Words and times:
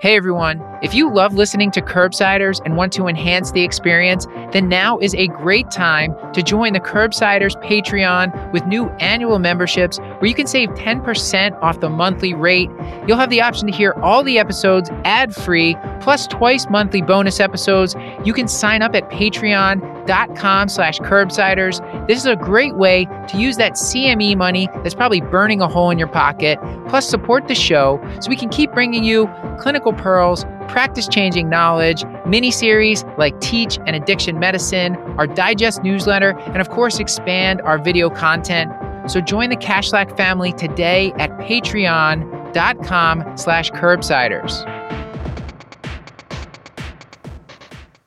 Hey 0.00 0.14
everyone, 0.16 0.60
if 0.80 0.94
you 0.94 1.12
love 1.12 1.34
listening 1.34 1.70
to 1.72 1.82
Curbsiders 1.82 2.60
and 2.64 2.76
want 2.76 2.92
to 2.92 3.08
enhance 3.08 3.50
the 3.50 3.62
experience, 3.62 4.26
then 4.52 4.68
now 4.68 4.98
is 4.98 5.14
a 5.14 5.26
great 5.28 5.70
time 5.70 6.14
to 6.32 6.42
join 6.42 6.72
the 6.72 6.80
Curbsiders 6.80 7.60
Patreon 7.64 8.52
with 8.52 8.64
new 8.66 8.88
annual 9.00 9.38
memberships 9.40 9.98
where 9.98 10.26
you 10.26 10.34
can 10.34 10.46
save 10.46 10.68
10% 10.70 11.60
off 11.60 11.80
the 11.80 11.90
monthly 11.90 12.32
rate. 12.32 12.70
You'll 13.06 13.18
have 13.18 13.30
the 13.30 13.40
option 13.40 13.66
to 13.66 13.72
hear 13.72 13.92
all 14.02 14.22
the 14.22 14.38
episodes 14.38 14.90
ad-free, 15.04 15.76
plus 16.00 16.26
twice 16.26 16.68
monthly 16.70 17.02
bonus 17.02 17.40
episodes. 17.40 17.96
You 18.24 18.32
can 18.32 18.46
sign 18.46 18.82
up 18.82 18.94
at 18.94 19.10
patreon.com 19.10 20.68
slash 20.68 20.98
curbsiders. 21.00 22.06
This 22.06 22.18
is 22.18 22.26
a 22.26 22.36
great 22.36 22.76
way 22.76 23.06
to 23.28 23.38
use 23.38 23.56
that 23.56 23.72
CME 23.72 24.36
money 24.36 24.68
that's 24.76 24.94
probably 24.94 25.20
burning 25.20 25.60
a 25.60 25.68
hole 25.68 25.90
in 25.90 25.98
your 25.98 26.08
pocket, 26.08 26.58
plus 26.88 27.08
support 27.08 27.48
the 27.48 27.54
show 27.54 28.00
so 28.20 28.30
we 28.30 28.36
can 28.36 28.48
keep 28.48 28.72
bringing 28.72 29.02
you 29.02 29.28
clinical 29.58 29.92
pearls, 29.92 30.44
practice 30.68 31.08
changing 31.08 31.48
knowledge, 31.48 32.04
mini 32.26 32.50
series 32.50 33.04
like 33.16 33.38
Teach 33.40 33.78
and 33.86 33.96
Addiction 33.96 34.38
Medicine, 34.38 34.96
our 35.18 35.26
digest 35.26 35.82
newsletter, 35.82 36.38
and 36.38 36.60
of 36.60 36.68
course, 36.68 36.98
expand 36.98 37.60
our 37.62 37.78
video 37.78 38.10
content. 38.10 38.70
So 39.10 39.20
join 39.20 39.50
the 39.50 39.56
Kashlak 39.56 40.16
family 40.16 40.52
today 40.52 41.12
at 41.16 41.30
patreon.com 41.38 43.36
slash 43.36 43.70
curbsiders. 43.70 44.64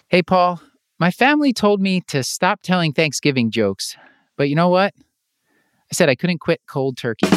Hey, 0.10 0.22
Paul, 0.22 0.62
my 1.00 1.10
family 1.10 1.54
told 1.54 1.82
me 1.82 2.02
to 2.08 2.22
stop 2.22 2.62
telling 2.62 2.94
Thanksgiving 2.94 3.50
jokes, 3.50 3.96
but 4.38 4.50
you 4.50 4.56
know 4.56 4.70
what? 4.70 4.94
I 5.92 5.94
said 5.94 6.10
I 6.10 6.16
couldn't 6.16 6.40
quit 6.40 6.62
cold 6.68 6.98
turkey. 6.98 7.28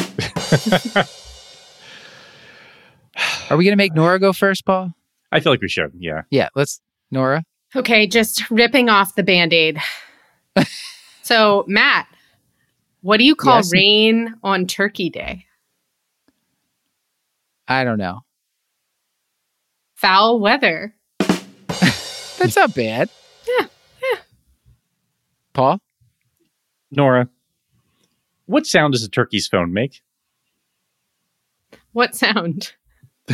Are 3.49 3.57
we 3.57 3.63
going 3.63 3.73
to 3.73 3.77
make 3.77 3.93
Nora 3.93 4.19
go 4.19 4.33
first, 4.33 4.65
Paul? 4.65 4.93
I 5.35 5.39
feel 5.41 5.51
like 5.51 5.61
we 5.61 5.67
should. 5.69 5.91
Yeah. 5.97 6.21
Yeah, 6.29 6.49
let's, 6.55 6.79
Nora. 7.11 7.43
Okay, 7.75 8.07
just 8.07 8.49
ripping 8.49 8.87
off 8.89 9.15
the 9.15 9.23
band 9.23 9.53
aid. 9.53 9.79
so, 11.23 11.65
Matt, 11.67 12.07
what 13.01 13.17
do 13.17 13.25
you 13.25 13.35
call 13.35 13.57
Yes. 13.57 13.71
rain 13.73 14.33
on 14.43 14.65
Turkey 14.65 15.09
Day? 15.09 15.45
I 17.67 17.83
don't 17.83 17.97
know. 17.97 18.21
Foul 19.95 20.39
weather. 20.39 20.95
That's 21.19 22.55
not 22.55 22.73
bad. 22.75 23.09
Yeah, 23.47 23.65
yeah. 24.01 24.19
Paul? 25.53 25.79
Nora, 26.91 27.27
what 28.45 28.65
sound 28.65 28.93
does 28.93 29.03
a 29.03 29.09
turkey's 29.09 29.47
phone 29.47 29.73
make? 29.73 30.01
What 31.91 32.15
sound? 32.15 32.73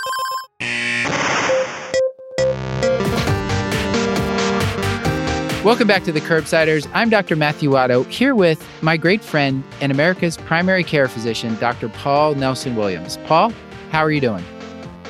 Welcome 5.63 5.87
back 5.87 6.03
to 6.05 6.11
the 6.11 6.21
Curbsiders. 6.21 6.89
I'm 6.91 7.11
Dr. 7.11 7.35
Matthew 7.35 7.69
Watto, 7.69 8.03
here 8.07 8.33
with 8.33 8.67
my 8.81 8.97
great 8.97 9.23
friend 9.23 9.63
and 9.79 9.91
America's 9.91 10.35
primary 10.35 10.83
care 10.83 11.07
physician, 11.07 11.55
Dr. 11.59 11.87
Paul 11.89 12.33
Nelson 12.33 12.75
Williams. 12.75 13.17
Paul, 13.25 13.53
how 13.91 13.99
are 13.99 14.09
you 14.09 14.19
doing? 14.19 14.43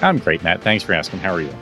I'm 0.01 0.17
great, 0.17 0.43
Matt. 0.43 0.61
Thanks 0.61 0.83
for 0.83 0.91
asking. 0.91 1.21
How 1.21 1.33
are 1.33 1.39
you? 1.39 1.55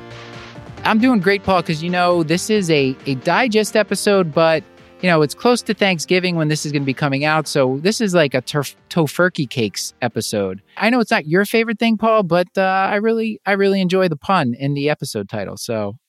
I'm 0.86 0.98
doing 0.98 1.20
great, 1.20 1.44
Paul, 1.44 1.62
because 1.62 1.84
you 1.84 1.92
know, 1.92 2.24
this 2.24 2.50
is 2.50 2.72
a, 2.72 2.98
a 3.06 3.14
digest 3.14 3.76
episode, 3.76 4.34
but 4.34 4.64
you 5.02 5.08
know, 5.08 5.22
it's 5.22 5.36
close 5.36 5.62
to 5.62 5.76
Thanksgiving 5.76 6.36
when 6.36 6.48
this 6.48 6.66
is 6.66 6.72
going 6.72 6.82
to 6.82 6.88
be 6.88 6.96
coming 6.96 7.24
out. 7.24 7.48
So 7.48 7.78
this 7.84 8.02
is 8.02 8.16
like 8.16 8.34
a 8.34 8.42
turf, 8.42 8.76
tofurkey 8.90 9.48
cakes 9.48 9.94
episode. 10.02 10.64
I 10.78 10.90
know 10.90 11.00
it's 11.00 11.12
not 11.12 11.28
your 11.28 11.46
favorite 11.46 11.78
thing, 11.78 12.00
Paul, 12.00 12.24
but 12.24 12.48
uh, 12.58 12.62
I 12.62 12.96
really, 12.96 13.40
I 13.46 13.52
really 13.52 13.82
enjoy 13.82 14.08
the 14.08 14.18
pun 14.18 14.56
in 14.56 14.74
the 14.74 14.90
episode 14.90 15.30
title. 15.30 15.58
So 15.58 16.00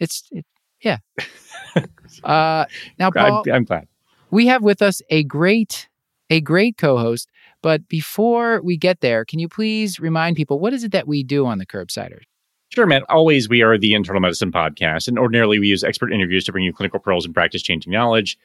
it's, 0.00 0.26
it, 0.30 0.46
yeah. 0.82 0.98
uh, 2.24 2.66
now, 2.98 3.10
Paul, 3.10 3.42
I'm, 3.46 3.54
I'm 3.54 3.64
glad. 3.64 3.88
we 4.30 4.46
have 4.46 4.62
with 4.62 4.82
us 4.82 5.00
a 5.08 5.24
great 5.24 5.88
a 6.28 6.40
great 6.40 6.76
co-host 6.76 7.30
but 7.62 7.88
before 7.88 8.60
we 8.62 8.76
get 8.76 9.00
there 9.00 9.24
can 9.24 9.38
you 9.38 9.48
please 9.48 9.98
remind 9.98 10.36
people 10.36 10.58
what 10.58 10.72
is 10.74 10.84
it 10.84 10.92
that 10.92 11.08
we 11.08 11.22
do 11.22 11.46
on 11.46 11.58
the 11.58 11.66
curbsiders 11.66 12.24
Sure, 12.72 12.86
Matt. 12.86 13.02
Always, 13.10 13.50
we 13.50 13.60
are 13.60 13.76
the 13.76 13.92
Internal 13.92 14.22
Medicine 14.22 14.50
Podcast, 14.50 15.06
and 15.06 15.18
ordinarily 15.18 15.58
we 15.58 15.68
use 15.68 15.84
expert 15.84 16.10
interviews 16.10 16.42
to 16.44 16.52
bring 16.52 16.64
you 16.64 16.72
clinical 16.72 16.98
pearls 16.98 17.26
and 17.26 17.34
practice 17.34 17.60
changing 17.60 17.92
knowledge. 17.92 18.38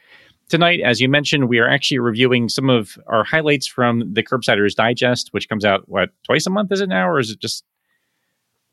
Tonight, 0.49 0.81
as 0.81 0.99
you 0.99 1.07
mentioned, 1.07 1.47
we 1.47 1.59
are 1.59 1.67
actually 1.69 1.99
reviewing 1.99 2.49
some 2.49 2.69
of 2.69 2.97
our 3.07 3.23
highlights 3.23 3.67
from 3.67 4.13
the 4.13 4.21
Curbsiders 4.21 4.75
Digest, 4.75 5.29
which 5.31 5.47
comes 5.47 5.63
out, 5.63 5.87
what, 5.87 6.09
twice 6.25 6.45
a 6.45 6.49
month, 6.49 6.73
is 6.73 6.81
it 6.81 6.89
now? 6.89 7.07
Or 7.07 7.19
is 7.19 7.29
it 7.31 7.39
just 7.39 7.63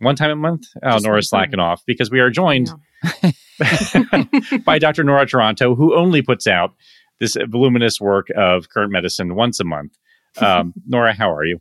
one 0.04 0.16
time 0.16 0.30
a 0.30 0.36
month? 0.36 0.66
Oh, 0.82 0.92
Just 0.92 1.04
Nora's 1.04 1.28
slacking 1.28 1.60
off 1.60 1.82
because 1.86 2.10
we 2.10 2.20
are 2.20 2.30
joined 2.30 2.70
by 4.64 4.78
Dr. 4.78 5.04
Nora 5.04 5.26
Taranto, 5.26 5.74
who 5.74 5.96
only 5.96 6.22
puts 6.22 6.46
out 6.46 6.74
this 7.20 7.36
voluminous 7.48 8.00
work 8.00 8.28
of 8.36 8.68
current 8.68 8.92
medicine 8.92 9.34
once 9.34 9.60
a 9.60 9.64
month. 9.64 9.96
Um, 10.38 10.74
Nora, 10.86 11.14
how 11.14 11.32
are 11.32 11.44
you? 11.44 11.60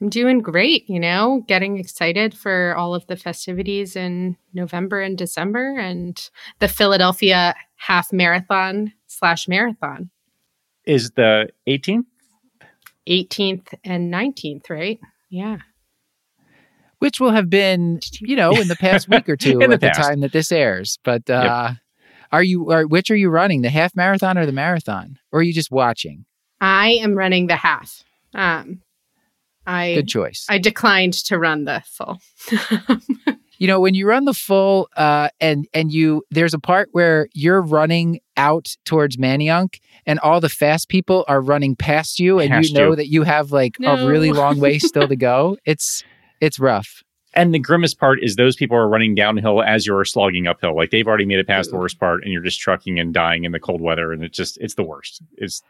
I'm 0.00 0.08
doing 0.08 0.40
great, 0.40 0.88
you 0.88 0.98
know, 1.00 1.44
getting 1.46 1.78
excited 1.78 2.34
for 2.34 2.74
all 2.76 2.94
of 2.94 3.06
the 3.06 3.16
festivities 3.16 3.96
in 3.96 4.36
November 4.52 5.00
and 5.00 5.16
December 5.16 5.78
and 5.78 6.30
the 6.58 6.68
Philadelphia 6.68 7.54
half 7.76 8.12
marathon 8.12 8.92
slash 9.06 9.46
marathon, 9.48 10.10
Is 10.84 11.12
the 11.12 11.48
18th? 11.68 12.06
18th 13.08 13.74
and 13.84 14.12
19th, 14.12 14.68
right? 14.68 14.98
Yeah. 15.30 15.58
Which 17.04 17.20
will 17.20 17.30
have 17.30 17.48
been 17.48 18.00
you 18.20 18.34
know 18.34 18.50
in 18.52 18.68
the 18.68 18.76
past 18.76 19.08
week 19.08 19.28
or 19.28 19.36
two 19.44 19.60
In 19.60 19.70
the 19.70 19.74
at 19.74 19.80
the 19.80 19.90
time 19.90 20.20
that 20.20 20.32
this 20.32 20.50
airs 20.50 20.98
but 21.04 21.28
uh 21.30 21.74
are 22.34 22.42
you 22.42 22.70
are, 22.72 22.84
which 22.84 23.12
are 23.12 23.16
you 23.16 23.30
running 23.30 23.62
the 23.62 23.70
half 23.70 23.94
marathon 23.94 24.36
or 24.36 24.44
the 24.44 24.52
marathon? 24.52 25.20
Or 25.30 25.38
are 25.38 25.42
you 25.42 25.52
just 25.52 25.70
watching? 25.70 26.24
I 26.60 26.98
am 27.00 27.14
running 27.14 27.46
the 27.46 27.54
half. 27.54 28.02
Um, 28.34 28.80
I 29.64 29.94
good 29.94 30.08
choice. 30.08 30.44
I 30.48 30.58
declined 30.58 31.12
to 31.26 31.38
run 31.38 31.64
the 31.64 31.84
full. 31.86 32.20
you 33.58 33.68
know 33.68 33.78
when 33.78 33.94
you 33.94 34.08
run 34.08 34.24
the 34.24 34.34
full 34.34 34.88
uh 34.96 35.28
and 35.40 35.68
and 35.72 35.92
you 35.92 36.24
there's 36.32 36.54
a 36.54 36.58
part 36.58 36.88
where 36.90 37.28
you're 37.32 37.62
running 37.62 38.18
out 38.36 38.76
towards 38.84 39.16
Manayunk 39.16 39.78
and 40.04 40.18
all 40.18 40.40
the 40.40 40.48
fast 40.48 40.88
people 40.88 41.24
are 41.28 41.40
running 41.40 41.76
past 41.76 42.18
you 42.18 42.40
and 42.40 42.50
Past 42.50 42.68
you 42.68 42.74
know 42.74 42.90
you. 42.90 42.96
that 42.96 43.06
you 43.06 43.22
have 43.22 43.52
like 43.52 43.76
a 43.80 44.04
really 44.06 44.32
long 44.32 44.58
way 44.58 44.78
still 44.90 45.06
to 45.06 45.16
go. 45.16 45.56
It's 45.64 46.02
it's 46.40 46.58
rough 46.58 47.02
And 47.34 47.52
the 47.54 47.58
grimmest 47.58 47.98
part 47.98 48.22
is 48.22 48.36
those 48.36 48.56
people 48.56 48.76
are 48.76 48.88
running 48.88 49.14
downhill 49.14 49.62
as 49.62 49.86
you're 49.86 50.04
slogging 50.04 50.46
uphill. 50.46 50.76
Like 50.76 50.90
they've 50.90 51.06
already 51.06 51.26
made 51.26 51.38
it 51.38 51.46
past 51.46 51.70
the 51.70 51.76
worst 51.76 51.98
part, 51.98 52.22
and 52.22 52.32
you're 52.32 52.42
just 52.42 52.60
trucking 52.60 52.98
and 53.00 53.12
dying 53.12 53.44
in 53.44 53.52
the 53.52 53.60
cold 53.60 53.80
weather, 53.80 54.12
and 54.12 54.22
it's 54.22 54.36
just 54.36 54.56
it's 54.58 54.74
the 54.74 54.84
worst. 54.84 55.20
It's 55.36 55.62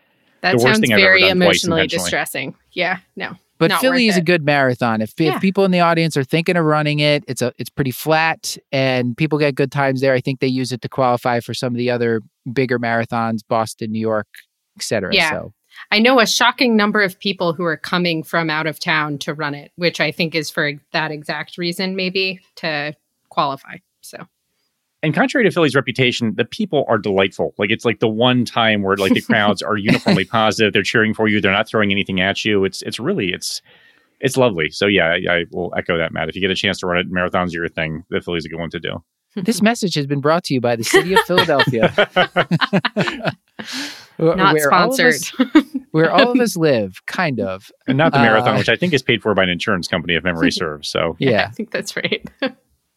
That 0.43 0.53
The 0.53 0.57
worst 0.59 0.67
sounds 0.67 0.81
thing 0.81 0.93
I've 0.93 0.99
ever 1.01 1.09
very 1.13 1.21
done 1.23 1.37
twice 1.39 1.65
emotionally 1.65 1.87
distressing. 1.87 2.55
Yeah, 2.73 2.99
no. 3.17 3.37
But 3.57 3.71
Not 3.71 3.81
Philly 3.81 4.07
worth 4.07 4.15
is 4.15 4.17
a 4.19 4.23
good 4.23 4.45
marathon. 4.45 5.01
If, 5.01 5.15
Yeah. 5.19 5.37
if 5.37 5.41
people 5.41 5.65
in 5.65 5.71
the 5.71 5.81
audience 5.81 6.17
are 6.17 6.25
thinking 6.25 6.57
of 6.57 6.65
running 6.65 6.99
it, 6.99 7.25
it's 7.29 7.41
a 7.41 7.53
it's 7.57 7.71
pretty 7.71 7.93
flat 7.93 8.59
and 8.73 9.17
people 9.17 9.39
get 9.39 9.55
good 9.55 9.71
times 9.73 10.01
there. 10.01 10.13
I 10.13 10.21
think 10.21 10.41
they 10.41 10.49
use 10.49 10.73
it 10.73 10.83
to 10.83 10.89
qualify 10.89 11.41
for 11.41 11.55
some 11.55 11.73
of 11.73 11.79
the 11.79 11.89
other 11.91 12.21
bigger 12.53 12.79
marathons, 12.79 13.41
Boston, 13.49 13.93
New 13.93 14.01
York, 14.01 14.27
etc. 14.77 15.15
Yeah. 15.15 15.31
So 15.31 15.53
I 15.91 15.99
know 15.99 16.21
a 16.21 16.27
shocking 16.27 16.77
number 16.77 17.03
of 17.03 17.19
people 17.19 17.53
who 17.53 17.65
are 17.65 17.77
coming 17.77 18.23
from 18.23 18.51
out 18.51 18.67
of 18.67 18.81
town 18.81 19.19
to 19.19 19.35
run 19.35 19.55
it, 19.55 19.73
which 19.77 20.01
I 20.01 20.11
think 20.11 20.35
is 20.35 20.51
for 20.51 20.73
that 20.93 21.11
exact 21.11 21.59
reason, 21.59 21.97
maybe 21.97 22.41
to 22.57 22.95
qualify. 23.29 23.77
So 24.01 24.27
and 25.05 25.13
contrary 25.13 25.45
to 25.45 25.51
Philly's 25.51 25.75
reputation, 25.75 26.35
the 26.37 26.47
people 26.47 26.87
are 26.89 26.97
delightful. 26.97 27.55
Like 27.59 27.71
it's 27.71 27.85
like 27.85 28.01
the 28.01 28.09
one 28.09 28.47
time 28.47 28.83
where 28.83 28.97
like 28.97 29.13
the 29.13 29.21
crowds 29.29 29.61
are 29.61 29.77
uniformly 29.77 30.25
positive. 30.25 30.73
They're 30.73 30.83
cheering 30.83 31.13
for 31.13 31.29
you. 31.29 31.43
They're 31.43 31.53
not 31.53 31.69
throwing 31.69 31.91
anything 31.91 32.23
at 32.23 32.43
you. 32.43 32.65
It's 32.65 32.81
it's 32.81 32.99
really 32.99 33.31
it's 33.31 33.61
it's 34.21 34.39
lovely. 34.39 34.71
So 34.71 34.87
yeah, 34.87 35.09
I, 35.09 35.35
I 35.35 35.45
will 35.51 35.75
echo 35.77 35.99
that, 35.99 36.13
Matt. 36.13 36.31
If 36.31 36.35
you 36.37 36.41
get 36.41 36.51
a 36.51 36.55
chance 36.55 36.79
to 36.79 36.87
run 36.87 36.99
it, 36.99 37.13
marathons 37.13 37.49
are 37.49 37.59
your 37.59 37.69
thing. 37.69 38.05
The 38.09 38.23
Philly's 38.23 38.47
a 38.47 38.49
good 38.49 38.59
one 38.59 38.71
to 38.71 38.81
do. 38.81 39.05
This 39.37 39.63
message 39.63 39.95
has 39.95 40.07
been 40.07 40.21
brought 40.21 40.45
to 40.45 40.55
you 40.55 40.61
by 40.61 40.77
the 40.77 40.85
city 40.85 41.15
of 41.15 41.21
Philadelphia. 41.21 41.93
not 44.19 44.55
where 44.55 44.73
all 44.73 44.93
sponsored. 44.93 45.15
us- 45.15 45.33
where 45.91 46.11
all 46.11 46.31
of 46.33 46.41
us 46.41 46.57
live, 46.71 47.05
kind 47.07 47.41
of. 47.41 47.71
and 47.87 47.97
not 47.99 48.13
the 48.13 48.19
Uh, 48.19 48.23
marathon, 48.23 48.57
which 48.59 48.69
I 48.69 48.77
think 48.77 48.93
is 48.93 49.03
paid 49.03 49.23
for 49.23 49.35
by 49.35 49.43
an 49.45 49.49
insurance 49.49 49.89
company, 49.89 50.15
if 50.15 50.25
memory 50.25 50.51
serves. 50.53 50.89
So 50.89 51.13
I 51.13 51.17
Yeah. 51.25 51.47
I 51.49 51.51
think 51.51 51.71
that's 51.71 51.97
right. 51.97 52.25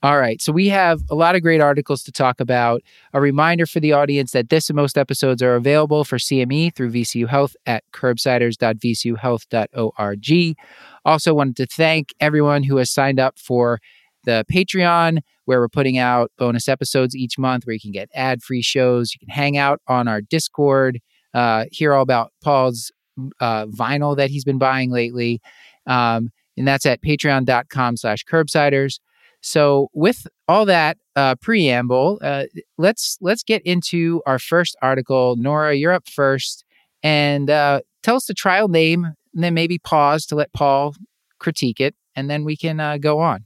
All 0.04 0.19
right. 0.19 0.39
So 0.42 0.51
we 0.51 0.68
have 0.69 1.01
a 1.10 1.16
lot 1.16 1.36
of 1.36 1.42
great 1.42 1.60
articles 1.60 2.04
to 2.04 2.12
talk 2.12 2.40
about. 2.40 2.81
A 3.13 3.22
reminder 3.22 3.66
for 3.66 3.80
the 3.80 3.94
audience 3.94 4.31
that 4.31 4.50
this 4.50 4.69
and 4.69 4.75
most 4.75 4.95
episodes 4.95 5.42
are 5.42 5.56
available 5.56 6.04
for 6.04 6.18
CME 6.19 6.75
through 6.75 6.92
VCU 6.92 7.28
Health 7.28 7.56
at 7.66 7.83
curbsiders.vcuhealth.org. 7.94 10.56
Also 11.04 11.33
wanted 11.33 11.56
to 11.57 11.66
thank 11.66 12.13
everyone 12.19 12.62
who 12.63 12.78
has 12.78 12.92
signed 12.92 13.19
up 13.19 13.40
for 13.40 13.80
the 14.28 14.46
Patreon, 14.52 15.22
where 15.46 15.60
we're 15.60 15.70
putting 15.70 15.98
out 15.98 16.32
bonus 16.38 16.68
episodes 16.68 17.16
each 17.16 17.40
month 17.40 17.66
where 17.66 17.74
you 17.74 17.80
can 17.80 17.92
get 17.92 18.10
ad 18.14 18.44
free 18.44 18.62
shows. 18.62 19.14
You 19.14 19.26
can 19.26 19.34
hang 19.34 19.58
out 19.58 19.82
on 19.88 20.08
our 20.08 20.22
Discord, 20.22 21.00
uh, 21.34 21.66
hear 21.72 21.94
all 21.94 22.04
about 22.04 22.34
Paul's 22.44 22.92
uh, 23.40 23.66
vinyl 23.68 24.16
that 24.18 24.30
he's 24.30 24.44
been 24.44 24.58
buying 24.60 24.92
lately. 24.92 25.42
Um, 25.88 26.30
and 26.58 26.68
that's 26.68 26.86
at 26.86 27.02
patreon.com 27.02 27.98
slash 27.98 28.26
curbsiders. 28.26 29.00
So 29.42 29.90
with 29.94 30.28
all 30.48 30.66
that 30.66 30.98
uh, 31.16 31.36
preamble, 31.36 32.20
uh, 32.22 32.46
let's 32.78 33.18
let's 33.22 33.44
get 33.44 33.62
into 33.64 34.22
our 34.26 34.40
first 34.40 34.76
article. 34.82 35.36
Nora, 35.38 35.76
you're 35.76 35.94
up 35.94 36.10
first, 36.10 36.66
and 37.02 37.50
uh, 37.50 37.82
tell 38.04 38.16
us 38.16 38.26
the 38.26 38.34
trial 38.34 38.68
name, 38.68 39.06
and 39.06 39.44
then 39.44 39.54
maybe 39.54 39.78
pause 39.78 40.26
to 40.28 40.36
let 40.36 40.52
Paul 40.54 40.96
critique 41.40 41.80
it, 41.80 41.96
and 42.16 42.30
then 42.30 42.44
we 42.44 42.58
can 42.58 42.80
uh, 42.80 42.98
go 42.98 43.20
on. 43.20 43.44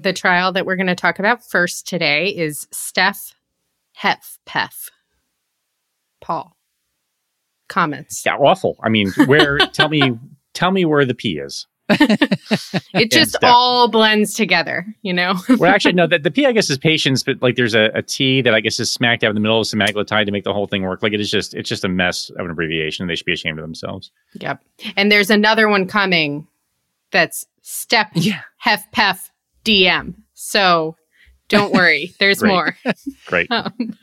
The 0.00 0.12
trial 0.12 0.52
that 0.52 0.64
we're 0.64 0.76
going 0.76 0.86
to 0.86 0.94
talk 0.94 1.18
about 1.18 1.44
first 1.44 1.88
today 1.88 2.28
is 2.28 2.68
STEP 2.70 3.16
HFpEF. 4.00 4.90
Paul, 6.20 6.56
comments? 7.68 8.22
Yeah, 8.24 8.36
awful. 8.36 8.76
I 8.82 8.90
mean, 8.90 9.10
where? 9.26 9.58
tell 9.72 9.88
me, 9.88 10.16
tell 10.54 10.70
me 10.70 10.84
where 10.84 11.04
the 11.04 11.14
P 11.14 11.38
is. 11.38 11.66
it 11.90 13.10
just 13.10 13.30
Steph. 13.30 13.40
all 13.42 13.88
blends 13.88 14.34
together, 14.34 14.86
you 15.02 15.12
know? 15.12 15.34
well, 15.58 15.72
actually, 15.72 15.94
no. 15.94 16.06
The, 16.06 16.18
the 16.18 16.30
P, 16.30 16.46
I 16.46 16.52
guess, 16.52 16.70
is 16.70 16.78
patience, 16.78 17.22
but 17.22 17.42
like 17.42 17.56
there's 17.56 17.74
a, 17.74 17.90
a 17.94 18.02
T 18.02 18.40
that 18.42 18.54
I 18.54 18.60
guess 18.60 18.78
is 18.78 18.90
smacked 18.90 19.24
out 19.24 19.30
in 19.30 19.34
the 19.34 19.40
middle 19.40 19.60
of 19.60 19.66
semaglutide 19.66 20.26
to 20.26 20.32
make 20.32 20.44
the 20.44 20.52
whole 20.52 20.66
thing 20.66 20.82
work. 20.82 21.02
Like 21.02 21.12
it 21.12 21.20
is 21.20 21.30
just, 21.30 21.54
it's 21.54 21.68
just 21.68 21.84
a 21.84 21.88
mess 21.88 22.30
of 22.30 22.44
an 22.44 22.50
abbreviation. 22.50 23.06
They 23.08 23.16
should 23.16 23.26
be 23.26 23.32
ashamed 23.32 23.58
of 23.58 23.64
themselves. 23.64 24.12
Yep. 24.34 24.62
And 24.96 25.10
there's 25.10 25.30
another 25.30 25.68
one 25.68 25.88
coming 25.88 26.46
that's 27.10 27.46
Step 27.62 28.10
Yeah. 28.14 28.40
HFpEF 28.64 29.27
DM. 29.68 30.14
So 30.34 30.96
don't 31.48 31.72
worry, 31.72 32.12
there's 32.20 32.40
Great. 32.40 32.48
more. 32.50 32.76
Great. 33.26 33.50
Um, 33.50 33.72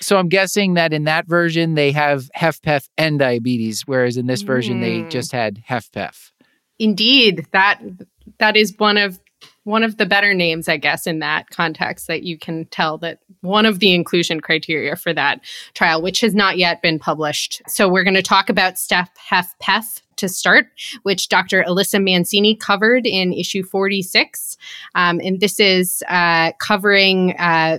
So 0.00 0.16
I'm 0.16 0.28
guessing 0.28 0.74
that 0.74 0.92
in 0.92 1.04
that 1.04 1.28
version 1.28 1.74
they 1.74 1.92
have 1.92 2.28
HFpEF 2.36 2.88
and 2.98 3.20
diabetes, 3.20 3.82
whereas 3.86 4.16
in 4.16 4.26
this 4.26 4.42
version 4.42 4.80
they 4.80 5.02
Mm. 5.02 5.10
just 5.10 5.30
had 5.30 5.62
HFpEF. 5.68 6.32
Indeed, 6.80 7.46
that 7.52 7.80
that 8.38 8.56
is 8.56 8.74
one 8.78 8.96
of 8.96 9.20
one 9.64 9.84
of 9.84 9.96
the 9.96 10.06
better 10.06 10.34
names, 10.34 10.68
I 10.68 10.76
guess, 10.76 11.06
in 11.06 11.20
that 11.20 11.50
context 11.50 12.06
that 12.08 12.24
you 12.24 12.38
can 12.38 12.66
tell 12.66 12.98
that 12.98 13.20
one 13.42 13.66
of 13.66 13.78
the 13.78 13.94
inclusion 13.94 14.40
criteria 14.40 14.96
for 14.96 15.12
that 15.12 15.40
trial, 15.74 16.02
which 16.02 16.20
has 16.20 16.34
not 16.34 16.58
yet 16.58 16.82
been 16.82 16.98
published. 16.98 17.62
So 17.68 17.88
we're 17.88 18.04
going 18.04 18.14
to 18.14 18.22
talk 18.22 18.48
about 18.48 18.78
STEP 18.78 19.08
HFpEF 19.30 20.02
to 20.16 20.28
start, 20.28 20.66
which 21.02 21.28
Dr. 21.28 21.64
Alyssa 21.64 22.02
Mancini 22.02 22.56
covered 22.56 23.06
in 23.06 23.32
issue 23.32 23.62
46. 23.62 24.56
Um, 24.94 25.20
and 25.22 25.40
this 25.40 25.58
is 25.60 26.02
uh, 26.08 26.52
covering 26.58 27.34
uh, 27.38 27.78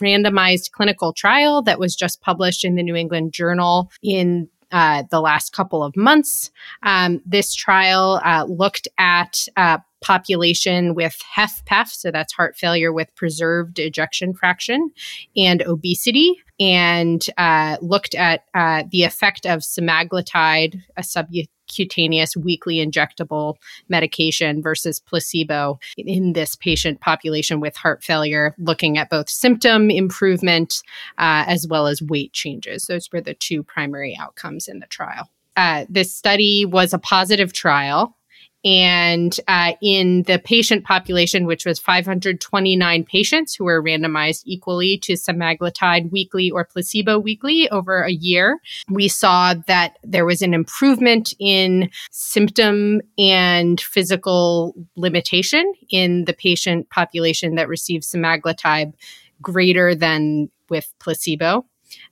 randomized 0.00 0.72
clinical 0.72 1.12
trial 1.12 1.62
that 1.62 1.78
was 1.78 1.96
just 1.96 2.20
published 2.20 2.64
in 2.64 2.74
the 2.74 2.82
New 2.82 2.94
England 2.94 3.32
Journal 3.32 3.90
in 4.02 4.48
uh, 4.72 5.04
the 5.10 5.20
last 5.20 5.52
couple 5.52 5.82
of 5.82 5.96
months. 5.96 6.50
Um, 6.82 7.20
this 7.24 7.54
trial 7.54 8.20
uh, 8.24 8.44
looked 8.48 8.88
at 8.98 9.46
uh, 9.56 9.78
population 10.00 10.94
with 10.94 11.16
HFpEF, 11.36 11.88
so 11.88 12.10
that's 12.10 12.32
heart 12.32 12.56
failure 12.56 12.92
with 12.92 13.14
preserved 13.14 13.78
ejection 13.78 14.34
fraction, 14.34 14.90
and 15.36 15.62
obesity, 15.62 16.36
and 16.58 17.24
uh, 17.36 17.76
looked 17.80 18.14
at 18.14 18.44
uh, 18.54 18.84
the 18.90 19.02
effect 19.02 19.46
of 19.46 19.60
semaglutide, 19.60 20.80
a 20.96 21.02
subcutaneous 21.02 22.36
weekly 22.36 22.76
injectable 22.76 23.56
medication, 23.88 24.62
versus 24.62 25.00
placebo 25.00 25.78
in 25.96 26.32
this 26.32 26.56
patient 26.56 27.00
population 27.00 27.60
with 27.60 27.76
heart 27.76 28.02
failure, 28.02 28.54
looking 28.58 28.96
at 28.98 29.10
both 29.10 29.28
symptom 29.28 29.90
improvement 29.90 30.82
uh, 31.18 31.44
as 31.46 31.66
well 31.68 31.86
as 31.86 32.02
weight 32.02 32.32
changes. 32.32 32.86
Those 32.86 33.10
were 33.12 33.20
the 33.20 33.34
two 33.34 33.62
primary 33.62 34.16
outcomes 34.18 34.68
in 34.68 34.78
the 34.78 34.86
trial. 34.86 35.30
Uh, 35.56 35.86
this 35.88 36.12
study 36.12 36.66
was 36.66 36.92
a 36.92 36.98
positive 36.98 37.52
trial. 37.52 38.16
And 38.66 39.38
uh, 39.46 39.74
in 39.80 40.24
the 40.24 40.40
patient 40.40 40.84
population, 40.84 41.46
which 41.46 41.64
was 41.64 41.78
529 41.78 43.04
patients 43.04 43.54
who 43.54 43.62
were 43.62 43.80
randomized 43.80 44.42
equally 44.44 44.98
to 44.98 45.12
semaglutide 45.12 46.10
weekly 46.10 46.50
or 46.50 46.64
placebo 46.64 47.16
weekly 47.20 47.70
over 47.70 48.02
a 48.02 48.10
year, 48.10 48.58
we 48.90 49.06
saw 49.06 49.54
that 49.68 49.98
there 50.02 50.26
was 50.26 50.42
an 50.42 50.52
improvement 50.52 51.32
in 51.38 51.90
symptom 52.10 53.02
and 53.16 53.80
physical 53.80 54.74
limitation 54.96 55.72
in 55.90 56.24
the 56.24 56.34
patient 56.34 56.90
population 56.90 57.54
that 57.54 57.68
received 57.68 58.02
semaglutide 58.02 58.94
greater 59.40 59.94
than 59.94 60.50
with 60.68 60.92
placebo. 60.98 61.64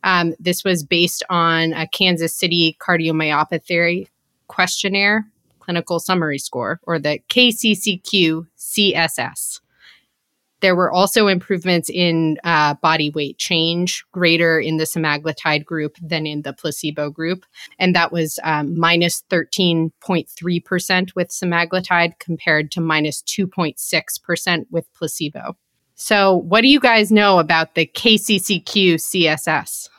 Um, 0.05 0.35
this 0.39 0.63
was 0.63 0.85
based 0.85 1.25
on 1.29 1.73
a 1.73 1.89
Kansas 1.89 2.33
City 2.33 2.77
cardiomyopathy 2.81 4.07
questionnaire 4.47 5.27
clinical 5.65 5.99
summary 5.99 6.39
score, 6.39 6.81
or 6.83 6.99
the 6.99 7.21
KCCQ 7.29 8.47
CSS. 8.59 9.61
There 10.61 10.75
were 10.75 10.91
also 10.91 11.27
improvements 11.27 11.91
in 11.91 12.39
uh, 12.43 12.75
body 12.75 13.11
weight 13.11 13.37
change, 13.37 14.03
greater 14.13 14.59
in 14.59 14.79
the 14.79 14.85
semaglutide 14.85 15.65
group 15.65 15.97
than 16.01 16.27
in 16.27 16.41
the 16.41 16.55
placebo 16.55 17.11
group. 17.11 17.45
And 17.79 17.95
that 17.95 18.13
was 18.13 18.39
um, 18.45 18.79
minus 18.79 19.23
13.3% 19.29 21.15
with 21.15 21.29
semaglutide 21.29 22.19
compared 22.19 22.71
to 22.71 22.81
minus 22.81 23.21
2.6% 23.23 24.67
with 24.71 24.91
placebo. 24.95 25.55
So, 25.97 26.37
what 26.37 26.63
do 26.63 26.69
you 26.69 26.81
guys 26.81 27.13
know 27.13 27.39
about 27.39 27.75
the 27.75 27.87
KCCQ 27.87 28.95
CSS? 28.95 29.91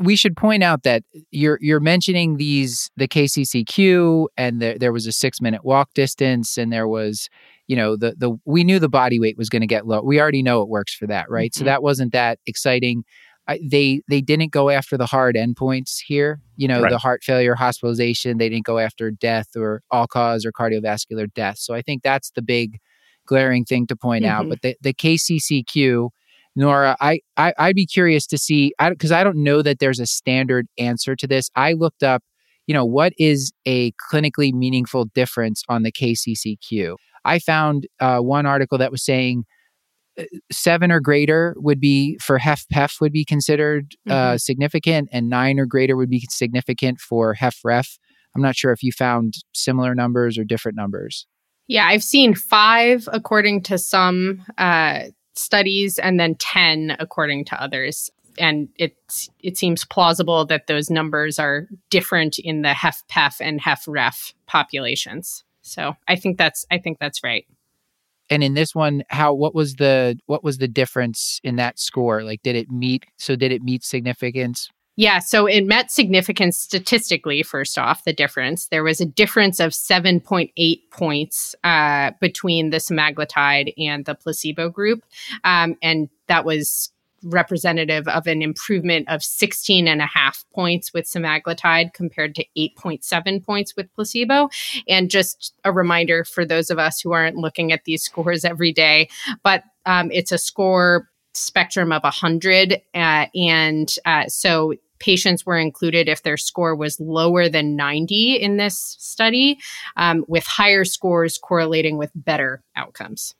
We 0.00 0.16
should 0.16 0.36
point 0.36 0.62
out 0.62 0.82
that 0.84 1.02
you're 1.30 1.58
you're 1.60 1.80
mentioning 1.80 2.36
these 2.36 2.90
the 2.96 3.08
KCCQ 3.08 4.26
and 4.36 4.60
there 4.60 4.78
there 4.78 4.92
was 4.92 5.06
a 5.06 5.12
six 5.12 5.40
minute 5.40 5.64
walk 5.64 5.90
distance 5.94 6.56
and 6.58 6.72
there 6.72 6.88
was 6.88 7.28
you 7.66 7.76
know 7.76 7.96
the 7.96 8.14
the 8.16 8.36
we 8.44 8.64
knew 8.64 8.78
the 8.78 8.88
body 8.88 9.18
weight 9.20 9.36
was 9.38 9.48
going 9.48 9.62
to 9.62 9.66
get 9.66 9.86
low. 9.86 10.00
We 10.02 10.20
already 10.20 10.42
know 10.42 10.62
it 10.62 10.68
works 10.68 10.94
for 10.94 11.06
that, 11.06 11.30
right? 11.30 11.54
So 11.54 11.62
Mhm. 11.62 11.66
that 11.66 11.82
wasn't 11.82 12.12
that 12.12 12.38
exciting. 12.46 13.04
I, 13.46 13.58
they 13.66 14.02
they 14.08 14.20
didn't 14.20 14.52
go 14.52 14.68
after 14.70 14.96
the 14.98 15.06
hard 15.06 15.34
endpoints 15.36 15.98
here. 16.04 16.40
You 16.56 16.68
know 16.68 16.82
Right. 16.82 16.90
the 16.90 16.98
heart 16.98 17.22
failure, 17.24 17.54
hospitalization. 17.54 18.38
They 18.38 18.48
didn't 18.48 18.66
go 18.66 18.78
after 18.78 19.10
death 19.10 19.48
or 19.56 19.82
all 19.90 20.06
cause 20.06 20.44
or 20.44 20.52
cardiovascular 20.52 21.32
death. 21.34 21.58
So 21.58 21.74
I 21.74 21.82
think 21.82 22.02
that's 22.02 22.30
the 22.32 22.42
big 22.42 22.78
glaring 23.26 23.64
thing 23.64 23.86
to 23.86 23.96
point 23.96 24.24
out. 24.24 24.46
Mhm. 24.46 24.48
But 24.50 24.62
the 24.62 24.76
the 24.82 24.92
KCCQ 24.94 26.10
Nora, 26.58 26.96
I, 27.00 27.20
I 27.36 27.54
I'd 27.56 27.76
be 27.76 27.86
curious 27.86 28.26
to 28.26 28.36
see 28.36 28.72
because 28.80 29.12
I, 29.12 29.22
don't 29.22 29.44
know 29.44 29.62
that 29.62 29.78
there's 29.78 30.00
a 30.00 30.06
standard 30.06 30.66
answer 30.76 31.14
to 31.14 31.26
this. 31.26 31.50
I 31.54 31.74
looked 31.74 32.02
up, 32.02 32.24
you 32.66 32.74
know, 32.74 32.84
what 32.84 33.12
is 33.16 33.52
a 33.64 33.92
clinically 34.12 34.52
meaningful 34.52 35.04
difference 35.14 35.62
on 35.68 35.84
the 35.84 35.92
KCCQ. 35.92 36.96
I 37.24 37.38
found 37.38 37.86
uh, 38.00 38.18
one 38.18 38.44
article 38.44 38.76
that 38.78 38.90
was 38.90 39.04
saying 39.04 39.44
uh, 40.18 40.24
seven 40.50 40.90
or 40.90 40.98
greater 40.98 41.54
would 41.58 41.78
be 41.78 42.18
for 42.20 42.40
HFpEF 42.40 43.00
would 43.00 43.12
be 43.12 43.24
considered 43.24 43.94
uh, 44.10 44.36
significant, 44.36 45.10
and 45.12 45.28
nine 45.28 45.60
or 45.60 45.66
greater 45.66 45.96
would 45.96 46.10
be 46.10 46.26
significant 46.28 46.98
for 46.98 47.36
HFrEF. 47.36 47.98
I'm 48.34 48.42
not 48.42 48.56
sure 48.56 48.72
if 48.72 48.82
you 48.82 48.90
found 48.90 49.34
similar 49.54 49.94
numbers 49.94 50.36
or 50.36 50.42
different 50.42 50.76
numbers. 50.76 51.24
Yeah, 51.68 51.86
I've 51.86 52.02
seen 52.02 52.34
five 52.34 53.08
according 53.12 53.62
to 53.64 53.78
some 53.78 54.44
uh, 54.56 55.02
studies, 55.38 55.98
and 55.98 56.18
then 56.18 56.34
ten 56.36 56.96
according 56.98 57.44
to 57.46 57.62
others. 57.62 58.10
And 58.38 58.68
it's 58.76 59.28
it 59.40 59.56
seems 59.56 59.84
plausible 59.84 60.44
that 60.46 60.66
those 60.68 60.90
numbers 60.90 61.38
are 61.38 61.66
different 61.90 62.38
in 62.38 62.62
the 62.62 62.68
HFpEF 62.68 63.40
and 63.40 63.60
HFrEF 63.60 64.34
populations. 64.46 65.44
So 65.62 65.94
I 66.06 66.16
think 66.16 66.38
that's 66.38 66.64
I 66.70 66.78
think 66.78 66.98
that's 66.98 67.22
right. 67.24 67.44
and 68.30 68.44
in 68.44 68.54
this 68.54 68.74
one 68.74 69.02
how 69.08 69.32
what 69.34 69.54
was 69.54 69.74
the 69.74 70.18
what 70.26 70.44
was 70.44 70.58
the 70.58 70.68
difference 70.68 71.40
in 71.42 71.56
that 71.56 71.78
score 71.78 72.22
like 72.22 72.42
did 72.42 72.56
it 72.56 72.70
meet 72.70 73.04
so 73.16 73.36
did 73.36 73.52
it 73.52 73.62
meet 73.62 73.82
significance 73.84 74.68
Yeah, 74.98 75.20
so 75.20 75.46
it 75.46 75.64
met 75.64 75.92
significance 75.92 76.56
statistically, 76.56 77.44
first 77.44 77.78
off, 77.78 78.02
the 78.02 78.12
difference. 78.12 78.66
There 78.66 78.82
was 78.82 79.00
a 79.00 79.06
difference 79.06 79.60
of 79.60 79.70
7.8 79.70 80.80
points 80.90 81.54
uh, 81.62 82.10
between 82.20 82.70
the 82.70 82.78
semaglutide 82.78 83.72
and 83.78 84.04
the 84.06 84.16
placebo 84.16 84.70
group. 84.70 85.04
Um, 85.44 85.76
and 85.82 86.08
that 86.26 86.44
was 86.44 86.90
representative 87.22 88.08
of 88.08 88.26
an 88.26 88.42
improvement 88.42 89.08
of 89.08 89.22
16 89.22 89.86
and 89.86 90.02
a 90.02 90.06
half 90.06 90.44
points 90.52 90.92
with 90.92 91.04
semaglutide 91.04 91.92
compared 91.94 92.34
to 92.34 92.44
8.7 92.56 93.44
points 93.44 93.76
with 93.76 93.94
placebo. 93.94 94.48
And 94.88 95.08
just 95.08 95.54
a 95.62 95.70
reminder 95.70 96.24
for 96.24 96.44
those 96.44 96.70
of 96.70 96.80
us 96.80 97.00
who 97.00 97.12
aren't 97.12 97.36
looking 97.36 97.70
at 97.70 97.84
these 97.84 98.02
scores 98.02 98.44
every 98.44 98.72
day, 98.72 99.10
but 99.44 99.62
um, 99.86 100.10
it's 100.10 100.32
a 100.32 100.38
score 100.38 101.08
spectrum 101.34 101.92
of 101.92 102.02
100. 102.02 102.82
Uh, 102.94 103.26
and 103.34 103.94
uh, 104.04 104.26
so 104.26 104.74
patients 104.98 105.46
were 105.46 105.58
included 105.58 106.08
if 106.08 106.22
their 106.22 106.36
score 106.36 106.74
was 106.74 106.98
lower 107.00 107.48
than 107.48 107.76
90 107.76 108.34
in 108.34 108.56
this 108.56 108.96
study, 108.98 109.58
um, 109.96 110.24
with 110.28 110.46
higher 110.46 110.84
scores 110.84 111.38
correlating 111.38 111.98
with 111.98 112.10
better 112.14 112.62
outcomes. 112.76 113.34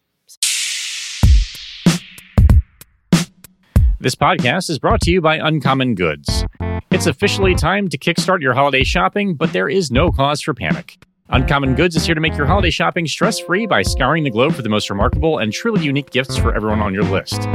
This 4.00 4.14
podcast 4.14 4.70
is 4.70 4.78
brought 4.78 5.00
to 5.02 5.10
you 5.10 5.20
by 5.20 5.36
Uncommon 5.36 5.96
Goods. 5.96 6.44
It's 6.92 7.06
officially 7.06 7.56
time 7.56 7.88
to 7.88 7.98
kickstart 7.98 8.40
your 8.40 8.54
holiday 8.54 8.84
shopping, 8.84 9.34
but 9.34 9.52
there 9.52 9.68
is 9.68 9.90
no 9.90 10.12
cause 10.12 10.40
for 10.40 10.54
panic. 10.54 11.04
Uncommon 11.30 11.74
Goods 11.74 11.96
is 11.96 12.06
here 12.06 12.14
to 12.14 12.20
make 12.20 12.36
your 12.36 12.46
holiday 12.46 12.70
shopping 12.70 13.06
stress 13.06 13.38
free 13.38 13.66
by 13.66 13.82
scouring 13.82 14.24
the 14.24 14.30
globe 14.30 14.54
for 14.54 14.62
the 14.62 14.68
most 14.68 14.88
remarkable 14.88 15.38
and 15.38 15.52
truly 15.52 15.84
unique 15.84 16.10
gifts 16.10 16.36
for 16.36 16.54
everyone 16.54 16.80
on 16.80 16.94
your 16.94 17.02
list. 17.02 17.46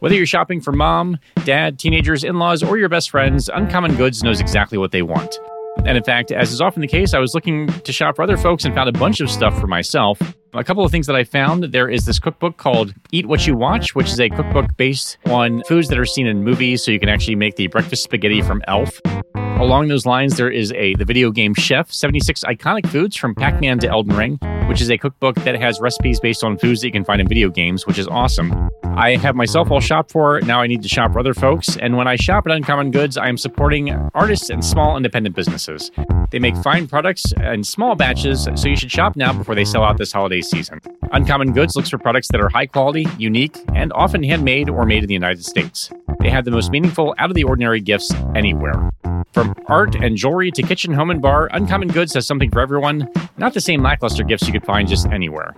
Whether 0.00 0.14
you're 0.14 0.24
shopping 0.24 0.62
for 0.62 0.72
mom, 0.72 1.18
dad, 1.44 1.78
teenagers, 1.78 2.24
in 2.24 2.38
laws, 2.38 2.62
or 2.62 2.78
your 2.78 2.88
best 2.88 3.10
friends, 3.10 3.50
Uncommon 3.52 3.96
Goods 3.96 4.22
knows 4.22 4.40
exactly 4.40 4.78
what 4.78 4.92
they 4.92 5.02
want. 5.02 5.38
And 5.84 5.96
in 5.96 6.02
fact, 6.02 6.32
as 6.32 6.52
is 6.52 6.60
often 6.62 6.80
the 6.80 6.88
case, 6.88 7.12
I 7.12 7.18
was 7.18 7.34
looking 7.34 7.66
to 7.66 7.92
shop 7.92 8.16
for 8.16 8.22
other 8.22 8.38
folks 8.38 8.64
and 8.64 8.74
found 8.74 8.88
a 8.88 8.98
bunch 8.98 9.20
of 9.20 9.30
stuff 9.30 9.58
for 9.60 9.66
myself. 9.66 10.18
A 10.52 10.64
couple 10.64 10.84
of 10.84 10.90
things 10.90 11.06
that 11.06 11.14
I 11.14 11.22
found 11.22 11.62
there 11.64 11.88
is 11.88 12.06
this 12.06 12.18
cookbook 12.18 12.56
called 12.56 12.92
Eat 13.12 13.26
What 13.26 13.46
You 13.46 13.54
Watch, 13.54 13.94
which 13.94 14.08
is 14.08 14.18
a 14.18 14.28
cookbook 14.28 14.76
based 14.76 15.16
on 15.26 15.62
foods 15.68 15.86
that 15.88 15.98
are 15.98 16.04
seen 16.04 16.26
in 16.26 16.42
movies, 16.42 16.82
so 16.82 16.90
you 16.90 16.98
can 16.98 17.08
actually 17.08 17.36
make 17.36 17.54
the 17.54 17.68
breakfast 17.68 18.02
spaghetti 18.02 18.42
from 18.42 18.60
Elf. 18.66 19.00
Along 19.36 19.86
those 19.86 20.06
lines, 20.06 20.36
there 20.36 20.50
is 20.50 20.72
a 20.72 20.94
the 20.94 21.04
video 21.04 21.30
game 21.30 21.54
Chef 21.54 21.92
76 21.92 22.42
Iconic 22.44 22.88
Foods 22.88 23.14
from 23.14 23.34
Pac-Man 23.34 23.78
to 23.80 23.88
Elden 23.88 24.16
Ring, 24.16 24.38
which 24.68 24.80
is 24.80 24.90
a 24.90 24.98
cookbook 24.98 25.36
that 25.36 25.54
has 25.54 25.78
recipes 25.80 26.18
based 26.18 26.42
on 26.42 26.58
foods 26.58 26.80
that 26.80 26.88
you 26.88 26.92
can 26.92 27.04
find 27.04 27.20
in 27.20 27.28
video 27.28 27.48
games, 27.48 27.86
which 27.86 27.98
is 27.98 28.08
awesome. 28.08 28.70
I 28.96 29.16
have 29.16 29.36
myself 29.36 29.70
all 29.70 29.80
shop 29.80 30.10
for. 30.10 30.40
Now 30.40 30.60
I 30.60 30.66
need 30.66 30.82
to 30.82 30.88
shop 30.88 31.12
for 31.12 31.20
other 31.20 31.34
folks. 31.34 31.76
And 31.76 31.96
when 31.96 32.08
I 32.08 32.16
shop 32.16 32.46
at 32.46 32.52
Uncommon 32.52 32.90
Goods, 32.90 33.16
I 33.16 33.28
am 33.28 33.36
supporting 33.36 33.92
artists 34.14 34.50
and 34.50 34.64
small 34.64 34.96
independent 34.96 35.36
businesses. 35.36 35.90
They 36.30 36.38
make 36.38 36.56
fine 36.56 36.88
products 36.88 37.32
in 37.32 37.62
small 37.62 37.94
batches, 37.94 38.48
so 38.54 38.68
you 38.68 38.76
should 38.76 38.90
shop 38.90 39.14
now 39.14 39.32
before 39.32 39.54
they 39.54 39.64
sell 39.64 39.84
out 39.84 39.98
this 39.98 40.12
holiday 40.12 40.39
season. 40.42 40.80
Uncommon 41.12 41.52
Goods 41.52 41.76
looks 41.76 41.90
for 41.90 41.98
products 41.98 42.28
that 42.28 42.40
are 42.40 42.48
high 42.48 42.66
quality, 42.66 43.06
unique, 43.18 43.58
and 43.74 43.92
often 43.92 44.22
handmade 44.22 44.68
or 44.68 44.84
made 44.84 45.02
in 45.02 45.08
the 45.08 45.14
United 45.14 45.44
States. 45.44 45.90
They 46.20 46.30
have 46.30 46.44
the 46.44 46.50
most 46.50 46.70
meaningful, 46.70 47.14
out 47.18 47.30
of 47.30 47.34
the 47.34 47.44
ordinary 47.44 47.80
gifts 47.80 48.12
anywhere. 48.34 48.90
From 49.32 49.54
art 49.66 49.94
and 49.94 50.16
jewelry 50.16 50.50
to 50.52 50.62
kitchen, 50.62 50.92
home, 50.92 51.10
and 51.10 51.22
bar, 51.22 51.48
Uncommon 51.52 51.88
Goods 51.88 52.14
has 52.14 52.26
something 52.26 52.50
for 52.50 52.60
everyone, 52.60 53.08
not 53.36 53.54
the 53.54 53.60
same 53.60 53.82
lackluster 53.82 54.24
gifts 54.24 54.46
you 54.46 54.52
could 54.52 54.64
find 54.64 54.88
just 54.88 55.06
anywhere. 55.06 55.54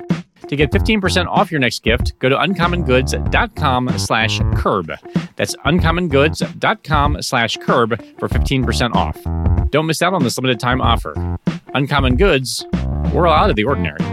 To 0.48 0.56
get 0.56 0.70
15% 0.70 1.26
off 1.26 1.50
your 1.50 1.60
next 1.60 1.82
gift, 1.82 2.18
go 2.18 2.28
to 2.28 2.36
uncommongoods.com 2.36 3.98
slash 3.98 4.40
curb. 4.56 4.92
That's 5.36 5.56
uncommongoods.com 5.56 7.22
slash 7.22 7.56
curb 7.56 8.04
for 8.18 8.28
15% 8.28 8.94
off. 8.94 9.70
Don't 9.70 9.86
miss 9.86 10.02
out 10.02 10.12
on 10.12 10.22
this 10.22 10.36
limited 10.36 10.60
time 10.60 10.82
offer. 10.82 11.38
Uncommon 11.74 12.16
Goods, 12.16 12.66
we're 13.14 13.26
all 13.26 13.34
out 13.34 13.50
of 13.50 13.56
the 13.56 13.64
ordinary. 13.64 14.04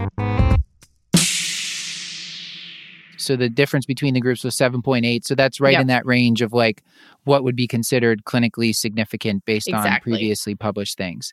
So 3.30 3.36
the 3.36 3.48
difference 3.48 3.86
between 3.86 4.14
the 4.14 4.20
groups 4.20 4.42
was 4.42 4.56
7.8. 4.56 5.24
So 5.24 5.36
that's 5.36 5.60
right 5.60 5.74
Yep. 5.74 5.80
in 5.82 5.86
that 5.86 6.04
range 6.04 6.42
of 6.42 6.52
like 6.52 6.82
what 7.22 7.44
would 7.44 7.54
be 7.54 7.68
considered 7.68 8.24
clinically 8.24 8.74
significant 8.74 9.44
based 9.44 9.68
on 9.72 9.84
previously 10.00 10.56
published 10.56 10.96
things. 10.98 11.32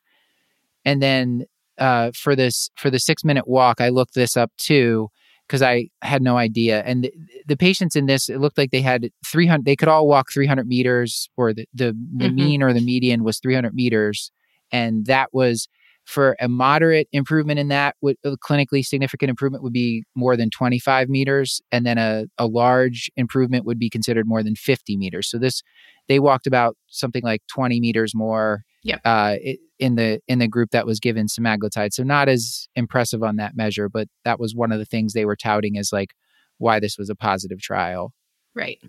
And 0.86 1.02
then 1.02 1.46
uh, 1.80 2.12
for 2.14 2.36
this 2.36 2.70
for 2.76 2.92
the 2.92 3.00
six 3.00 3.24
minute 3.24 3.48
walk, 3.48 3.82
I 3.82 3.90
looked 3.90 4.14
this 4.14 4.38
up 4.38 4.52
too 4.58 5.10
because 5.48 5.64
I 5.64 5.90
had 6.04 6.22
no 6.22 6.38
idea. 6.38 6.84
And 6.84 7.06
the, 7.06 7.14
the 7.48 7.58
patients 7.58 7.96
in 7.96 8.06
this, 8.06 8.30
it 8.30 8.38
looked 8.40 8.60
like 8.60 8.70
they 8.70 8.82
had 8.84 9.10
300. 9.26 9.66
They 9.66 9.76
could 9.76 9.88
all 9.88 10.08
walk 10.08 10.32
300 10.32 10.68
meters, 10.68 11.30
or 11.36 11.52
the 11.52 11.66
the, 11.74 11.98
the 12.16 12.28
Mhm. 12.30 12.36
mean 12.36 12.62
or 12.62 12.74
the 12.74 12.82
median 12.82 13.24
was 13.24 13.40
300 13.40 13.74
meters, 13.74 14.32
and 14.72 15.08
that 15.08 15.34
was 15.34 15.68
for 16.08 16.36
a 16.40 16.48
moderate 16.48 17.08
improvement 17.12 17.60
in 17.60 17.68
that 17.68 17.96
would 18.02 18.18
a 18.24 18.38
clinically 18.38 18.84
significant 18.84 19.30
improvement 19.30 19.64
would 19.64 19.74
be 19.74 20.04
more 20.16 20.36
than 20.36 20.50
25 20.50 21.10
meters 21.10 21.62
and 21.72 21.86
then 21.86 21.98
a, 21.98 22.26
a 22.38 22.48
large 22.48 23.12
improvement 23.16 23.66
would 23.66 23.78
be 23.78 23.90
considered 23.90 24.28
more 24.28 24.42
than 24.42 24.56
50 24.56 24.98
meters 24.98 25.30
so 25.30 25.38
this 25.38 25.62
they 26.08 26.20
walked 26.20 26.48
about 26.48 26.78
something 26.88 27.24
like 27.24 27.42
20 27.48 27.80
meters 27.80 28.16
more 28.16 28.64
Yep. 28.84 29.02
uh, 29.04 29.36
in 29.80 29.96
the 29.96 30.22
in 30.30 30.40
the 30.40 30.48
group 30.48 30.70
that 30.72 30.86
was 30.86 31.02
given 31.02 31.26
semaglutide 31.26 31.92
so 31.92 32.04
not 32.04 32.30
as 32.30 32.70
impressive 32.76 33.22
on 33.22 33.36
that 33.36 33.58
measure 33.58 33.90
but 33.90 34.08
that 34.24 34.40
was 34.40 34.56
one 34.56 34.72
of 34.72 34.80
the 34.80 34.86
things 34.86 35.12
they 35.12 35.26
were 35.26 35.36
touting 35.36 35.78
as 35.78 35.92
like 35.92 36.14
why 36.58 36.80
this 36.80 36.98
was 36.98 37.10
a 37.10 37.16
positive 37.16 37.60
trial 37.60 38.14
Right. 38.58 38.82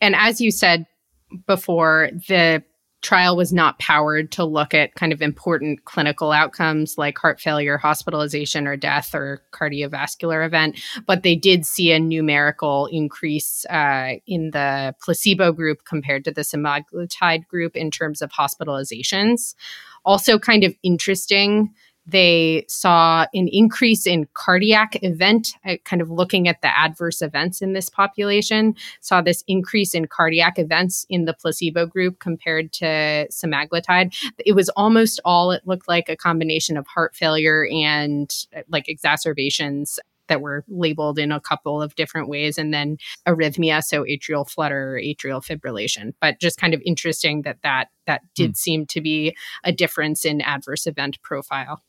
And 0.00 0.14
as 0.14 0.40
you 0.40 0.52
said 0.52 0.86
before, 1.46 2.10
the 2.28 2.62
trial 3.06 3.36
was 3.36 3.52
not 3.52 3.78
powered 3.78 4.32
to 4.32 4.44
look 4.44 4.74
at 4.74 4.96
kind 4.96 5.12
of 5.12 5.22
important 5.22 5.84
clinical 5.84 6.32
outcomes 6.32 6.98
like 6.98 7.16
heart 7.16 7.40
failure, 7.40 7.78
hospitalization, 7.78 8.66
or 8.66 8.76
death, 8.76 9.14
or 9.14 9.44
cardiovascular 9.52 10.44
event. 10.44 10.80
But 11.06 11.22
they 11.22 11.36
did 11.36 11.64
see 11.64 11.92
a 11.92 12.00
numerical 12.00 12.86
increase 12.86 13.64
uh, 13.66 14.14
in 14.26 14.50
the 14.50 14.92
placebo 15.00 15.52
group 15.52 15.84
compared 15.84 16.24
to 16.24 16.32
the 16.32 16.40
semaglutide 16.40 17.46
group 17.46 17.76
in 17.76 17.92
terms 17.92 18.20
of 18.22 18.32
hospitalizations. 18.32 19.54
Also, 20.04 20.36
kind 20.36 20.64
of 20.64 20.74
interesting 20.82 21.72
they 22.06 22.64
saw 22.68 23.26
an 23.34 23.48
increase 23.50 24.06
in 24.06 24.28
cardiac 24.34 25.02
event, 25.02 25.54
uh, 25.64 25.76
kind 25.84 26.00
of 26.00 26.10
looking 26.10 26.46
at 26.46 26.62
the 26.62 26.78
adverse 26.78 27.20
events 27.20 27.60
in 27.60 27.72
this 27.72 27.90
population, 27.90 28.74
saw 29.00 29.20
this 29.20 29.42
increase 29.48 29.94
in 29.94 30.06
cardiac 30.06 30.58
events 30.58 31.04
in 31.08 31.24
the 31.24 31.34
placebo 31.34 31.86
group 31.86 32.20
compared 32.20 32.72
to 32.72 33.26
semaglutide. 33.30 34.16
It 34.44 34.52
was 34.52 34.68
almost 34.70 35.20
all, 35.24 35.50
it 35.50 35.62
looked 35.66 35.88
like 35.88 36.08
a 36.08 36.16
combination 36.16 36.76
of 36.76 36.86
heart 36.86 37.14
failure 37.16 37.66
and 37.72 38.32
uh, 38.56 38.60
like 38.68 38.88
exacerbations 38.88 39.98
that 40.28 40.40
were 40.40 40.64
labeled 40.68 41.18
in 41.18 41.30
a 41.30 41.40
couple 41.40 41.80
of 41.80 41.94
different 41.94 42.28
ways, 42.28 42.58
and 42.58 42.74
then 42.74 42.98
arrhythmia, 43.26 43.82
so 43.82 44.02
atrial 44.04 44.48
flutter, 44.48 45.00
atrial 45.02 45.44
fibrillation. 45.44 46.14
But 46.20 46.40
just 46.40 46.58
kind 46.58 46.74
of 46.74 46.82
interesting 46.84 47.42
that 47.42 47.58
that 47.62 47.88
that 48.06 48.22
did 48.34 48.56
seem 48.56 48.86
to 48.86 49.00
be 49.00 49.36
a 49.62 49.72
difference 49.72 50.24
in 50.24 50.40
adverse 50.40 50.86
event 50.86 51.22
profile. 51.22 51.80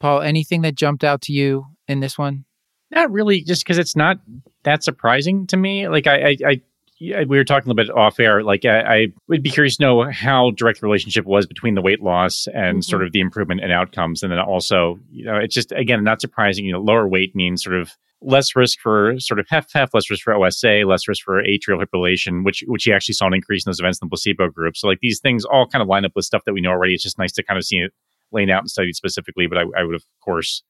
Paul 0.00 0.20
anything 0.20 0.62
that 0.62 0.74
jumped 0.74 1.04
out 1.04 1.20
to 1.22 1.32
you 1.32 1.66
in 1.88 2.00
this 2.00 2.16
one 2.18 2.44
Not 2.90 3.10
really, 3.10 3.42
just 3.42 3.64
because 3.64 3.78
it's 3.78 3.96
not 3.96 4.18
that 4.64 4.82
surprising 4.84 5.46
to 5.48 5.56
me. 5.56 5.88
Like 5.88 6.06
I, 6.06 6.30
I, 6.30 6.36
I 6.46 6.60
yeah, 6.98 7.24
we 7.28 7.36
were 7.36 7.44
talking 7.44 7.68
a 7.70 7.74
little 7.74 7.92
bit 7.94 7.96
off 7.96 8.18
air. 8.18 8.42
Like 8.42 8.64
I, 8.64 8.80
I 8.80 9.06
would 9.28 9.42
be 9.42 9.50
curious 9.50 9.76
to 9.76 9.82
know 9.82 10.10
how 10.10 10.50
direct 10.52 10.80
the 10.80 10.86
relationship 10.86 11.26
was 11.26 11.46
between 11.46 11.74
the 11.74 11.82
weight 11.82 12.02
loss 12.02 12.46
and 12.54 12.78
Mhm. 12.78 12.84
sort 12.84 13.02
of 13.04 13.12
the 13.12 13.20
improvement 13.20 13.60
in 13.60 13.70
outcomes, 13.70 14.22
and 14.22 14.32
then 14.32 14.38
also, 14.38 14.98
you 15.10 15.24
know, 15.24 15.36
it's 15.36 15.54
just 15.54 15.72
again 15.72 16.02
not 16.04 16.20
surprising. 16.20 16.64
You 16.64 16.72
know, 16.72 16.80
lower 16.80 17.06
weight 17.06 17.34
means 17.36 17.62
sort 17.62 17.76
of 17.76 17.90
less 18.22 18.56
risk 18.56 18.80
for 18.80 19.20
sort 19.20 19.38
of 19.38 19.46
HFpEF, 19.48 19.88
less 19.92 20.08
risk 20.08 20.22
for 20.22 20.32
OSA, 20.34 20.84
less 20.86 21.06
risk 21.06 21.22
for 21.22 21.42
atrial 21.42 21.84
fibrillation, 21.84 22.44
which 22.44 22.64
which 22.66 22.84
he 22.84 22.92
actually 22.92 23.14
saw 23.14 23.26
an 23.26 23.34
increase 23.34 23.66
in 23.66 23.68
those 23.70 23.78
events 23.78 23.98
in 24.00 24.06
the 24.06 24.10
placebo 24.10 24.48
group. 24.48 24.74
So 24.76 24.88
like 24.88 25.00
these 25.00 25.20
things 25.20 25.44
all 25.44 25.66
kind 25.66 25.82
of 25.82 25.88
line 25.88 26.04
up 26.06 26.12
with 26.16 26.24
stuff 26.24 26.44
that 26.46 26.54
we 26.54 26.62
know 26.62 26.70
already. 26.70 26.94
It's 26.94 27.02
just 27.02 27.18
nice 27.18 27.32
to 27.32 27.42
kind 27.42 27.58
of 27.58 27.64
see 27.64 27.76
it 27.76 27.92
laying 28.36 28.50
out 28.50 28.60
and 28.60 28.70
studied 28.70 28.94
specifically. 28.94 29.46
But 29.46 29.58
I, 29.58 29.62
I 29.76 29.84
would 29.84 29.94
of 29.94 30.04
course 30.24 30.62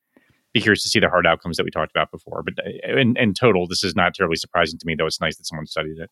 be 0.55 0.61
curious 0.61 0.83
to 0.85 0.89
see 0.89 1.01
the 1.01 1.11
hard 1.11 1.27
outcomes 1.27 1.59
that 1.59 1.65
we 1.65 1.71
talked 1.71 1.93
about 1.95 2.11
before. 2.11 2.43
But 2.43 2.55
uh, 2.65 2.99
in, 2.99 3.17
in 3.17 3.35
total, 3.35 3.67
this 3.67 3.85
is 3.85 3.95
not 3.95 4.15
terribly 4.15 4.37
surprising 4.37 4.79
to 4.79 4.87
me, 4.87 4.95
though 4.95 5.07
it's 5.07 5.21
nice 5.21 5.37
that 5.37 5.47
someone 5.47 5.67
studied 5.67 5.99
it. 5.99 6.11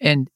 and 0.00 0.28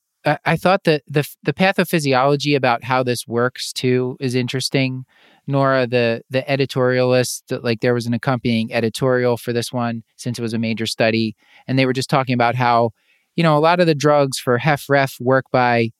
I 0.44 0.56
thought 0.56 0.84
that 0.84 1.02
the 1.06 1.26
the 1.42 1.52
pathophysiology 1.52 2.56
about 2.56 2.84
how 2.84 3.02
this 3.02 3.26
works 3.26 3.72
too 3.72 4.16
is 4.20 4.34
interesting. 4.34 5.04
Nora, 5.46 5.86
the 5.86 6.22
the 6.28 6.42
editorialist, 6.42 7.62
like 7.62 7.80
there 7.80 7.94
was 7.94 8.06
an 8.06 8.14
accompanying 8.14 8.72
editorial 8.72 9.36
for 9.36 9.52
this 9.52 9.72
one 9.72 10.02
since 10.16 10.38
it 10.38 10.42
was 10.42 10.52
a 10.52 10.58
major 10.58 10.86
study, 10.86 11.36
and 11.66 11.78
they 11.78 11.86
were 11.86 11.92
just 11.92 12.10
talking 12.10 12.34
about 12.34 12.56
how 12.56 12.90
you 13.36 13.42
know 13.42 13.56
a 13.56 13.60
lot 13.60 13.80
of 13.80 13.86
the 13.86 13.94
drugs 13.94 14.38
for 14.38 14.58
HFrEF 14.58 15.20
work 15.20 15.46
by 15.52 15.90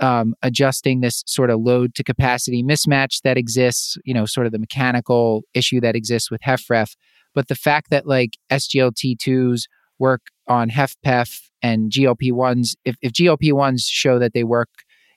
um, 0.00 0.34
adjusting 0.42 1.00
this 1.00 1.22
sort 1.26 1.50
of 1.50 1.60
load 1.60 1.94
to 1.94 2.04
capacity 2.04 2.62
mismatch 2.62 3.22
that 3.22 3.36
exists. 3.36 3.96
You 4.04 4.14
know, 4.14 4.26
sort 4.26 4.46
of 4.46 4.52
the 4.52 4.58
mechanical 4.58 5.42
issue 5.54 5.80
that 5.80 5.96
exists 5.96 6.30
with 6.30 6.40
HFrEF, 6.42 6.94
but 7.34 7.48
the 7.48 7.54
fact 7.54 7.90
that 7.90 8.06
like 8.06 8.36
SGLT2s 8.50 9.64
work 9.98 10.22
on 10.48 10.70
HFpEF 10.70 11.42
and 11.62 11.90
GLP-1s, 11.90 12.76
if, 12.84 12.96
if 13.02 13.12
GLP-1s 13.12 13.82
show 13.86 14.18
that 14.18 14.32
they 14.32 14.44
work 14.44 14.68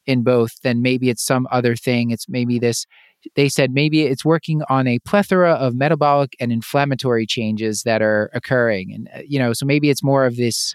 in 0.05 0.23
both, 0.23 0.61
then 0.63 0.81
maybe 0.81 1.09
it's 1.09 1.23
some 1.23 1.47
other 1.51 1.75
thing. 1.75 2.11
It's 2.11 2.27
maybe 2.27 2.57
this, 2.57 2.85
they 3.35 3.49
said 3.49 3.71
maybe 3.71 4.03
it's 4.03 4.25
working 4.25 4.63
on 4.69 4.87
a 4.87 4.99
plethora 4.99 5.53
of 5.53 5.75
metabolic 5.75 6.35
and 6.39 6.51
inflammatory 6.51 7.25
changes 7.25 7.83
that 7.83 8.01
are 8.01 8.29
occurring. 8.33 8.93
And, 8.93 9.09
uh, 9.13 9.21
you 9.27 9.39
know, 9.39 9.53
so 9.53 9.65
maybe 9.65 9.89
it's 9.89 10.03
more 10.03 10.25
of 10.25 10.37
this 10.37 10.73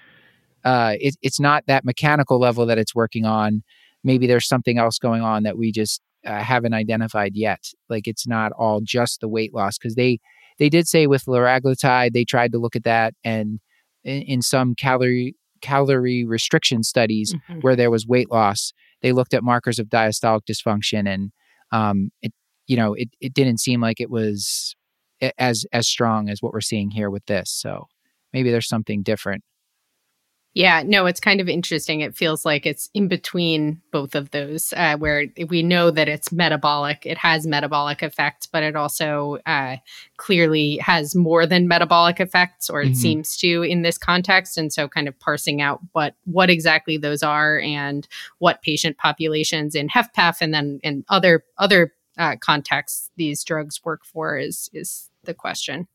uh, 0.65 0.95
it, 0.99 1.17
it's 1.23 1.39
not 1.39 1.65
that 1.67 1.85
mechanical 1.85 2.39
level 2.39 2.67
that 2.67 2.79
it's 2.79 2.95
working 2.95 3.27
on. 3.27 3.63
Maybe 4.05 4.27
there's 4.27 4.47
something 4.47 4.79
else 4.79 4.99
going 4.99 5.23
on 5.23 5.43
that 5.45 5.57
we 5.59 5.73
just 5.73 6.01
uh, 6.27 6.41
haven't 6.41 6.75
identified 6.75 7.33
yet. 7.35 7.65
Like 7.89 8.07
it's 8.07 8.27
not 8.27 8.53
all 8.53 8.81
just 8.83 9.21
the 9.21 9.29
weight 9.29 9.53
loss 9.55 9.79
because 9.79 9.95
they 9.97 10.19
they 10.59 10.69
did 10.69 10.87
say 10.87 11.07
with 11.09 11.25
liraglutide 11.25 12.13
they 12.13 12.25
tried 12.25 12.53
to 12.53 12.59
look 12.59 12.77
at 12.77 12.85
that 12.85 13.15
and 13.25 13.59
in, 14.05 14.23
in 14.23 14.43
some 14.43 14.75
calorie 14.75 15.35
calorie 15.63 16.25
restriction 16.25 16.83
studies 16.83 17.35
Mhm. 17.51 17.63
where 17.63 17.75
there 17.77 17.91
was 17.91 18.07
weight 18.07 18.31
loss, 18.31 18.73
they 19.01 19.13
looked 19.13 19.33
at 19.35 19.43
markers 19.43 19.79
of 19.79 19.89
diastolic 19.89 20.43
dysfunction 20.49 21.09
and 21.09 21.33
um, 21.73 22.11
it 22.23 22.33
you 22.67 22.77
know 22.77 22.95
it 22.95 23.09
it 23.21 23.35
didn't 23.35 23.59
seem 23.59 23.81
like 23.81 24.01
it 24.01 24.11
was 24.11 24.75
as 25.39 25.65
as 25.73 25.89
strong 25.89 26.29
as 26.29 26.41
what 26.43 26.53
we're 26.53 26.61
seeing 26.61 26.91
here 26.91 27.11
with 27.11 27.25
this. 27.27 27.51
So 27.51 27.87
maybe 28.33 28.51
there's 28.51 28.69
something 28.69 29.03
different. 29.03 29.43
Yeah, 30.55 30.85
no, 30.87 31.07
it's 31.07 31.19
kind 31.19 31.41
of 31.41 31.49
interesting. 31.49 32.01
It 32.01 32.17
feels 32.17 32.45
like 32.45 32.65
it's 32.65 32.89
in 32.95 33.09
between 33.09 33.81
both 33.91 34.15
of 34.15 34.31
those, 34.31 34.73
uh, 34.77 34.97
where 34.97 35.27
we 35.49 35.65
know 35.65 35.91
that 35.91 36.09
it's 36.09 36.31
metabolic. 36.31 37.05
It 37.05 37.19
has 37.19 37.45
metabolic 37.45 38.05
effects, 38.05 38.47
but 38.47 38.63
it 38.63 38.77
also 38.77 39.39
uh, 39.47 39.77
clearly 40.17 40.77
has 40.77 41.17
more 41.17 41.45
than 41.45 41.67
metabolic 41.67 42.21
effects, 42.21 42.71
or 42.71 42.83
it 42.83 42.93
Mhm. 42.93 42.97
seems 42.97 43.37
to 43.39 43.63
in 43.63 43.83
this 43.83 43.99
context. 43.99 44.57
And 44.57 44.73
so, 44.73 44.87
kind 44.87 45.09
of 45.09 45.19
parsing 45.19 45.61
out 45.61 45.81
what 45.91 46.15
what 46.25 46.51
exactly 46.51 46.97
those 46.99 47.25
are 47.25 47.59
and 47.59 48.07
what 48.39 48.63
patient 48.63 48.97
populations 48.97 49.75
in 49.75 49.89
HFpEF 49.89 50.37
and 50.41 50.55
then 50.55 50.79
in 50.85 51.05
other 51.09 51.43
other 51.59 51.93
uh, 52.17 52.37
contexts 52.37 53.11
these 53.17 53.43
drugs 53.43 53.81
work 53.85 54.05
for 54.05 54.39
is 54.39 54.71
is 54.73 55.11
the 55.25 55.35
question. 55.35 55.89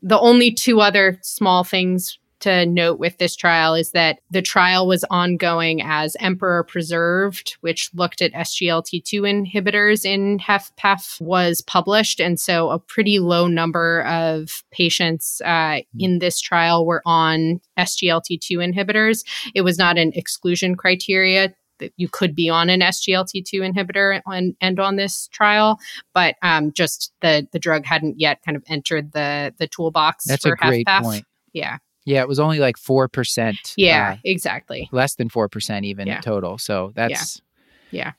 The 0.00 0.18
only 0.18 0.52
two 0.52 0.80
other 0.80 1.18
small 1.22 1.64
things 1.64 2.18
to 2.46 2.64
note 2.64 3.00
with 3.00 3.18
this 3.18 3.34
trial 3.34 3.74
is 3.74 3.90
that 3.90 4.20
the 4.30 4.40
trial 4.40 4.86
was 4.86 5.04
ongoing 5.10 5.82
as 5.82 6.16
Emperor 6.20 6.62
Preserved, 6.62 7.56
which 7.60 7.90
looked 7.92 8.22
at 8.22 8.32
SGLT2 8.32 9.52
inhibitors 9.52 10.04
in 10.04 10.38
HFpEF, 10.38 11.20
was 11.20 11.60
published. 11.62 12.20
And 12.20 12.38
so 12.38 12.70
a 12.70 12.78
pretty 12.78 13.18
low 13.18 13.48
number 13.48 14.02
of 14.02 14.62
patients 14.70 15.40
uh, 15.44 15.80
in 15.98 16.20
this 16.20 16.40
trial 16.40 16.86
were 16.86 17.02
on 17.04 17.60
SGLT2 17.76 18.58
inhibitors. 18.58 19.24
It 19.52 19.62
was 19.62 19.76
not 19.76 19.98
an 19.98 20.12
exclusion 20.14 20.76
criteria 20.76 21.52
that 21.80 21.92
you 21.96 22.08
could 22.08 22.34
be 22.36 22.48
on 22.48 22.70
an 22.70 22.80
SGLT2 22.80 23.54
inhibitor 23.54 24.20
and, 24.24 24.54
and 24.60 24.78
on 24.78 24.94
this 24.96 25.28
trial, 25.32 25.78
but 26.14 26.36
um, 26.42 26.72
just 26.72 27.12
the 27.20 27.46
the 27.52 27.58
drug 27.58 27.84
hadn't 27.84 28.18
yet 28.18 28.40
kind 28.42 28.56
of 28.56 28.62
entered 28.66 29.12
the 29.12 29.52
the 29.58 29.66
toolbox 29.66 30.24
That's 30.24 30.42
for 30.42 30.52
a 30.52 30.56
great 30.56 30.86
HFpEF. 30.86 31.02
point. 31.02 31.24
Yeah, 31.52 31.78
Yeah, 32.06 32.20
it 32.22 32.28
was 32.28 32.38
only 32.40 32.58
like 32.60 32.78
four 32.78 33.08
percent. 33.08 33.58
yeah, 33.76 34.16
exactly. 34.24 34.88
less 34.92 35.16
than 35.16 35.28
four 35.28 35.48
percent 35.50 35.84
even 35.84 36.06
Yeah. 36.06 36.20
total. 36.20 36.56
So 36.56 36.92
that's 36.94 37.42
yeah. 37.90 38.12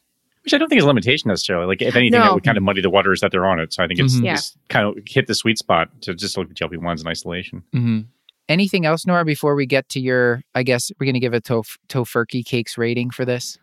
Which 0.44 0.54
I 0.54 0.60
don't 0.60 0.70
think 0.70 0.80
is 0.80 0.86
a 0.86 0.88
limitation 0.88 1.28
necessarily. 1.30 1.66
Like 1.66 1.82
if 1.82 1.96
anything, 1.96 2.20
No. 2.20 2.24
that 2.26 2.34
would 2.36 2.44
kind 2.44 2.58
of 2.58 2.64
muddy 2.64 2.82
the 2.82 2.90
waters 2.90 3.20
that 3.22 3.32
they're 3.32 3.46
on 3.46 3.60
it. 3.60 3.74
So 3.74 3.84
I 3.84 3.88
think 3.88 4.00
it's, 4.00 4.16
Mhm. 4.18 4.24
Yeah. 4.26 4.38
kind 4.70 4.86
of 4.88 4.98
hit 5.06 5.28
the 5.28 5.36
sweet 5.36 5.58
spot 5.58 5.90
to 6.04 6.14
just 6.14 6.38
look 6.38 6.50
at 6.50 6.56
GLP 6.56 6.78
ones 6.78 7.02
in 7.02 7.08
isolation. 7.08 7.64
mhm. 7.74 8.06
anything 8.50 8.86
else, 8.86 9.06
Nora. 9.06 9.26
Before 9.26 9.56
we 9.56 9.66
get 9.66 9.90
to 9.90 10.00
your, 10.00 10.42
I 10.56 10.64
guess 10.64 10.90
we're 11.00 11.06
gonna 11.08 11.20
give 11.20 11.34
a 11.34 11.42
tof- 11.42 11.78
tofurkey 11.90 12.46
cakes 12.46 12.78
rating 12.78 13.10
for 13.10 13.26
this. 13.26 13.58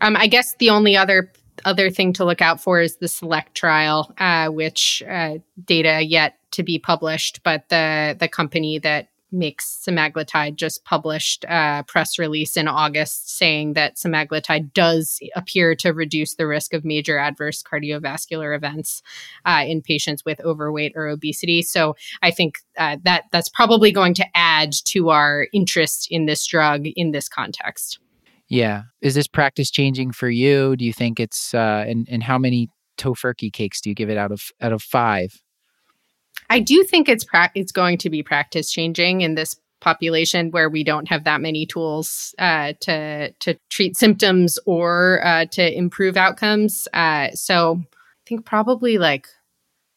Um, 0.00 0.14
I 0.16 0.28
guess 0.28 0.54
the 0.60 0.70
only 0.70 0.96
other 0.96 1.32
other 1.64 1.90
thing 1.90 2.12
to 2.14 2.24
look 2.24 2.40
out 2.40 2.60
for 2.60 2.80
is 2.80 2.96
the 2.96 3.08
select 3.08 3.54
trial, 3.56 4.12
uh, 4.18 4.46
which 4.48 5.02
uh, 5.08 5.38
data 5.64 6.02
yet 6.02 6.36
to 6.52 6.62
be 6.62 6.78
published, 6.78 7.42
but 7.42 7.68
the 7.68 8.16
the 8.18 8.28
company 8.28 8.78
that 8.78 9.08
makes 9.32 9.82
semaglutide 9.86 10.56
just 10.56 10.84
published 10.84 11.44
a 11.48 11.84
press 11.88 12.18
release 12.18 12.56
in 12.56 12.68
August 12.68 13.36
saying 13.36 13.74
that 13.74 13.96
semaglutide 13.96 14.72
does 14.72 15.18
appear 15.34 15.74
to 15.76 15.90
reduce 15.90 16.34
the 16.34 16.46
risk 16.46 16.74
of 16.74 16.84
major 16.84 17.18
adverse 17.18 17.62
cardiovascular 17.62 18.54
events 18.54 19.02
uh, 19.44 19.64
in 19.66 19.82
patients 19.82 20.24
with 20.24 20.40
overweight 20.40 20.92
or 20.94 21.08
obesity. 21.08 21.62
So 21.62 21.96
I 22.22 22.30
think 22.30 22.58
uh, 22.78 22.96
that 23.04 23.24
that's 23.32 23.48
probably 23.48 23.92
going 23.92 24.14
to 24.14 24.26
add 24.34 24.72
to 24.86 25.10
our 25.10 25.46
interest 25.52 26.08
in 26.10 26.26
this 26.26 26.46
drug 26.46 26.86
in 26.96 27.12
this 27.12 27.28
context. 27.28 27.98
Yeah, 28.48 28.82
is 29.00 29.14
this 29.14 29.26
practice 29.26 29.70
changing 29.70 30.12
for 30.12 30.28
you? 30.28 30.76
Do 30.76 30.84
you 30.84 30.92
think 30.92 31.18
it's 31.18 31.54
uh, 31.54 31.84
and 31.86 32.06
and 32.10 32.22
how 32.22 32.38
many 32.38 32.68
tofurkey 32.98 33.52
cakes 33.52 33.80
do 33.80 33.88
you 33.88 33.94
give 33.94 34.10
it 34.10 34.18
out 34.18 34.30
of 34.32 34.50
out 34.60 34.72
of 34.72 34.82
five? 34.82 35.40
I 36.50 36.60
do 36.60 36.82
think 36.84 37.08
it's 37.08 37.24
pra- 37.24 37.52
it's 37.54 37.72
going 37.72 37.98
to 37.98 38.10
be 38.10 38.22
practice 38.22 38.70
changing 38.70 39.22
in 39.22 39.34
this 39.34 39.56
population 39.80 40.50
where 40.52 40.70
we 40.70 40.84
don't 40.84 41.08
have 41.08 41.24
that 41.24 41.40
many 41.40 41.66
tools 41.66 42.34
uh, 42.38 42.72
to 42.80 43.32
to 43.32 43.58
treat 43.70 43.96
symptoms 43.96 44.58
or 44.64 45.20
uh, 45.24 45.44
to 45.46 45.76
improve 45.76 46.16
outcomes. 46.16 46.88
Uh, 46.94 47.30
so 47.32 47.80
I 47.82 48.22
think 48.26 48.46
probably 48.46 48.98
like 48.98 49.26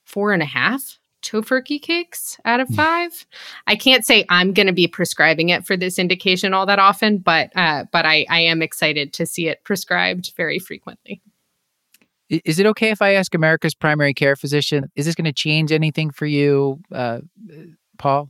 four 0.05 0.33
and 0.33 0.41
a 0.41 0.45
half 0.45 0.99
tofurkey 1.25 1.81
cakes 1.81 2.37
out 2.45 2.59
of 2.59 2.69
five. 2.69 3.25
I 3.67 3.75
can't 3.75 4.05
say 4.05 4.25
I'm 4.29 4.53
going 4.53 4.67
to 4.67 4.73
be 4.73 4.87
prescribing 4.87 5.49
it 5.49 5.65
for 5.65 5.75
this 5.75 5.97
indication 5.97 6.53
all 6.53 6.67
that 6.67 6.79
often, 6.79 7.17
but 7.17 7.51
uh, 7.55 7.85
but 7.91 8.05
I, 8.05 8.25
I 8.29 8.41
am 8.41 8.61
excited 8.61 9.13
to 9.13 9.25
see 9.25 9.47
it 9.47 9.63
prescribed 9.63 10.33
very 10.37 10.59
frequently. 10.59 11.21
Is 12.29 12.59
it 12.59 12.65
okay 12.67 12.89
if 12.89 13.01
I 13.01 13.13
ask 13.13 13.35
America's 13.35 13.75
primary 13.75 14.13
care 14.13 14.35
physician? 14.35 14.89
Is 14.95 15.05
this 15.05 15.15
going 15.15 15.25
to 15.25 15.33
change 15.33 15.71
anything 15.71 16.09
for 16.09 16.25
you, 16.25 16.79
uh, 16.91 17.19
Paul? 17.97 18.29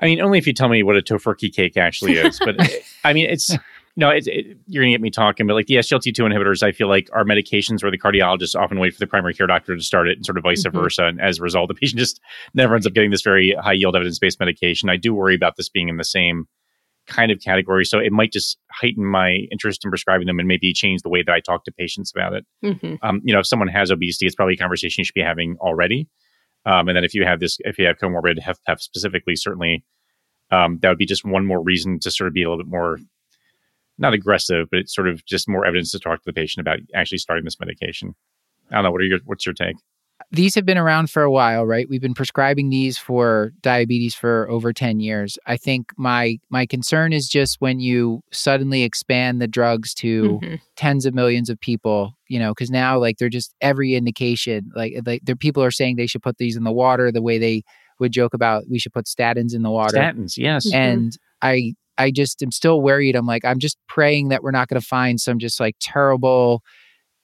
I 0.00 0.06
mean, 0.06 0.20
only 0.20 0.38
if 0.38 0.46
you 0.46 0.52
tell 0.52 0.68
me 0.68 0.82
what 0.82 0.96
a 0.96 1.02
tofurkey 1.02 1.52
cake 1.52 1.76
actually 1.76 2.14
is. 2.14 2.40
But 2.44 2.56
I 3.04 3.12
mean, 3.12 3.28
it's 3.28 3.54
no, 3.96 4.08
it's, 4.08 4.26
it, 4.26 4.56
you're 4.66 4.82
gonna 4.82 4.92
get 4.92 5.00
me 5.00 5.10
talking. 5.10 5.46
But 5.46 5.54
like 5.54 5.66
the 5.66 5.74
SGLT2 5.74 6.18
inhibitors, 6.20 6.62
I 6.62 6.72
feel 6.72 6.88
like 6.88 7.08
are 7.12 7.24
medications 7.24 7.82
where 7.82 7.90
the 7.90 7.98
cardiologists 7.98 8.58
often 8.58 8.78
wait 8.78 8.94
for 8.94 8.98
the 9.00 9.06
primary 9.06 9.34
care 9.34 9.46
doctor 9.46 9.76
to 9.76 9.82
start 9.82 10.08
it, 10.08 10.16
and 10.16 10.24
sort 10.24 10.38
of 10.38 10.42
vice 10.44 10.64
Mhm. 10.64 10.72
versa. 10.72 11.04
And 11.04 11.20
as 11.20 11.38
a 11.38 11.42
result, 11.42 11.68
the 11.68 11.74
patient 11.74 11.98
just 11.98 12.20
never 12.54 12.74
ends 12.74 12.86
up 12.86 12.94
getting 12.94 13.10
this 13.10 13.22
very 13.22 13.54
high 13.60 13.74
yield 13.74 13.94
evidence 13.94 14.18
based 14.18 14.40
medication. 14.40 14.88
I 14.88 14.96
do 14.96 15.12
worry 15.12 15.34
about 15.34 15.56
this 15.56 15.68
being 15.68 15.88
in 15.88 15.98
the 15.98 16.04
same 16.04 16.46
kind 17.10 17.30
of 17.30 17.40
category, 17.40 17.84
so 17.84 17.98
it 17.98 18.12
might 18.12 18.32
just 18.32 18.58
heighten 18.70 19.04
my 19.04 19.46
interest 19.52 19.84
in 19.84 19.90
prescribing 19.90 20.26
them 20.26 20.38
and 20.38 20.48
maybe 20.48 20.72
change 20.72 21.02
the 21.02 21.10
way 21.10 21.22
that 21.22 21.32
I 21.32 21.40
talk 21.40 21.64
to 21.64 21.72
patients 21.72 22.12
about 22.14 22.32
it. 22.32 22.46
hmm 22.62 22.94
um, 23.02 23.20
you 23.24 23.34
know, 23.34 23.40
if 23.40 23.46
someone 23.46 23.68
has 23.68 23.90
obesity, 23.90 24.26
it's 24.26 24.34
probably 24.34 24.54
a 24.54 24.58
conversation 24.58 25.02
you 25.02 25.04
should 25.04 25.14
be 25.14 25.20
having 25.22 25.56
already. 25.60 26.08
Um, 26.66 26.88
and 26.88 26.96
then 26.96 27.04
if 27.04 27.14
you 27.14 27.24
have 27.24 27.40
this, 27.40 27.58
if 27.60 27.78
you 27.78 27.86
have 27.86 27.98
comorbid 27.98 28.38
HFpEF 28.38 28.80
specifically, 28.80 29.34
certainly 29.36 29.84
um, 30.50 30.78
that 30.82 30.88
would 30.88 30.98
be 30.98 31.06
just 31.06 31.24
one 31.24 31.46
more 31.46 31.62
reason 31.62 31.98
to 32.00 32.10
sort 32.10 32.28
of 32.28 32.34
be 32.34 32.42
a 32.42 32.50
little 32.50 32.62
bit 32.64 32.70
more, 32.70 32.98
not 33.98 34.14
aggressive, 34.14 34.68
but 34.70 34.80
it's 34.80 34.94
sort 34.94 35.08
of 35.08 35.24
just 35.24 35.48
more 35.48 35.64
evidence 35.64 35.90
to 35.92 35.98
talk 35.98 36.18
to 36.18 36.24
the 36.26 36.32
patient 36.32 36.60
about 36.60 36.78
actually 36.94 37.18
starting 37.18 37.44
this 37.44 37.60
medication. 37.60 38.14
I 38.70 38.76
don't 38.76 38.84
know. 38.84 38.90
What 38.90 39.00
are 39.00 39.04
your, 39.04 39.18
what's 39.24 39.46
your 39.46 39.54
take? 39.54 39.76
These 40.32 40.54
have 40.54 40.64
been 40.66 40.78
around 40.78 41.10
for 41.10 41.22
a 41.22 41.30
while, 41.30 41.64
right? 41.66 41.88
We've 41.88 42.00
been 42.00 42.14
prescribing 42.14 42.70
these 42.70 42.98
for 42.98 43.52
diabetes 43.62 44.14
for 44.14 44.48
over 44.50 44.72
10 44.72 45.00
years. 45.00 45.38
I 45.46 45.56
think 45.56 45.92
my 45.96 46.38
my 46.50 46.66
concern 46.66 47.12
is 47.12 47.28
just 47.28 47.56
when 47.60 47.80
you 47.80 48.22
suddenly 48.30 48.82
expand 48.82 49.40
the 49.40 49.48
drugs 49.48 49.94
to 49.94 50.38
Mhm. 50.42 50.60
tens 50.76 51.06
of 51.06 51.14
millions 51.14 51.48
of 51.50 51.58
people, 51.58 52.14
you 52.28 52.38
know, 52.38 52.52
because 52.52 52.70
now 52.70 52.98
like 52.98 53.18
they're 53.18 53.28
just 53.28 53.54
every 53.60 53.94
indication, 53.94 54.70
like 54.76 54.94
like 55.06 55.22
their 55.24 55.36
people 55.36 55.62
are 55.62 55.70
saying 55.70 55.96
they 55.96 56.06
should 56.06 56.22
put 56.22 56.38
these 56.38 56.56
in 56.56 56.64
the 56.64 56.72
water 56.72 57.10
the 57.10 57.22
way 57.22 57.38
they 57.38 57.62
would 57.98 58.12
joke 58.12 58.34
about 58.34 58.64
we 58.70 58.78
should 58.78 58.92
put 58.92 59.06
statins 59.06 59.54
in 59.54 59.62
the 59.62 59.70
water. 59.70 59.96
Statins, 59.98 60.36
yes. 60.36 60.66
Mhm. 60.70 60.74
and 60.74 61.18
I 61.42 61.74
I 61.98 62.10
just 62.10 62.42
am 62.42 62.50
still 62.52 62.80
worried. 62.82 63.16
I'm 63.16 63.26
like 63.26 63.44
I'm 63.44 63.58
just 63.58 63.78
praying 63.88 64.28
that 64.28 64.42
we're 64.42 64.52
not 64.52 64.68
going 64.68 64.80
to 64.80 64.86
find 64.86 65.20
some 65.20 65.38
just 65.38 65.58
like 65.60 65.76
terrible 65.80 66.62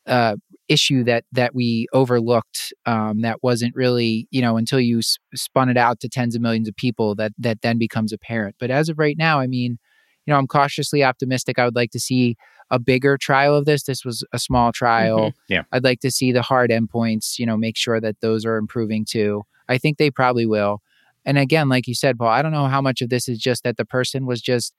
uh, 0.06 0.36
issue 0.68 1.04
that 1.04 1.24
that 1.32 1.54
we 1.54 1.86
overlooked 1.92 2.72
um, 2.86 3.20
that 3.20 3.42
wasn't 3.42 3.74
really 3.74 4.26
you 4.30 4.40
know 4.42 4.56
until 4.56 4.80
you 4.80 4.98
s- 4.98 5.18
spun 5.34 5.68
it 5.68 5.76
out 5.76 6.00
to 6.00 6.08
tens 6.08 6.34
of 6.34 6.42
millions 6.42 6.68
of 6.68 6.74
people 6.76 7.14
that 7.14 7.32
that 7.38 7.62
then 7.62 7.78
becomes 7.78 8.12
apparent. 8.12 8.56
But 8.58 8.70
as 8.70 8.88
of 8.88 8.98
right 8.98 9.16
now, 9.18 9.38
I 9.40 9.46
mean, 9.46 9.78
you 10.26 10.32
know, 10.32 10.38
I'm 10.38 10.46
cautiously 10.46 11.04
optimistic. 11.04 11.58
I 11.58 11.64
would 11.64 11.76
like 11.76 11.90
to 11.92 12.00
see 12.00 12.36
a 12.70 12.78
bigger 12.80 13.16
trial 13.16 13.54
of 13.54 13.64
this. 13.64 13.84
This 13.84 14.04
was 14.04 14.24
a 14.32 14.38
small 14.40 14.72
trial. 14.72 15.32
Yeah. 15.48 15.62
I'd 15.70 15.84
like 15.84 16.00
to 16.00 16.10
see 16.10 16.32
the 16.32 16.42
hard 16.42 16.70
endpoints. 16.70 17.38
You 17.38 17.46
know, 17.46 17.56
make 17.56 17.76
sure 17.76 18.00
that 18.00 18.20
those 18.20 18.44
are 18.44 18.56
improving 18.56 19.04
too. 19.04 19.44
I 19.68 19.78
think 19.78 19.98
they 19.98 20.10
probably 20.10 20.46
will. 20.46 20.80
And 21.24 21.38
again, 21.38 21.68
like 21.68 21.86
you 21.86 21.94
said, 21.94 22.18
Paul, 22.18 22.28
I 22.28 22.42
don't 22.42 22.52
know 22.52 22.66
how 22.66 22.80
much 22.80 23.02
of 23.02 23.08
this 23.08 23.28
is 23.28 23.38
just 23.38 23.62
that 23.64 23.76
the 23.76 23.84
person 23.84 24.26
was 24.26 24.40
just, 24.40 24.74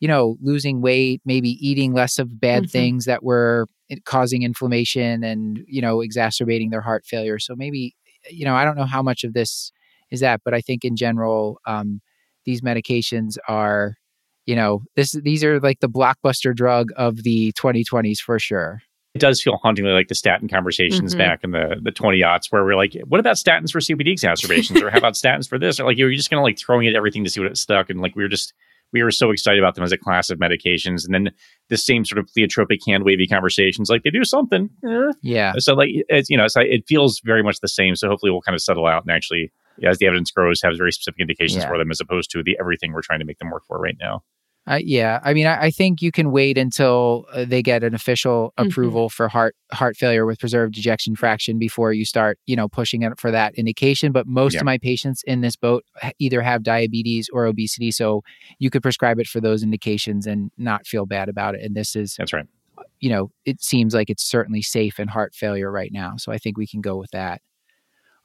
you 0.00 0.06
know, 0.08 0.36
losing 0.40 0.80
weight, 0.80 1.20
maybe 1.24 1.50
eating 1.64 1.92
less 1.92 2.18
of 2.18 2.40
bad 2.40 2.64
Mhm. 2.64 2.70
things 2.70 3.04
that 3.06 3.22
were 3.24 3.66
causing 4.04 4.42
inflammation 4.42 5.24
and, 5.24 5.64
you 5.66 5.80
know, 5.80 6.00
exacerbating 6.00 6.70
their 6.70 6.80
heart 6.80 7.04
failure. 7.06 7.38
So 7.38 7.54
maybe, 7.56 7.94
you 8.30 8.44
know, 8.44 8.54
I 8.54 8.64
don't 8.64 8.76
know 8.76 8.84
how 8.84 9.02
much 9.02 9.24
of 9.24 9.32
this 9.32 9.72
is 10.10 10.20
that, 10.20 10.40
but 10.44 10.54
I 10.54 10.60
think 10.60 10.84
in 10.84 10.96
general, 10.96 11.60
um, 11.66 12.00
these 12.44 12.60
medications 12.62 13.36
are, 13.48 13.94
you 14.46 14.56
know, 14.56 14.82
this 14.96 15.12
these 15.12 15.44
are 15.44 15.60
like 15.60 15.80
the 15.80 15.88
blockbuster 15.88 16.54
drug 16.54 16.90
of 16.96 17.22
the 17.22 17.52
2020s 17.52 18.18
for 18.18 18.38
sure. 18.38 18.80
It 19.14 19.20
does 19.20 19.42
feel 19.42 19.56
hauntingly 19.56 19.90
like 19.92 20.08
the 20.08 20.14
statin 20.14 20.48
conversations 20.48 21.14
Mhm. 21.14 21.18
back 21.18 21.42
in 21.42 21.50
the, 21.50 21.76
the 21.82 21.90
20 21.90 22.20
aughts 22.20 22.52
where 22.52 22.64
we're 22.64 22.76
like, 22.76 22.94
what 23.06 23.20
about 23.20 23.36
statins 23.36 23.72
for 23.72 23.80
COPD 23.80 24.12
exacerbations? 24.12 24.80
or 24.80 24.90
how 24.90 24.98
about 24.98 25.14
statins 25.22 25.48
for 25.48 25.58
this? 25.58 25.80
Or 25.80 25.84
like, 25.84 25.96
you 25.98 26.04
were 26.04 26.12
just 26.12 26.30
kind 26.30 26.38
of 26.38 26.44
like 26.44 26.58
throwing 26.58 26.86
at 26.86 26.94
everything 26.94 27.24
to 27.24 27.30
see 27.30 27.40
what 27.40 27.50
it 27.50 27.56
stuck. 27.56 27.90
And 27.90 28.00
like, 28.00 28.14
we 28.16 28.22
were 28.22 28.28
just, 28.28 28.52
we 28.92 29.02
were 29.02 29.10
so 29.10 29.30
excited 29.30 29.58
about 29.62 29.74
them 29.74 29.84
as 29.84 29.92
a 29.92 29.98
class 29.98 30.30
of 30.30 30.38
medications. 30.38 31.04
And 31.04 31.14
then 31.14 31.30
the 31.68 31.76
same 31.76 32.04
sort 32.04 32.18
of 32.18 32.26
pleiotropic 32.26 32.78
hand 32.86 33.04
wavy 33.04 33.26
conversations, 33.26 33.90
like 33.90 34.02
they 34.02 34.10
do 34.10 34.24
something. 34.24 34.70
Yeah. 35.22 35.52
So 35.58 35.74
like 35.74 35.90
it's 36.08 36.30
you 36.30 36.36
know, 36.36 36.46
like, 36.56 36.68
it 36.68 36.84
feels 36.88 37.20
very 37.24 37.42
much 37.42 37.60
the 37.60 37.68
same. 37.68 37.96
So 37.96 38.08
hopefully 38.08 38.32
we'll 38.32 38.42
kind 38.42 38.54
of 38.54 38.62
settle 38.62 38.86
out 38.86 39.02
and 39.04 39.10
actually, 39.10 39.52
as 39.84 39.98
the 39.98 40.06
evidence 40.06 40.30
grows, 40.30 40.60
have 40.62 40.72
very 40.76 40.92
specific 40.92 41.20
indications 41.20 41.62
Yeah. 41.62 41.68
for 41.68 41.78
them 41.78 41.90
as 41.90 42.00
opposed 42.00 42.30
to 42.30 42.42
the 42.42 42.56
everything 42.58 42.92
we're 42.92 43.02
trying 43.02 43.20
to 43.20 43.24
make 43.24 43.38
them 43.38 43.50
work 43.50 43.64
for 43.66 43.78
right 43.78 43.96
now. 44.00 44.22
Uh, 44.68 44.78
yeah, 44.82 45.18
I 45.24 45.32
mean, 45.32 45.46
I, 45.46 45.62
I 45.64 45.70
think 45.70 46.02
you 46.02 46.12
can 46.12 46.30
wait 46.30 46.58
until 46.58 47.24
uh, 47.32 47.46
they 47.46 47.62
get 47.62 47.82
an 47.82 47.94
official 47.94 48.52
Mhm. 48.58 48.68
approval 48.68 49.08
for 49.08 49.26
heart 49.28 49.56
heart 49.72 49.96
failure 49.96 50.26
with 50.26 50.38
preserved 50.38 50.76
ejection 50.76 51.16
fraction 51.16 51.58
before 51.58 51.92
you 51.94 52.04
start, 52.04 52.38
you 52.46 52.54
know, 52.54 52.68
pushing 52.68 53.02
it 53.02 53.18
for 53.18 53.30
that 53.30 53.54
indication. 53.54 54.12
But 54.12 54.26
most 54.26 54.54
Yeah. 54.54 54.60
of 54.60 54.64
my 54.66 54.76
patients 54.76 55.22
in 55.26 55.40
this 55.40 55.56
boat 55.56 55.84
either 56.18 56.42
have 56.42 56.62
diabetes 56.62 57.30
or 57.32 57.46
obesity, 57.46 57.90
so 57.90 58.22
you 58.58 58.68
could 58.68 58.82
prescribe 58.82 59.18
it 59.18 59.26
for 59.26 59.40
those 59.40 59.62
indications 59.62 60.26
and 60.26 60.50
not 60.58 60.86
feel 60.86 61.06
bad 61.06 61.28
about 61.30 61.54
it. 61.54 61.62
And 61.62 61.74
this 61.74 61.96
is, 61.96 62.16
That's 62.18 62.32
right. 62.34 62.46
you 63.00 63.08
know, 63.08 63.30
it 63.46 63.62
seems 63.62 63.94
like 63.94 64.10
it's 64.10 64.22
certainly 64.24 64.60
safe 64.60 65.00
in 65.00 65.08
heart 65.08 65.34
failure 65.34 65.70
right 65.70 65.92
now, 65.92 66.16
so 66.18 66.30
I 66.30 66.36
think 66.38 66.58
we 66.58 66.66
can 66.66 66.82
go 66.82 66.96
with 66.96 67.10
that. 67.12 67.40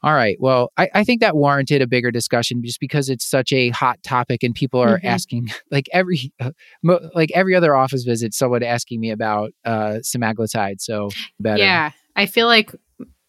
All 0.04 0.12
right. 0.14 0.36
Well, 0.38 0.70
I, 0.76 0.88
I 0.94 1.04
think 1.04 1.20
that 1.22 1.34
warranted 1.34 1.80
a 1.80 1.86
bigger 1.86 2.10
discussion 2.10 2.62
just 2.62 2.78
because 2.78 3.08
it's 3.08 3.24
such 3.24 3.52
a 3.52 3.70
hot 3.70 4.02
topic 4.02 4.42
and 4.42 4.54
people 4.54 4.80
are 4.80 4.98
Mhm. 4.98 5.04
asking 5.04 5.48
like 5.70 5.86
every 5.92 6.30
uh, 6.40 6.50
mo- 6.82 7.08
like 7.14 7.30
every 7.34 7.54
other 7.54 7.74
office 7.74 8.04
visit, 8.04 8.34
someone 8.34 8.62
asking 8.62 9.00
me 9.00 9.10
about 9.10 9.52
uh, 9.64 10.00
semaglutide. 10.02 10.80
So 10.80 11.08
better. 11.40 11.62
Yeah, 11.62 11.92
I 12.16 12.26
feel 12.26 12.46
like 12.48 12.70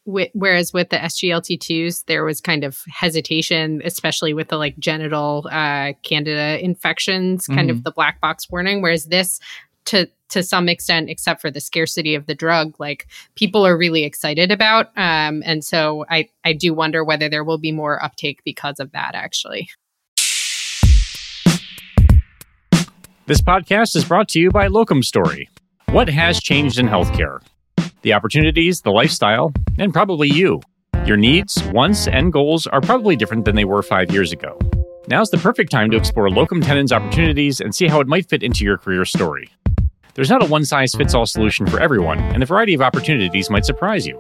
wi- 0.06 0.32
whereas 0.34 0.74
with 0.74 0.90
the 0.90 0.98
SGLT2s, 0.98 2.06
there 2.08 2.26
was 2.26 2.42
kind 2.42 2.64
of 2.66 2.78
hesitation, 2.90 3.82
especially 3.86 4.34
with 4.34 4.50
the 4.50 4.58
like 4.58 4.78
genital 4.78 5.48
uh, 5.52 5.94
candida 6.04 6.64
infections, 6.64 7.48
kind 7.48 7.70
of 7.70 7.84
the 7.86 7.92
black 7.92 8.20
box 8.20 8.50
warning. 8.52 8.82
Whereas 8.82 9.06
this, 9.06 9.40
to 9.86 10.10
to 10.30 10.44
some 10.44 10.68
extent, 10.70 11.10
except 11.10 11.42
for 11.42 11.52
the 11.52 11.62
scarcity 11.62 12.16
of 12.16 12.26
the 12.26 12.36
drug, 12.36 12.76
like 12.80 13.08
people 13.36 13.66
are 13.66 13.78
really 13.78 14.04
excited 14.04 14.52
about. 14.52 14.88
Um, 14.98 15.44
and 15.46 15.64
so 15.64 16.06
I 16.10 16.30
I 16.44 16.54
do 16.54 16.74
wonder 16.74 17.04
whether 17.04 17.30
there 17.30 17.44
will 17.44 17.58
be 17.58 17.72
more 17.72 18.04
uptake 18.04 18.42
because 18.44 18.80
of 18.80 18.92
that. 18.92 19.16
Actually, 19.16 19.70
This 23.28 23.42
podcast 23.42 23.96
is 23.96 24.06
brought 24.06 24.30
to 24.30 24.40
you 24.40 24.52
by 24.52 24.68
Locum 24.68 25.02
Story. 25.02 25.50
What 25.90 26.08
has 26.10 26.40
changed 26.40 26.78
in 26.78 26.88
healthcare? 26.88 27.40
The 28.04 28.14
opportunities, 28.14 28.82
the 28.82 28.92
lifestyle, 28.92 29.52
and 29.80 29.92
probably 29.92 30.30
you. 30.30 30.62
Your 31.08 31.18
needs, 31.18 31.60
wants, 31.74 32.08
and 32.08 32.32
goals 32.32 32.68
are 32.68 32.82
probably 32.82 33.16
different 33.16 33.46
than 33.46 33.56
they 33.56 33.66
were 33.66 33.82
five 33.82 34.12
years 34.12 34.32
ago. 34.32 34.60
Now's 35.08 35.32
the 35.32 35.40
perfect 35.40 35.72
time 35.72 35.90
to 35.90 35.98
explore 35.98 36.30
locum 36.30 36.62
tenens 36.62 36.92
opportunities 36.92 37.60
and 37.60 37.74
see 37.74 37.88
how 37.88 38.00
it 38.00 38.06
might 38.06 38.30
fit 38.30 38.44
into 38.44 38.64
your 38.64 38.78
career 38.78 39.06
story. 39.06 39.50
There's 40.16 40.30
not 40.30 40.42
a 40.42 40.46
one 40.46 40.64
size 40.64 40.96
fits 40.96 41.14
all 41.14 41.26
solution 41.26 41.68
for 41.68 41.80
everyone, 41.80 42.20
and 42.20 42.42
the 42.42 42.46
variety 42.46 42.74
of 42.74 42.82
opportunities 42.82 43.50
might 43.50 43.66
surprise 43.66 44.08
you. 44.08 44.18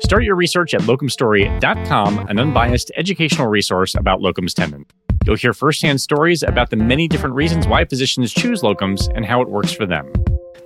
Start 0.00 0.22
your 0.22 0.36
research 0.36 0.74
at 0.74 0.82
locumstory.com, 0.82 2.18
an 2.28 2.38
unbiased 2.38 2.92
educational 2.96 3.48
resource 3.48 3.94
about 3.94 4.20
locums 4.20 4.52
tenens. 4.52 4.86
You'll 5.24 5.36
hear 5.36 5.54
firsthand 5.54 6.02
stories 6.02 6.42
about 6.42 6.68
the 6.68 6.76
many 6.76 7.08
different 7.08 7.34
reasons 7.34 7.66
why 7.66 7.86
physicians 7.86 8.32
choose 8.32 8.60
locums 8.60 9.10
and 9.14 9.24
how 9.24 9.40
it 9.40 9.48
works 9.48 9.72
for 9.72 9.86
them. 9.86 10.12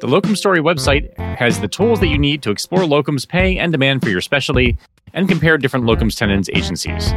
The 0.01 0.09
Locum 0.09 0.35
Story 0.35 0.59
website 0.59 1.17
has 1.37 1.61
the 1.61 1.69
tools 1.69 2.01
that 2.01 2.09
you 2.09 2.19
need 2.19 2.43
to 2.43 2.51
explore 2.51 2.83
locums 2.83 3.27
pay 3.27 3.59
and 3.59 3.71
demand 3.71 4.03
for 4.03 4.09
your 4.09 4.21
specialty 4.21 4.77
and 5.15 5.29
compare 5.29 5.59
different 5.59 5.87
locums 5.87 6.17
tenens 6.17 6.51
agencies. 6.55 7.13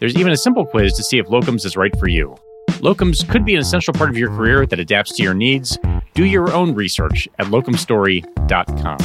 There's 0.00 0.16
even 0.16 0.32
a 0.32 0.36
simple 0.36 0.66
quiz 0.66 0.92
to 0.94 1.02
see 1.02 1.16
if 1.16 1.26
locums 1.28 1.64
is 1.64 1.78
right 1.78 1.98
for 1.98 2.08
you. 2.08 2.36
Locums 2.80 3.26
could 3.26 3.46
be 3.46 3.54
an 3.54 3.60
essential 3.60 3.94
part 3.94 4.10
of 4.10 4.18
your 4.18 4.28
career 4.28 4.66
that 4.66 4.78
adapts 4.78 5.12
to 5.16 5.22
your 5.22 5.32
needs. 5.32 5.78
Do 6.16 6.24
your 6.24 6.50
own 6.50 6.74
research 6.74 7.28
at 7.38 7.48
locumstory.com. 7.48 8.98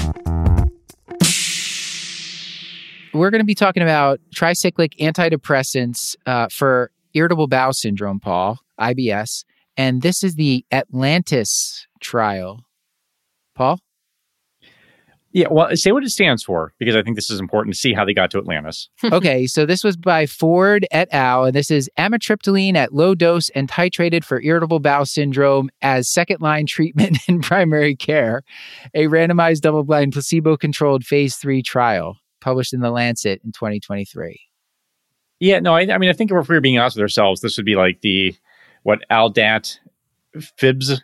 We're 3.14 3.30
going 3.30 3.42
to 3.42 3.46
be 3.46 3.54
talking 3.54 3.84
about 3.84 4.22
tricyclic 4.34 4.98
antidepressants 4.98 6.16
uh, 6.26 6.48
for 6.50 6.90
irritable 7.14 7.48
bowel 7.48 7.74
syndrome, 7.74 8.22
Paul, 8.22 8.60
IBS. 8.80 9.44
And 9.76 10.02
this 10.02 10.24
is 10.24 10.36
the 10.36 10.66
Atlantis 10.72 11.86
trial. 12.00 12.62
Paul? 13.56 13.82
Yeah, 15.34 15.48
well, 15.50 15.76
say 15.76 15.94
what 15.94 16.04
it 16.04 16.10
stands 16.10 16.44
for 16.44 16.74
because 16.78 16.96
I 16.96 17.02
think 17.02 17.16
this 17.16 17.30
is 17.30 17.40
important 17.40 17.74
to 17.74 17.80
see 17.80 17.94
how 17.94 18.04
they 18.04 18.14
got 18.14 18.32
to 18.32 18.38
Atlantis. 18.38 18.90
okay, 19.04 19.48
so 19.48 19.66
this 19.66 19.84
was 19.84 19.96
by 19.96 20.26
Ford 20.26 20.86
et 20.92 21.08
al. 21.12 21.46
And 21.46 21.56
this 21.56 21.72
is 21.72 21.90
amitriptyline 21.98 22.76
at 22.76 22.94
low 22.94 23.16
dose 23.16 23.50
and 23.50 23.70
titrated 23.70 24.26
for 24.26 24.42
irritable 24.42 24.80
bowel 24.80 25.06
syndrome 25.06 25.70
as 25.82 26.10
second 26.10 26.42
line 26.42 26.66
treatment 26.66 27.18
in 27.28 27.42
primary 27.42 27.96
care, 27.96 28.44
a 28.94 29.06
randomized 29.06 29.62
double 29.62 29.84
blind 29.84 30.12
placebo 30.14 30.58
controlled 30.58 31.06
phase 31.06 31.38
three 31.38 31.64
trial 31.64 32.18
published 32.42 32.74
in 32.74 32.82
The 32.82 32.92
Lancet 32.92 33.42
in 33.46 33.52
2023. 33.52 34.42
Yeah, 35.40 35.60
no, 35.60 35.76
I, 35.76 35.82
I 35.82 35.98
mean, 35.98 36.10
I 36.10 36.14
think 36.14 36.32
if 36.32 36.50
we 36.50 36.56
were 36.56 36.62
being 36.62 36.78
honest 36.78 36.98
with 36.98 37.02
ourselves, 37.02 37.42
this 37.42 37.58
would 37.58 37.66
be 37.66 37.76
like 37.76 38.02
the 38.02 38.36
what 38.84 39.00
Aldat 39.10 39.78
Fibs 40.58 41.02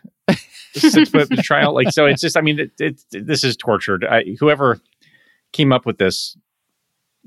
six 0.74 1.10
foot 1.10 1.30
trial. 1.38 1.74
Like, 1.74 1.90
so 1.90 2.06
it's 2.06 2.20
just, 2.20 2.36
I 2.36 2.40
mean, 2.40 2.60
it, 2.60 2.72
it, 2.78 3.02
this 3.10 3.44
is 3.44 3.56
tortured. 3.56 4.04
I, 4.04 4.36
whoever 4.38 4.80
came 5.52 5.72
up 5.72 5.86
with 5.86 5.98
this 5.98 6.36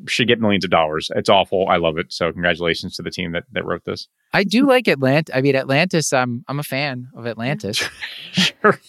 should 0.08 0.28
get 0.28 0.40
millions 0.40 0.64
of 0.64 0.72
dollars. 0.72 1.12
It's 1.16 1.30
awful. 1.30 1.68
I 1.68 1.78
love 1.78 1.98
it. 1.98 2.12
So 2.12 2.32
congratulations 2.32 2.96
to 2.96 3.02
the 3.02 3.12
team 3.12 3.34
that, 3.34 3.44
that 3.52 3.66
wrote 3.66 3.86
this. 3.86 4.08
I 4.34 4.44
do 4.44 4.66
like 4.66 4.88
Atlantis. 4.88 5.36
I 5.36 5.42
mean, 5.42 5.56
Atlantis. 5.56 6.14
I'm 6.14 6.46
I'm 6.48 6.60
a 6.60 6.64
fan 6.64 7.10
of 7.16 7.28
Atlantis. 7.28 7.84
Sure. 8.34 8.80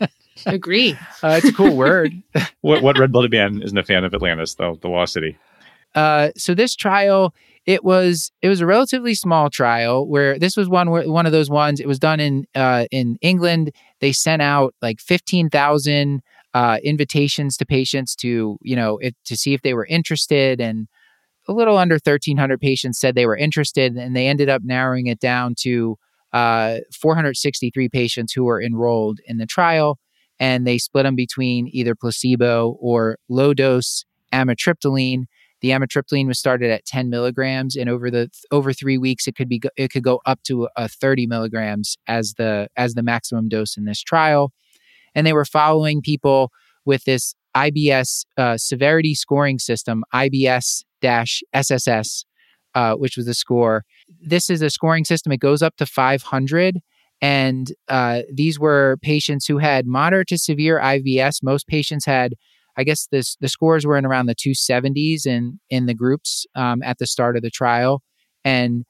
agree. 0.46 0.92
Uh, 1.22 1.40
it's 1.42 1.48
a 1.48 1.52
cool 1.52 1.76
word. 1.76 2.22
what, 2.60 2.82
what 2.82 2.98
red 2.98 3.12
blooded 3.12 3.32
man 3.32 3.62
isn't 3.62 3.76
a 3.76 3.82
fan 3.82 4.04
of 4.04 4.14
Atlantis, 4.14 4.54
though? 4.54 4.78
The 4.80 4.88
Lost 4.88 5.12
City. 5.12 5.36
Uh, 5.94 6.30
so 6.36 6.54
this 6.54 6.74
trial, 6.74 7.34
it 7.66 7.82
was 7.84 8.30
it 8.42 8.48
was 8.48 8.60
a 8.60 8.66
relatively 8.66 9.14
small 9.14 9.50
trial 9.50 10.06
where 10.06 10.38
this 10.38 10.56
was 10.56 10.68
one 10.68 10.90
where, 10.90 11.08
one 11.10 11.26
of 11.26 11.32
those 11.32 11.50
ones. 11.50 11.80
It 11.80 11.88
was 11.88 11.98
done 11.98 12.20
in 12.20 12.46
uh, 12.54 12.86
in 12.90 13.18
England. 13.20 13.72
They 14.00 14.12
sent 14.12 14.40
out 14.40 14.74
like 14.80 15.00
fifteen 15.00 15.50
thousand 15.50 16.22
uh, 16.54 16.78
invitations 16.84 17.56
to 17.58 17.66
patients 17.66 18.14
to 18.16 18.56
you 18.62 18.76
know 18.76 18.98
if, 18.98 19.14
to 19.24 19.36
see 19.36 19.52
if 19.52 19.62
they 19.62 19.74
were 19.74 19.86
interested, 19.86 20.60
and 20.60 20.86
a 21.48 21.52
little 21.52 21.76
under 21.76 21.98
thirteen 21.98 22.36
hundred 22.36 22.60
patients 22.60 23.00
said 23.00 23.16
they 23.16 23.26
were 23.26 23.36
interested, 23.36 23.96
and 23.96 24.14
they 24.14 24.28
ended 24.28 24.48
up 24.48 24.62
narrowing 24.64 25.08
it 25.08 25.18
down 25.18 25.54
to 25.60 25.98
uh, 26.32 26.80
463 26.92 27.88
patients 27.88 28.32
who 28.32 28.44
were 28.44 28.60
enrolled 28.60 29.20
in 29.26 29.38
the 29.38 29.46
trial, 29.46 29.98
and 30.38 30.66
they 30.66 30.76
split 30.76 31.04
them 31.04 31.16
between 31.16 31.68
either 31.72 31.94
placebo 31.94 32.76
or 32.80 33.16
low 33.28 33.54
dose 33.54 34.04
amitriptyline. 34.32 35.24
The 35.66 35.72
amitriptyline 35.72 36.28
was 36.28 36.38
started 36.38 36.70
at 36.70 36.84
10 36.84 37.10
milligrams, 37.10 37.74
and 37.74 37.90
over 37.90 38.08
the 38.08 38.30
over 38.52 38.72
three 38.72 38.98
weeks, 38.98 39.26
it 39.26 39.34
could 39.34 39.48
be 39.48 39.60
it 39.76 39.90
could 39.90 40.04
go 40.04 40.20
up 40.24 40.40
to 40.44 40.68
a 40.76 40.86
30 40.88 41.26
milligrams 41.26 41.96
as 42.06 42.34
the 42.34 42.68
as 42.76 42.94
the 42.94 43.02
maximum 43.02 43.48
dose 43.48 43.76
in 43.76 43.84
this 43.84 44.00
trial. 44.00 44.52
And 45.16 45.26
they 45.26 45.32
were 45.32 45.44
following 45.44 46.02
people 46.02 46.52
with 46.84 47.02
this 47.02 47.34
IBS 47.56 48.26
uh, 48.36 48.56
severity 48.56 49.16
scoring 49.16 49.58
system, 49.58 50.04
IBS 50.14 50.84
SSS, 51.02 52.24
uh, 52.76 52.94
which 52.94 53.16
was 53.16 53.26
the 53.26 53.34
score. 53.34 53.84
This 54.24 54.48
is 54.48 54.62
a 54.62 54.70
scoring 54.70 55.04
system. 55.04 55.32
It 55.32 55.40
goes 55.40 55.62
up 55.62 55.76
to 55.78 55.86
500. 55.86 56.78
And 57.20 57.72
uh, 57.88 58.22
these 58.32 58.60
were 58.60 58.98
patients 59.02 59.46
who 59.46 59.58
had 59.58 59.84
moderate 59.84 60.28
to 60.28 60.38
severe 60.38 60.78
IBS. 60.78 61.42
Most 61.42 61.66
patients 61.66 62.04
had 62.04 62.34
I 62.76 62.84
guess 62.84 63.06
this 63.10 63.36
the 63.40 63.48
scores 63.48 63.86
were 63.86 63.96
in 63.96 64.06
around 64.06 64.26
the 64.26 64.34
270s 64.34 65.26
in 65.26 65.60
in 65.70 65.86
the 65.86 65.94
groups 65.94 66.46
um, 66.54 66.82
at 66.82 66.98
the 66.98 67.06
start 67.06 67.36
of 67.36 67.42
the 67.42 67.50
trial, 67.50 68.02
and 68.44 68.84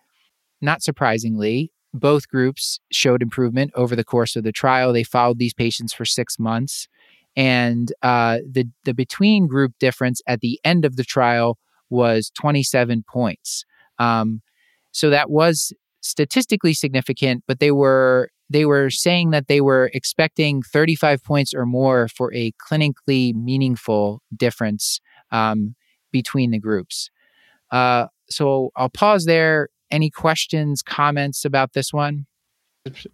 not 0.61 0.83
surprisingly, 0.83 1.71
both 1.93 2.29
groups 2.29 2.79
showed 2.91 3.23
improvement 3.23 3.71
over 3.75 3.95
the 3.97 4.05
course 4.05 4.37
of 4.37 4.45
the 4.45 4.53
trial. 4.53 4.93
They 4.93 5.05
followed 5.05 5.39
these 5.39 5.55
patients 5.55 5.93
for 5.93 6.05
six 6.05 6.39
months, 6.39 6.89
and 7.37 7.93
uh, 8.03 8.39
the 8.51 8.67
the 8.85 8.95
between 8.95 9.47
group 9.47 9.73
difference 9.79 10.21
at 10.27 10.41
the 10.41 10.59
end 10.65 10.85
of 10.85 10.97
the 10.97 11.05
trial 11.05 11.59
was 11.91 12.31
27 12.31 13.05
points. 13.09 13.65
Um, 13.99 14.43
so 14.93 15.11
that 15.11 15.31
was 15.31 15.73
statistically 16.01 16.75
significant, 16.75 17.45
but 17.47 17.61
they 17.61 17.71
were 17.71 18.31
they 18.49 18.65
were 18.65 18.91
saying 18.91 19.31
that 19.31 19.49
they 19.49 19.61
were 19.61 19.91
expecting 19.93 20.63
35 20.63 21.23
points 21.25 21.53
or 21.55 21.67
more 21.67 22.09
for 22.09 22.33
a 22.35 22.53
clinically 22.53 23.35
meaningful 23.35 24.23
difference 24.37 25.01
um, 25.33 25.75
between 26.13 26.51
the 26.51 26.59
groups. 26.59 27.11
Uh, 27.71 28.07
so 28.29 28.71
I'll 28.77 28.89
pause 28.89 29.25
there. 29.25 29.69
Any 29.91 30.11
questions, 30.11 30.83
comments 30.83 31.45
about 31.45 31.73
this 31.73 31.93
one? 31.93 32.27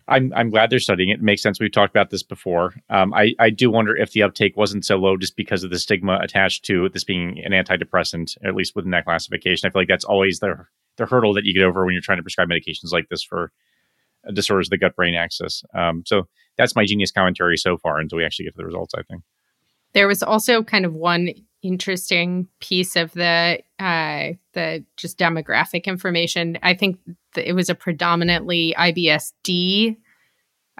I'm 0.08 0.32
I'm 0.34 0.50
glad 0.50 0.70
they're 0.70 0.78
studying 0.78 1.08
it. 1.08 1.14
it 1.14 1.22
makes 1.22 1.42
sense. 1.42 1.58
We've 1.58 1.72
talked 1.72 1.94
about 1.94 2.10
this 2.10 2.22
before. 2.22 2.74
Um, 2.90 3.14
I 3.14 3.34
I 3.38 3.50
do 3.50 3.70
wonder 3.70 3.96
if 3.96 4.12
the 4.12 4.22
uptake 4.22 4.56
wasn't 4.56 4.84
so 4.84 4.96
low 4.96 5.16
just 5.16 5.36
because 5.36 5.64
of 5.64 5.70
the 5.70 5.78
stigma 5.78 6.18
attached 6.22 6.64
to 6.66 6.88
this 6.90 7.04
being 7.04 7.42
an 7.44 7.52
antidepressant, 7.52 8.36
at 8.44 8.54
least 8.54 8.76
within 8.76 8.90
that 8.90 9.04
classification. 9.04 9.66
I 9.66 9.70
feel 9.70 9.80
like 9.80 9.88
that's 9.88 10.04
always 10.04 10.40
the 10.40 10.66
the 10.98 11.06
hurdle 11.06 11.32
that 11.34 11.44
you 11.44 11.54
get 11.54 11.62
over 11.62 11.84
when 11.84 11.94
you're 11.94 12.02
trying 12.02 12.18
to 12.18 12.22
prescribe 12.22 12.48
medications 12.48 12.92
like 12.92 13.08
this 13.08 13.22
for 13.22 13.50
disorders 14.32 14.66
of 14.66 14.70
the 14.70 14.78
gut 14.78 14.96
brain 14.96 15.14
axis. 15.14 15.62
Um, 15.74 16.02
so 16.06 16.28
that's 16.56 16.76
my 16.76 16.84
genius 16.84 17.10
commentary 17.10 17.56
so 17.56 17.76
far 17.76 17.98
until 17.98 18.18
we 18.18 18.24
actually 18.24 18.44
get 18.46 18.54
to 18.54 18.58
the 18.58 18.66
results, 18.66 18.94
I 18.94 19.02
think. 19.02 19.22
There 19.94 20.08
was 20.08 20.22
also 20.22 20.62
kind 20.62 20.84
of 20.84 20.94
one 20.94 21.30
interesting 21.62 22.48
piece 22.60 22.96
of 22.96 23.12
the 23.12 23.60
uh, 23.78 24.32
the 24.52 24.84
just 24.96 25.18
demographic 25.18 25.84
information. 25.84 26.58
I 26.62 26.74
think 26.74 26.98
it 27.36 27.54
was 27.54 27.68
a 27.68 27.74
predominantly 27.74 28.74
IBSD 28.76 29.96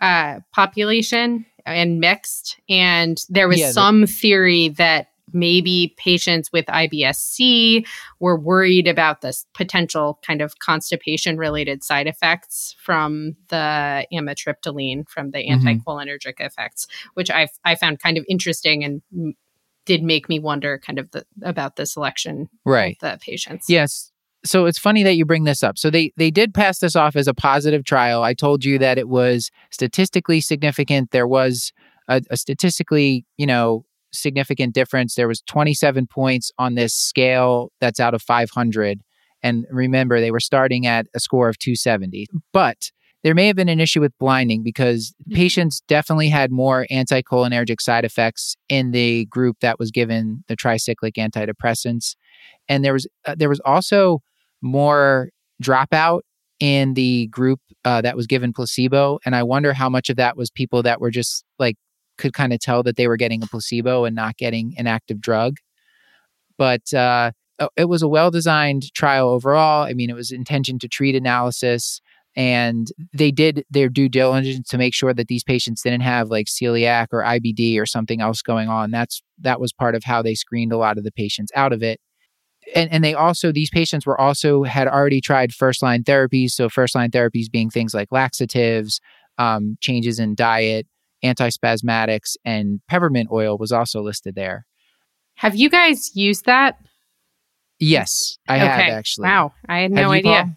uh, 0.00 0.40
population 0.52 1.46
and 1.64 2.00
mixed, 2.00 2.60
and 2.68 3.22
there 3.28 3.48
was 3.48 3.60
yeah, 3.60 3.70
some 3.70 4.02
the- 4.02 4.06
theory 4.06 4.68
that 4.70 5.08
maybe 5.32 5.94
patients 5.96 6.50
with 6.52 6.66
IBSC 6.66 7.86
were 8.20 8.38
worried 8.38 8.88
about 8.88 9.20
this 9.20 9.46
potential 9.54 10.18
kind 10.26 10.40
of 10.40 10.58
constipation 10.58 11.38
related 11.38 11.82
side 11.82 12.06
effects 12.06 12.74
from 12.78 13.36
the 13.48 14.06
amitriptyline, 14.12 15.08
from 15.08 15.30
the 15.30 15.38
mm-hmm. 15.38 15.66
anticholinergic 15.66 16.34
effects, 16.38 16.86
which 17.14 17.30
I 17.30 17.48
I 17.64 17.74
found 17.74 18.00
kind 18.00 18.18
of 18.18 18.24
interesting 18.28 18.84
and 18.84 19.34
did 19.84 20.02
make 20.02 20.28
me 20.28 20.38
wonder 20.38 20.78
kind 20.78 20.98
of 20.98 21.10
the, 21.10 21.24
about 21.42 21.76
the 21.76 21.86
selection 21.86 22.48
right. 22.64 22.96
of 23.02 23.12
the 23.12 23.18
patients. 23.24 23.68
Yes. 23.68 24.12
So 24.44 24.66
it's 24.66 24.78
funny 24.78 25.02
that 25.02 25.14
you 25.14 25.24
bring 25.24 25.44
this 25.44 25.62
up. 25.62 25.78
So 25.78 25.88
they 25.88 26.12
they 26.16 26.30
did 26.30 26.52
pass 26.52 26.80
this 26.80 26.96
off 26.96 27.14
as 27.14 27.28
a 27.28 27.34
positive 27.34 27.84
trial. 27.84 28.22
I 28.22 28.34
told 28.34 28.64
you 28.64 28.78
that 28.78 28.98
it 28.98 29.08
was 29.08 29.50
statistically 29.70 30.40
significant. 30.40 31.12
There 31.12 31.28
was 31.28 31.72
a, 32.08 32.22
a 32.30 32.36
statistically, 32.36 33.24
you 33.36 33.46
know, 33.46 33.84
significant 34.12 34.74
difference. 34.74 35.14
There 35.14 35.28
was 35.28 35.40
27 35.42 36.06
points 36.06 36.50
on 36.58 36.74
this 36.74 36.94
scale 36.94 37.70
that's 37.80 38.00
out 38.00 38.14
of 38.14 38.22
500. 38.22 39.00
And 39.42 39.66
remember, 39.70 40.20
they 40.20 40.30
were 40.30 40.40
starting 40.40 40.86
at 40.86 41.06
a 41.14 41.20
score 41.20 41.48
of 41.48 41.58
270. 41.58 42.26
But 42.52 42.90
there 43.22 43.34
may 43.34 43.46
have 43.46 43.56
been 43.56 43.68
an 43.68 43.80
issue 43.80 44.00
with 44.00 44.16
blinding 44.18 44.62
because 44.62 45.14
mm-hmm. 45.22 45.36
patients 45.36 45.82
definitely 45.86 46.28
had 46.28 46.50
more 46.50 46.86
anticholinergic 46.90 47.80
side 47.80 48.04
effects 48.04 48.56
in 48.68 48.90
the 48.90 49.26
group 49.26 49.58
that 49.60 49.78
was 49.78 49.90
given 49.90 50.44
the 50.48 50.56
tricyclic 50.56 51.14
antidepressants. 51.16 52.16
And 52.68 52.84
there 52.84 52.92
was 52.92 53.06
uh, 53.24 53.34
there 53.36 53.48
was 53.48 53.60
also 53.64 54.20
more 54.60 55.30
dropout 55.62 56.20
in 56.60 56.94
the 56.94 57.26
group 57.28 57.60
uh, 57.84 58.00
that 58.02 58.16
was 58.16 58.26
given 58.26 58.52
placebo. 58.52 59.18
And 59.24 59.34
I 59.34 59.42
wonder 59.42 59.72
how 59.72 59.88
much 59.88 60.10
of 60.10 60.16
that 60.16 60.36
was 60.36 60.50
people 60.50 60.82
that 60.84 61.00
were 61.00 61.10
just 61.10 61.44
like 61.58 61.76
could 62.18 62.32
kind 62.32 62.52
of 62.52 62.60
tell 62.60 62.82
that 62.82 62.96
they 62.96 63.08
were 63.08 63.16
getting 63.16 63.42
a 63.42 63.46
placebo 63.46 64.04
and 64.04 64.14
not 64.14 64.36
getting 64.36 64.74
an 64.78 64.86
active 64.86 65.20
drug. 65.20 65.56
But 66.58 66.92
uh, 66.92 67.32
it 67.76 67.88
was 67.88 68.02
a 68.02 68.08
well 68.08 68.30
designed 68.30 68.92
trial 68.94 69.28
overall. 69.28 69.84
I 69.84 69.92
mean, 69.94 70.10
it 70.10 70.16
was 70.16 70.30
intention 70.30 70.78
to 70.80 70.88
treat 70.88 71.14
analysis. 71.14 72.00
And 72.34 72.88
they 73.12 73.30
did 73.30 73.64
their 73.70 73.90
due 73.90 74.08
diligence 74.08 74.68
to 74.70 74.78
make 74.78 74.94
sure 74.94 75.12
that 75.12 75.28
these 75.28 75.44
patients 75.44 75.82
didn't 75.82 76.00
have 76.00 76.30
like 76.30 76.46
celiac 76.46 77.08
or 77.12 77.22
IBD 77.22 77.78
or 77.78 77.84
something 77.84 78.22
else 78.22 78.40
going 78.40 78.68
on. 78.68 78.90
That's 78.90 79.20
that 79.40 79.60
was 79.60 79.72
part 79.72 79.94
of 79.94 80.04
how 80.04 80.22
they 80.22 80.34
screened 80.34 80.72
a 80.72 80.78
lot 80.78 80.96
of 80.96 81.04
the 81.04 81.12
patients 81.12 81.52
out 81.54 81.74
of 81.74 81.82
it. 81.82 82.00
And, 82.74 82.90
and 82.90 83.04
they 83.04 83.12
also 83.12 83.52
these 83.52 83.70
patients 83.70 84.06
were 84.06 84.18
also 84.18 84.62
had 84.62 84.88
already 84.88 85.20
tried 85.20 85.52
first 85.52 85.82
line 85.82 86.04
therapies. 86.04 86.52
So 86.52 86.70
first 86.70 86.94
line 86.94 87.10
therapies 87.10 87.50
being 87.50 87.68
things 87.68 87.92
like 87.92 88.08
laxatives, 88.10 89.00
um, 89.36 89.76
changes 89.80 90.18
in 90.18 90.34
diet, 90.34 90.86
antispasmodics, 91.24 92.36
and 92.44 92.80
peppermint 92.88 93.28
oil 93.32 93.56
was 93.58 93.72
also 93.72 94.00
listed 94.02 94.34
there. 94.34 94.66
Have 95.36 95.54
you 95.54 95.70
guys 95.70 96.14
used 96.14 96.46
that? 96.46 96.76
Yes, 97.78 98.38
I 98.48 98.56
okay. 98.56 98.66
have 98.66 98.92
actually. 98.92 99.28
Wow, 99.28 99.52
I 99.68 99.80
had 99.80 99.90
no 99.90 100.10
idea. 100.10 100.44
Paul? 100.44 100.56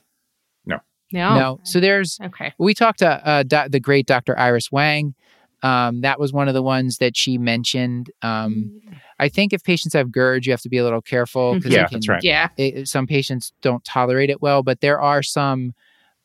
No. 0.65 0.77
No. 1.11 1.35
No. 1.35 1.59
So 1.63 1.79
there's 1.79 2.19
okay. 2.21 2.53
We 2.59 2.73
talked 2.73 2.99
to 2.99 3.27
uh, 3.27 3.43
do- 3.43 3.69
the 3.69 3.79
great 3.79 4.05
Dr. 4.05 4.37
Iris 4.37 4.71
Wang. 4.71 5.15
Um, 5.63 6.01
that 6.01 6.19
was 6.19 6.31
one 6.31 6.47
of 6.47 6.53
the 6.53 6.61
ones 6.61 6.99
that 6.99 7.17
she 7.17 7.39
mentioned. 7.39 8.11
Um, 8.21 8.79
mm. 8.87 8.99
I 9.17 9.29
think 9.29 9.53
if 9.53 9.63
patients 9.63 9.93
have 9.93 10.11
GERD, 10.11 10.45
you 10.45 10.51
have 10.51 10.61
to 10.61 10.69
be 10.69 10.77
a 10.77 10.83
little 10.83 11.01
careful 11.01 11.55
because 11.55 11.73
yeah, 11.73 11.87
that's 11.89 12.07
right. 12.07 12.23
Yeah, 12.23 12.49
it, 12.57 12.87
some 12.87 13.07
patients 13.07 13.53
don't 13.61 13.83
tolerate 13.83 14.29
it 14.29 14.41
well, 14.41 14.61
but 14.61 14.81
there 14.81 15.01
are 15.01 15.23
some 15.23 15.73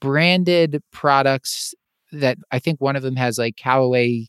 branded 0.00 0.82
products 0.92 1.74
that 2.12 2.38
I 2.50 2.58
think 2.58 2.80
one 2.80 2.96
of 2.96 3.02
them 3.02 3.16
has 3.16 3.38
like 3.38 3.56
caraway 3.56 4.26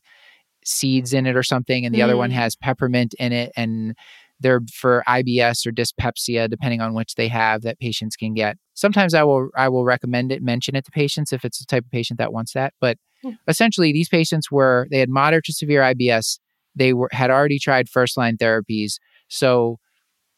seeds 0.64 1.12
in 1.12 1.26
it 1.26 1.36
or 1.36 1.42
something, 1.42 1.84
and 1.84 1.94
the 1.94 2.00
mm. 2.00 2.04
other 2.04 2.16
one 2.16 2.30
mm. 2.30 2.34
has 2.34 2.56
peppermint 2.56 3.14
in 3.18 3.32
it, 3.32 3.52
and 3.56 3.94
they're 4.40 4.60
for 4.72 5.02
IBS 5.06 5.66
or 5.66 5.70
dyspepsia, 5.70 6.48
depending 6.48 6.80
on 6.80 6.94
which 6.94 7.14
they 7.14 7.28
have 7.28 7.62
that 7.62 7.78
patients 7.78 8.16
can 8.16 8.34
get. 8.34 8.56
Sometimes 8.74 9.14
I 9.14 9.22
will 9.22 9.50
I 9.56 9.68
will 9.68 9.84
recommend 9.84 10.32
it, 10.32 10.42
mention 10.42 10.74
it 10.74 10.84
to 10.84 10.90
patients 10.90 11.32
if 11.32 11.44
it's 11.44 11.58
the 11.58 11.66
type 11.66 11.84
of 11.84 11.90
patient 11.90 12.18
that 12.18 12.32
wants 12.32 12.52
that. 12.52 12.74
But 12.80 12.98
yeah. 13.22 13.32
essentially, 13.48 13.92
these 13.92 14.08
patients 14.08 14.50
were 14.50 14.88
they 14.90 14.98
had 14.98 15.08
moderate 15.08 15.44
to 15.44 15.52
severe 15.52 15.82
IBS. 15.82 16.38
They 16.74 16.92
were 16.92 17.08
had 17.12 17.30
already 17.30 17.58
tried 17.58 17.88
first 17.88 18.16
line 18.16 18.36
therapies, 18.36 18.94
so 19.28 19.78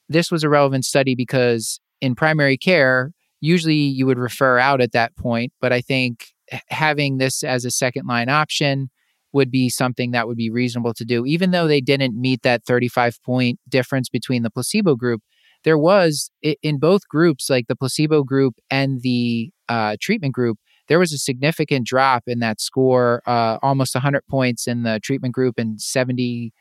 this 0.09 0.31
was 0.31 0.45
a 0.45 0.49
relevant 0.49 0.85
study 0.85 1.15
because 1.15 1.81
in 2.01 2.15
primary 2.15 2.59
care, 2.59 3.13
usually 3.41 3.75
you 3.75 4.07
would 4.07 4.19
refer 4.19 4.59
out 4.59 4.81
at 4.81 4.93
that 4.93 5.17
point. 5.17 5.53
But 5.61 5.73
I 5.73 5.81
think 5.81 6.34
having 6.69 7.19
this 7.19 7.43
as 7.43 7.65
a 7.65 7.71
second 7.71 8.07
line 8.07 8.29
option 8.29 8.91
would 9.33 9.51
be 9.51 9.69
something 9.69 10.13
that 10.13 10.29
would 10.29 10.37
be 10.37 10.51
reasonable 10.51 10.95
to 10.95 11.05
do. 11.05 11.27
Even 11.27 11.51
though 11.51 11.67
they 11.67 11.81
didn't 11.81 12.19
meet 12.19 12.43
that 12.43 12.65
35 12.65 13.23
point 13.25 13.59
difference 13.69 14.09
between 14.09 14.43
the 14.43 14.51
placebo 14.51 14.95
group, 14.95 15.23
there 15.65 15.79
was 15.79 16.31
in 16.63 16.79
both 16.79 17.09
groups, 17.09 17.51
like 17.51 17.67
the 17.67 17.77
placebo 17.77 18.23
group 18.23 18.55
and 18.71 19.01
the 19.03 19.51
uh, 19.69 19.97
treatment 20.01 20.35
group, 20.35 20.59
there 20.89 20.99
was 20.99 21.13
a 21.13 21.19
significant 21.19 21.87
drop 21.87 22.25
in 22.27 22.39
that 22.41 22.61
score, 22.61 23.23
uh, 23.27 23.59
almost 23.63 23.95
100 23.95 24.23
points 24.29 24.69
in 24.69 24.83
the 24.83 25.01
treatment 25.03 25.35
group 25.35 25.55
and 25.59 25.81
70 25.81 26.53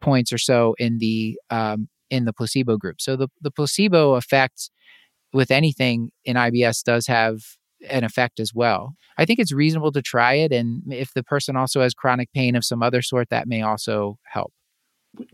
points 0.00 0.32
or 0.32 0.38
so 0.38 0.74
in 0.78 0.98
the 0.98 1.38
um, 1.50 1.88
in 2.10 2.24
the 2.24 2.32
placebo 2.32 2.76
group. 2.76 3.00
So 3.00 3.16
the 3.16 3.28
the 3.40 3.50
placebo 3.50 4.14
effect 4.14 4.70
with 5.32 5.50
anything 5.50 6.10
in 6.24 6.36
IBS 6.36 6.82
does 6.82 7.06
have 7.06 7.40
an 7.88 8.04
effect 8.04 8.40
as 8.40 8.52
well. 8.54 8.94
I 9.16 9.24
think 9.24 9.38
it's 9.38 9.52
reasonable 9.52 9.92
to 9.92 10.02
try 10.02 10.34
it. 10.34 10.52
And 10.52 10.82
if 10.92 11.14
the 11.14 11.22
person 11.22 11.56
also 11.56 11.82
has 11.82 11.94
chronic 11.94 12.32
pain 12.32 12.56
of 12.56 12.64
some 12.64 12.82
other 12.82 13.02
sort, 13.02 13.30
that 13.30 13.48
may 13.48 13.62
also 13.62 14.18
help. 14.24 14.52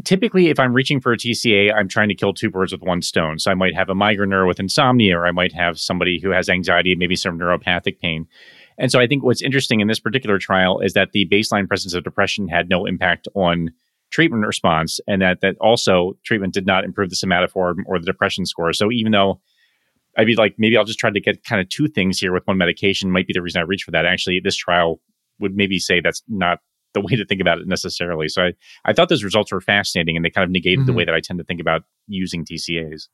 Typically, 0.05 0.49
if 0.49 0.59
I'm 0.59 0.73
reaching 0.73 1.01
for 1.01 1.13
a 1.13 1.19
TCA, 1.19 1.75
I'm 1.75 1.89
trying 1.89 2.09
to 2.09 2.15
kill 2.15 2.33
two 2.33 2.51
birds 2.51 2.73
with 2.73 2.81
one 2.81 3.03
stone. 3.03 3.39
So 3.39 3.51
I 3.51 3.55
might 3.55 3.75
have 3.75 3.91
a 3.91 3.95
migraineur 3.95 4.47
with 4.47 4.59
insomnia, 4.59 5.19
or 5.19 5.27
I 5.27 5.33
might 5.33 5.53
have 5.53 5.79
somebody 5.79 6.19
who 6.19 6.31
has 6.31 6.49
anxiety, 6.49 6.95
maybe 6.95 7.15
some 7.17 7.39
neuropathic 7.39 7.99
pain. 8.01 8.27
And 8.79 8.91
so 8.91 9.01
I 9.01 9.07
think 9.07 9.23
what's 9.23 9.43
interesting 9.43 9.81
in 9.81 9.89
this 9.89 10.01
particular 10.01 10.39
trial 10.39 10.81
is 10.81 10.95
that 10.95 11.13
the 11.13 11.27
baseline 11.27 11.69
presence 11.69 11.95
of 11.95 12.05
depression 12.05 12.49
had 12.49 12.69
no 12.69 12.87
impact 12.87 13.29
on 13.35 13.71
treatment 14.11 14.47
response, 14.47 14.99
and 15.07 15.21
that 15.21 15.41
that 15.43 15.57
also 15.61 16.17
treatment 16.25 16.55
did 16.55 16.67
not 16.67 16.85
improve 16.85 17.11
the 17.11 17.17
somatoform 17.17 17.77
or 17.87 17.99
the 17.99 18.07
depression 18.07 18.47
score. 18.47 18.73
So 18.73 18.91
even 18.91 19.13
though 19.13 19.41
I'd 20.17 20.27
be 20.27 20.37
like, 20.37 20.55
maybe 20.59 20.77
I'll 20.77 20.85
just 20.85 20.99
try 20.99 21.11
to 21.11 21.21
get 21.21 21.45
kind 21.45 21.61
of 21.61 21.69
two 21.69 21.89
things 21.89 22.19
here 22.19 22.33
with 22.33 22.47
one 22.47 22.57
medication. 22.57 23.11
Might 23.11 23.27
be 23.27 23.33
the 23.33 23.43
reason 23.43 23.61
I 23.61 23.65
reach 23.65 23.83
for 23.83 23.91
that. 23.91 24.07
Actually, 24.07 24.41
this 24.41 24.57
trial 24.57 25.01
would 25.39 25.55
maybe 25.55 25.79
say 25.79 26.01
that's 26.01 26.23
not 26.29 26.61
the 26.95 27.01
way 27.03 27.15
to 27.15 27.27
think 27.27 27.41
about 27.41 27.59
it 27.59 27.67
necessarily. 27.67 28.29
So 28.29 28.47
I, 28.47 28.53
I 28.87 28.93
thought 28.93 29.11
those 29.11 29.23
results 29.23 29.53
were 29.53 29.61
fascinating 29.61 30.17
and 30.17 30.25
they 30.25 30.31
kind 30.31 30.45
of 30.45 30.51
negated 30.51 30.81
mm-hmm. 30.81 30.87
the 30.87 30.93
way 30.95 31.05
that 31.05 31.15
I 31.15 31.21
tend 31.21 31.39
to 31.39 31.45
think 31.45 31.61
about 31.61 31.83
using 32.09 32.45
TCAs. 32.45 33.09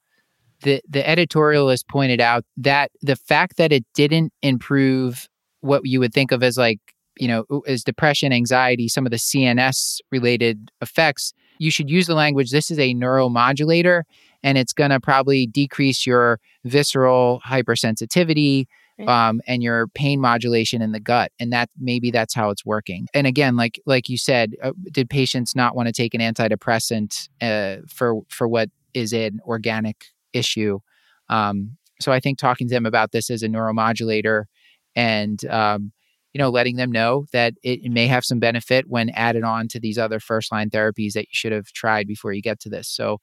The 0.60 0.80
the 0.88 1.02
editorialist 1.02 1.88
pointed 1.88 2.20
out 2.20 2.44
that 2.56 2.92
the 3.00 3.16
fact 3.16 3.56
that 3.56 3.72
it 3.72 3.84
didn't 3.94 4.32
improve 4.42 5.28
what 5.60 5.84
you 5.84 5.98
would 5.98 6.14
think 6.14 6.30
of 6.30 6.44
as 6.44 6.56
like, 6.56 6.78
you 7.18 7.26
know, 7.26 7.62
as 7.66 7.82
depression, 7.82 8.32
anxiety, 8.32 8.86
some 8.86 9.04
of 9.04 9.10
the 9.10 9.16
CNS 9.16 9.98
related 10.12 10.70
effects, 10.80 11.32
you 11.58 11.72
should 11.72 11.90
use 11.90 12.06
the 12.06 12.14
language 12.14 12.52
this 12.52 12.70
is 12.70 12.78
a 12.78 12.94
neuromodulator 12.94 14.02
and 14.42 14.58
it's 14.58 14.72
going 14.72 14.90
to 14.90 15.00
probably 15.00 15.46
decrease 15.46 16.06
your 16.06 16.40
visceral 16.64 17.40
hypersensitivity 17.46 18.66
um, 19.08 19.40
and 19.46 19.62
your 19.62 19.88
pain 19.88 20.20
modulation 20.20 20.80
in 20.80 20.92
the 20.92 21.00
gut 21.00 21.32
and 21.40 21.52
that 21.52 21.70
maybe 21.78 22.10
that's 22.10 22.34
how 22.34 22.50
it's 22.50 22.64
working. 22.64 23.08
And 23.14 23.26
again 23.26 23.56
like 23.56 23.80
like 23.86 24.08
you 24.08 24.18
said 24.18 24.54
uh, 24.62 24.72
did 24.92 25.10
patients 25.10 25.56
not 25.56 25.74
want 25.74 25.88
to 25.88 25.92
take 25.92 26.14
an 26.14 26.20
antidepressant 26.20 27.28
uh, 27.40 27.82
for 27.88 28.20
for 28.28 28.46
what 28.46 28.70
is 28.94 29.12
an 29.12 29.40
organic 29.44 30.06
issue? 30.32 30.78
Um, 31.28 31.78
so 32.02 32.12
i 32.12 32.20
think 32.20 32.38
talking 32.38 32.68
to 32.68 32.74
them 32.74 32.86
about 32.86 33.12
this 33.12 33.30
as 33.30 33.42
a 33.42 33.48
neuromodulator 33.48 34.44
and 34.94 35.44
um, 35.46 35.92
you 36.34 36.38
know 36.38 36.50
letting 36.50 36.76
them 36.76 36.90
know 36.90 37.26
that 37.32 37.54
it 37.62 37.90
may 37.90 38.06
have 38.06 38.24
some 38.24 38.38
benefit 38.38 38.86
when 38.88 39.10
added 39.10 39.44
on 39.44 39.68
to 39.68 39.80
these 39.80 39.98
other 39.98 40.20
first 40.20 40.52
line 40.52 40.68
therapies 40.68 41.12
that 41.12 41.22
you 41.22 41.32
should 41.32 41.52
have 41.52 41.66
tried 41.72 42.06
before 42.06 42.32
you 42.32 42.42
get 42.42 42.60
to 42.60 42.68
this. 42.68 42.88
So 42.88 43.18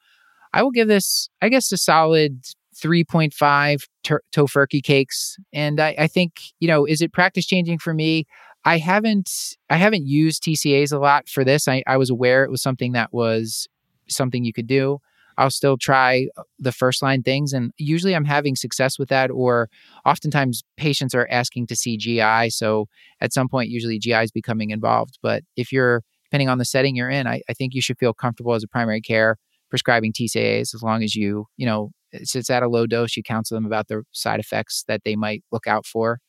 I 0.53 0.63
will 0.63 0.71
give 0.71 0.88
this, 0.88 1.29
I 1.41 1.49
guess, 1.49 1.71
a 1.71 1.77
solid 1.77 2.43
3.5 2.75 3.88
ter- 4.03 4.21
tofurkey 4.33 4.81
cakes. 4.81 5.38
And 5.53 5.79
I, 5.79 5.95
I 5.97 6.07
think, 6.07 6.41
you 6.59 6.67
know, 6.67 6.85
is 6.85 7.01
it 7.01 7.13
practice 7.13 7.45
changing 7.45 7.79
for 7.79 7.93
me? 7.93 8.25
I 8.65 8.77
haven't 8.77 9.55
I 9.69 9.77
haven't 9.77 10.05
used 10.05 10.43
TCAs 10.43 10.91
a 10.91 10.99
lot 10.99 11.29
for 11.29 11.43
this. 11.43 11.67
I, 11.67 11.83
I 11.88 11.97
was 11.97 12.09
aware 12.09 12.43
it 12.43 12.51
was 12.51 12.62
something 12.62 12.91
that 12.91 13.13
was 13.13 13.67
something 14.09 14.43
you 14.43 14.53
could 14.53 14.67
do. 14.67 14.99
I'll 15.38 15.49
still 15.49 15.77
try 15.77 16.27
uh, 16.38 16.43
the 16.59 16.73
first 16.73 17.01
line 17.01 17.23
things. 17.23 17.53
And 17.53 17.71
usually 17.77 18.13
I'm 18.13 18.25
having 18.25 18.57
success 18.57 18.99
with 18.99 19.07
that, 19.07 19.31
or 19.31 19.69
oftentimes 20.05 20.63
patients 20.75 21.15
are 21.15 21.27
asking 21.31 21.67
to 21.67 21.75
see 21.77 21.95
GI. 21.95 22.49
So 22.49 22.88
at 23.21 23.31
some 23.31 23.47
point, 23.47 23.69
usually 23.69 23.99
GI 23.99 24.15
is 24.15 24.31
becoming 24.31 24.71
involved. 24.71 25.17
But 25.21 25.43
if 25.55 25.71
you're, 25.71 26.03
depending 26.25 26.49
on 26.49 26.57
the 26.57 26.65
setting 26.65 26.97
you're 26.97 27.09
in, 27.09 27.25
I, 27.25 27.41
I 27.47 27.53
think 27.53 27.73
you 27.73 27.81
should 27.81 27.97
feel 27.97 28.13
comfortable 28.13 28.53
as 28.53 28.63
a 28.63 28.67
primary 28.67 28.99
care 28.99 29.38
prescribing 29.69 30.13
TCAs 30.13 30.73
as 30.73 30.82
long 30.82 31.03
as 31.03 31.15
you, 31.15 31.47
you 31.58 31.65
know, 31.65 31.91
it's, 32.12 32.36
it's 32.36 32.49
at 32.49 32.63
a 32.63 32.69
low 32.69 32.88
dose, 32.88 33.15
you 33.15 33.23
counsel 33.23 33.55
them 33.55 33.65
about 33.65 33.88
the 33.88 34.03
side 34.12 34.39
effects 34.39 34.84
that 34.88 35.03
they 35.03 35.15
might 35.15 35.43
look 35.51 35.67
out 35.67 35.86
for. 35.86 36.19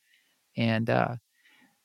And 0.57 0.89
uh, 0.89 1.15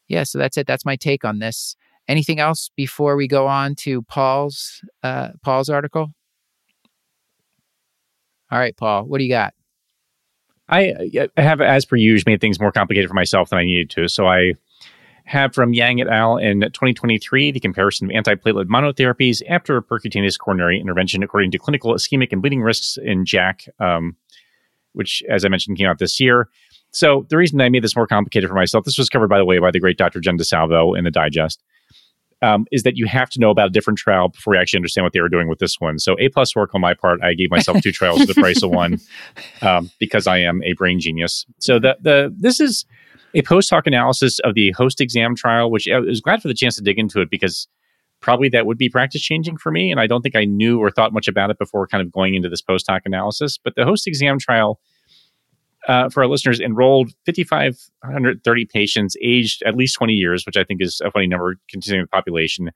yeah, 0.08 0.24
so 0.24 0.38
that's 0.38 0.56
it. 0.56 0.66
That's 0.66 0.84
my 0.84 0.96
take 0.96 1.24
on 1.24 1.38
this. 1.38 1.76
Anything 2.08 2.38
else 2.38 2.70
before 2.76 3.16
we 3.16 3.26
go 3.26 3.46
on 3.46 3.74
to 3.76 4.02
Paul's 4.02 4.80
uh, 5.02 5.30
Paul's 5.42 5.68
article? 5.68 6.12
All 8.50 8.58
right, 8.58 8.76
Paul, 8.76 9.04
what 9.04 9.18
do 9.18 9.24
you 9.24 9.30
got? 9.30 9.54
I, 10.68 11.28
I 11.36 11.42
have, 11.42 11.60
as 11.60 11.84
per 11.84 11.96
usual, 11.96 12.30
made 12.30 12.40
things 12.40 12.60
more 12.60 12.72
complicated 12.72 13.08
for 13.08 13.14
myself 13.14 13.50
than 13.50 13.58
I 13.58 13.64
needed 13.64 13.90
to. 13.90 14.08
So 14.08 14.26
I 14.26 14.54
have 15.26 15.54
from 15.54 15.74
Yang 15.74 16.02
et 16.02 16.08
al. 16.08 16.38
in 16.38 16.60
2023 16.60 17.50
the 17.50 17.60
comparison 17.60 18.10
of 18.10 18.24
antiplatelet 18.24 18.66
monotherapies 18.66 19.42
after 19.48 19.80
percutaneous 19.82 20.38
coronary 20.38 20.80
intervention 20.80 21.22
according 21.22 21.50
to 21.50 21.58
clinical 21.58 21.92
ischemic 21.92 22.32
and 22.32 22.40
bleeding 22.40 22.62
risks 22.62 22.96
in 23.02 23.24
JACC, 23.24 23.68
um, 23.80 24.16
which, 24.92 25.22
as 25.28 25.44
I 25.44 25.48
mentioned, 25.48 25.76
came 25.76 25.88
out 25.88 25.98
this 25.98 26.18
year. 26.20 26.48
So 26.90 27.26
the 27.28 27.36
reason 27.36 27.60
I 27.60 27.68
made 27.68 27.84
this 27.84 27.96
more 27.96 28.06
complicated 28.06 28.48
for 28.48 28.54
myself, 28.54 28.84
this 28.84 28.96
was 28.96 29.08
covered, 29.08 29.28
by 29.28 29.38
the 29.38 29.44
way, 29.44 29.58
by 29.58 29.70
the 29.70 29.80
great 29.80 29.98
Dr. 29.98 30.20
Jen 30.20 30.38
DeSalvo 30.38 30.96
in 30.96 31.04
the 31.04 31.10
digest 31.10 31.62
um, 32.42 32.66
is 32.70 32.82
that 32.82 32.96
you 32.96 33.06
have 33.06 33.30
to 33.30 33.40
know 33.40 33.50
about 33.50 33.68
a 33.68 33.70
different 33.70 33.98
trial 33.98 34.28
before 34.28 34.54
you 34.54 34.60
actually 34.60 34.78
understand 34.78 35.04
what 35.04 35.12
they 35.12 35.20
were 35.20 35.28
doing 35.28 35.48
with 35.48 35.58
this 35.58 35.80
one. 35.80 35.98
So 35.98 36.16
A 36.18 36.28
plus 36.28 36.54
work 36.54 36.74
on 36.74 36.80
my 36.80 36.94
part. 36.94 37.22
I 37.22 37.34
gave 37.34 37.50
myself 37.50 37.82
two 37.82 37.92
trials 37.92 38.20
for 38.20 38.26
the 38.26 38.34
price 38.34 38.62
of 38.62 38.70
one 38.70 39.00
um, 39.62 39.90
because 39.98 40.26
I 40.26 40.38
am 40.38 40.62
a 40.62 40.74
brain 40.74 41.00
genius. 41.00 41.46
So 41.58 41.78
the 41.78 41.96
the 42.00 42.34
this 42.36 42.60
is 42.60 42.84
a 43.36 43.42
post 43.42 43.70
hoc 43.70 43.86
analysis 43.86 44.38
of 44.40 44.54
the 44.54 44.72
HOST-EXAM 44.72 45.36
trial, 45.36 45.70
which 45.70 45.88
I 45.88 46.00
was 46.00 46.20
glad 46.20 46.42
for 46.42 46.48
the 46.48 46.54
chance 46.54 46.74
to 46.76 46.82
dig 46.82 46.98
into 46.98 47.20
it 47.20 47.30
because 47.30 47.68
probably 48.20 48.48
that 48.48 48.66
would 48.66 48.78
be 48.78 48.88
practice 48.88 49.22
changing 49.22 49.58
for 49.58 49.70
me, 49.70 49.90
and 49.92 50.00
I 50.00 50.06
don't 50.06 50.22
think 50.22 50.34
I 50.34 50.46
knew 50.46 50.80
or 50.80 50.90
thought 50.90 51.12
much 51.12 51.28
about 51.28 51.50
it 51.50 51.58
before 51.58 51.86
kind 51.86 52.02
of 52.02 52.10
going 52.10 52.34
into 52.34 52.48
this 52.48 52.62
post 52.62 52.86
hoc 52.88 53.02
analysis. 53.04 53.58
But 53.62 53.74
the 53.76 53.84
HOST-EXAM 53.84 54.38
trial 54.38 54.80
uh, 55.86 56.08
for 56.08 56.22
our 56.22 56.28
listeners, 56.28 56.58
enrolled 56.58 57.12
5,530 57.26 58.64
patients 58.64 59.16
aged 59.22 59.62
at 59.64 59.76
least 59.76 59.94
20 59.96 60.14
years, 60.14 60.44
which 60.44 60.56
I 60.56 60.64
think 60.64 60.82
is 60.82 61.00
a 61.04 61.10
funny 61.10 61.28
number 61.28 61.56
considering 61.70 62.02
the 62.02 62.08
population, 62.08 62.70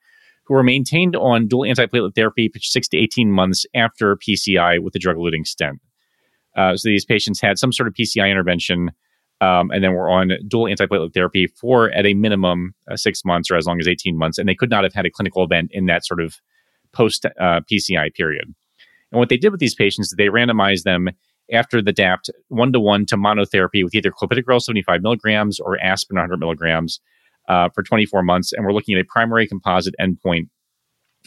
who 0.44 0.54
were 0.54 0.62
maintained 0.62 1.16
on 1.16 1.48
dual 1.48 1.62
antiplatelet 1.62 2.14
therapy 2.14 2.48
for 2.48 2.60
six 2.60 2.86
to 2.88 2.98
18 2.98 3.32
months 3.32 3.66
after 3.74 4.16
PCI 4.16 4.80
with 4.80 4.94
a 4.94 4.98
drug 4.98 5.16
eluting 5.16 5.46
stent. 5.46 5.80
Uh, 6.56 6.76
so 6.76 6.88
these 6.88 7.04
patients 7.04 7.40
had 7.40 7.58
some 7.58 7.72
sort 7.72 7.88
of 7.88 7.94
PCI 7.94 8.30
intervention 8.30 8.90
um, 9.40 9.70
and 9.70 9.82
then 9.82 9.94
were 9.94 10.10
on 10.10 10.32
dual 10.46 10.64
antiplatelet 10.64 11.14
therapy 11.14 11.46
for, 11.46 11.90
at 11.90 12.06
a 12.06 12.14
minimum, 12.14 12.74
uh, 12.90 12.96
six 12.96 13.24
months 13.24 13.50
or 13.50 13.56
as 13.56 13.66
long 13.66 13.80
as 13.80 13.88
18 13.88 14.16
months. 14.16 14.38
And 14.38 14.48
they 14.48 14.54
could 14.54 14.70
not 14.70 14.84
have 14.84 14.92
had 14.92 15.06
a 15.06 15.10
clinical 15.10 15.42
event 15.42 15.70
in 15.72 15.86
that 15.86 16.04
sort 16.04 16.20
of 16.20 16.36
post 16.92 17.24
uh, 17.24 17.60
PCI 17.70 18.14
period. 18.14 18.54
And 19.12 19.18
what 19.18 19.28
they 19.28 19.36
did 19.36 19.50
with 19.50 19.60
these 19.60 19.74
patients 19.74 20.08
is 20.08 20.14
they 20.16 20.26
randomized 20.26 20.82
them 20.82 21.08
after 21.52 21.82
the 21.82 21.92
DAPT 21.92 22.30
one 22.48 22.72
to 22.72 22.80
one 22.80 23.06
to 23.06 23.16
monotherapy 23.16 23.82
with 23.82 23.94
either 23.94 24.10
clopidogrel 24.10 24.60
75 24.60 25.02
milligrams 25.02 25.58
or 25.58 25.80
aspirin 25.80 26.16
100 26.16 26.38
milligrams 26.38 27.00
uh, 27.48 27.68
for 27.70 27.82
24 27.82 28.22
months. 28.22 28.52
And 28.52 28.64
we're 28.64 28.72
looking 28.72 28.96
at 28.96 29.00
a 29.00 29.04
primary 29.04 29.46
composite 29.46 29.94
endpoint 30.00 30.48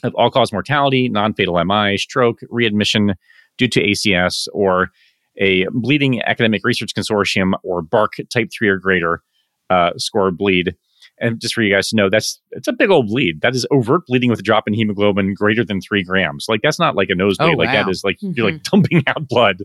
of 0.04 0.14
all 0.16 0.32
cause 0.32 0.52
mortality, 0.52 1.10
non 1.10 1.34
fatal 1.34 1.64
MI, 1.64 1.98
stroke, 1.98 2.40
readmission 2.50 3.14
due 3.58 3.68
to 3.68 3.82
ACS, 3.82 4.48
or 4.54 4.90
a 5.38 5.66
bleeding 5.72 6.22
academic 6.24 6.62
research 6.64 6.94
consortium 6.96 7.54
or 7.64 7.82
BARC 7.82 8.14
type 8.32 8.50
3 8.58 8.70
or 8.70 8.78
greater 8.78 9.22
uh, 9.70 9.92
score 9.98 10.32
bleed 10.32 10.76
and 11.20 11.40
just 11.40 11.54
for 11.54 11.62
you 11.62 11.74
guys 11.74 11.90
to 11.90 11.96
know, 11.96 12.10
that's 12.10 12.42
it's 12.52 12.68
a 12.68 12.74
big 12.74 12.90
old 12.90 13.08
bleed. 13.08 13.42
That 13.42 13.56
is 13.56 13.68
overt 13.72 14.06
bleeding 14.08 14.30
with 14.30 14.40
a 14.40 14.44
drop 14.44 14.68
in 14.68 14.74
hemoglobin 14.74 15.34
greater 15.36 15.64
than 15.64 15.80
three 15.80 16.04
grams. 16.04 16.46
Like 16.50 16.62
that's 16.62 16.80
not 16.80 16.96
like 16.96 17.10
a 17.10 17.16
nosebleed. 17.16 17.56
Oh, 17.56 17.58
like 17.58 17.68
wow. 17.68 17.84
that 17.84 17.90
is 17.90 18.04
like 18.04 18.18
mm-hmm. 18.18 18.34
you're 18.36 18.46
like 18.46 18.62
mm-hmm. 18.62 18.78
dumping 18.78 19.04
out 19.08 19.28
blood. 19.28 19.58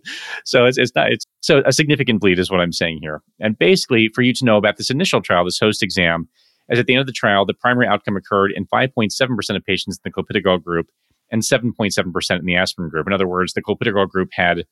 So 0.45 0.67
it's 0.67 0.79
it's 0.79 0.93
not 0.95 1.11
it's 1.11 1.25
so 1.41 1.63
a 1.65 1.73
significant 1.73 2.21
bleed 2.21 2.39
is 2.39 2.51
what 2.51 2.61
I'm 2.61 2.73
saying 2.73 2.99
here. 3.01 3.23
And 3.41 3.59
basically, 3.59 4.09
for 4.09 4.23
you 4.23 4.33
to 4.35 4.45
know 4.45 4.57
about 4.57 4.77
this 4.77 4.91
initial 4.91 5.23
trial, 5.23 5.45
this 5.45 5.59
HOST-EXAM, 5.59 6.29
as 6.71 6.79
at 6.79 6.87
the 6.87 6.95
end 6.95 7.01
of 7.01 7.07
the 7.07 7.13
trial, 7.13 7.47
the 7.47 7.55
primary 7.55 7.87
outcome 7.87 8.17
occurred 8.17 8.53
in 8.55 8.67
5.7% 8.67 9.57
of 9.57 9.65
patients 9.65 9.99
in 9.99 10.01
the 10.05 10.13
clopidogrel 10.13 10.63
group 10.63 10.87
and 11.31 11.43
7.7% 11.43 12.39
in 12.39 12.45
the 12.45 12.57
aspirin 12.57 12.89
group. 12.89 13.07
In 13.07 13.13
other 13.13 13.27
words, 13.27 13.55
the 13.55 13.63
clopidogrel 13.63 14.09
group 14.09 14.31
had 14.33 14.65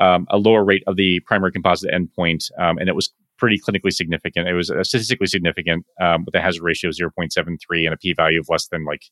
um, 0.00 0.26
a 0.30 0.38
lower 0.38 0.64
rate 0.64 0.82
of 0.86 0.96
the 0.96 1.20
primary 1.26 1.52
composite 1.52 1.90
endpoint, 1.92 2.50
um, 2.58 2.78
and 2.78 2.88
it 2.88 2.94
was 2.94 3.12
pretty 3.38 3.58
clinically 3.58 3.92
significant. 3.92 4.48
It 4.48 4.54
was 4.54 4.70
uh, 4.70 4.84
statistically 4.84 5.26
significant 5.26 5.86
um, 6.00 6.24
with 6.24 6.34
a 6.34 6.40
hazard 6.40 6.62
ratio 6.62 6.90
of 6.90 6.96
0.73 6.96 7.84
and 7.84 7.94
a 7.94 7.96
p 7.96 8.12
value 8.12 8.40
of 8.40 8.46
less 8.48 8.68
than 8.68 8.84
like 8.84 9.02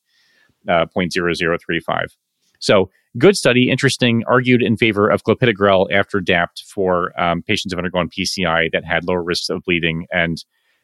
uh, 0.67 0.85
0.0035. 0.95 2.05
So, 2.59 2.89
good 3.17 3.35
study, 3.37 3.69
interesting, 3.69 4.23
argued 4.27 4.61
in 4.61 4.77
favor 4.77 5.09
of 5.09 5.23
clopidogrel 5.23 5.91
after 5.91 6.19
DAPT 6.19 6.63
for 6.67 7.19
um, 7.19 7.41
patients 7.41 7.71
who 7.71 7.77
have 7.77 7.83
undergone 7.83 8.09
PCI 8.09 8.71
that 8.71 8.85
had 8.85 9.05
lower 9.05 9.23
risks 9.23 9.49
of 9.49 9.63
bleeding 9.63 10.05
and 10.11 10.43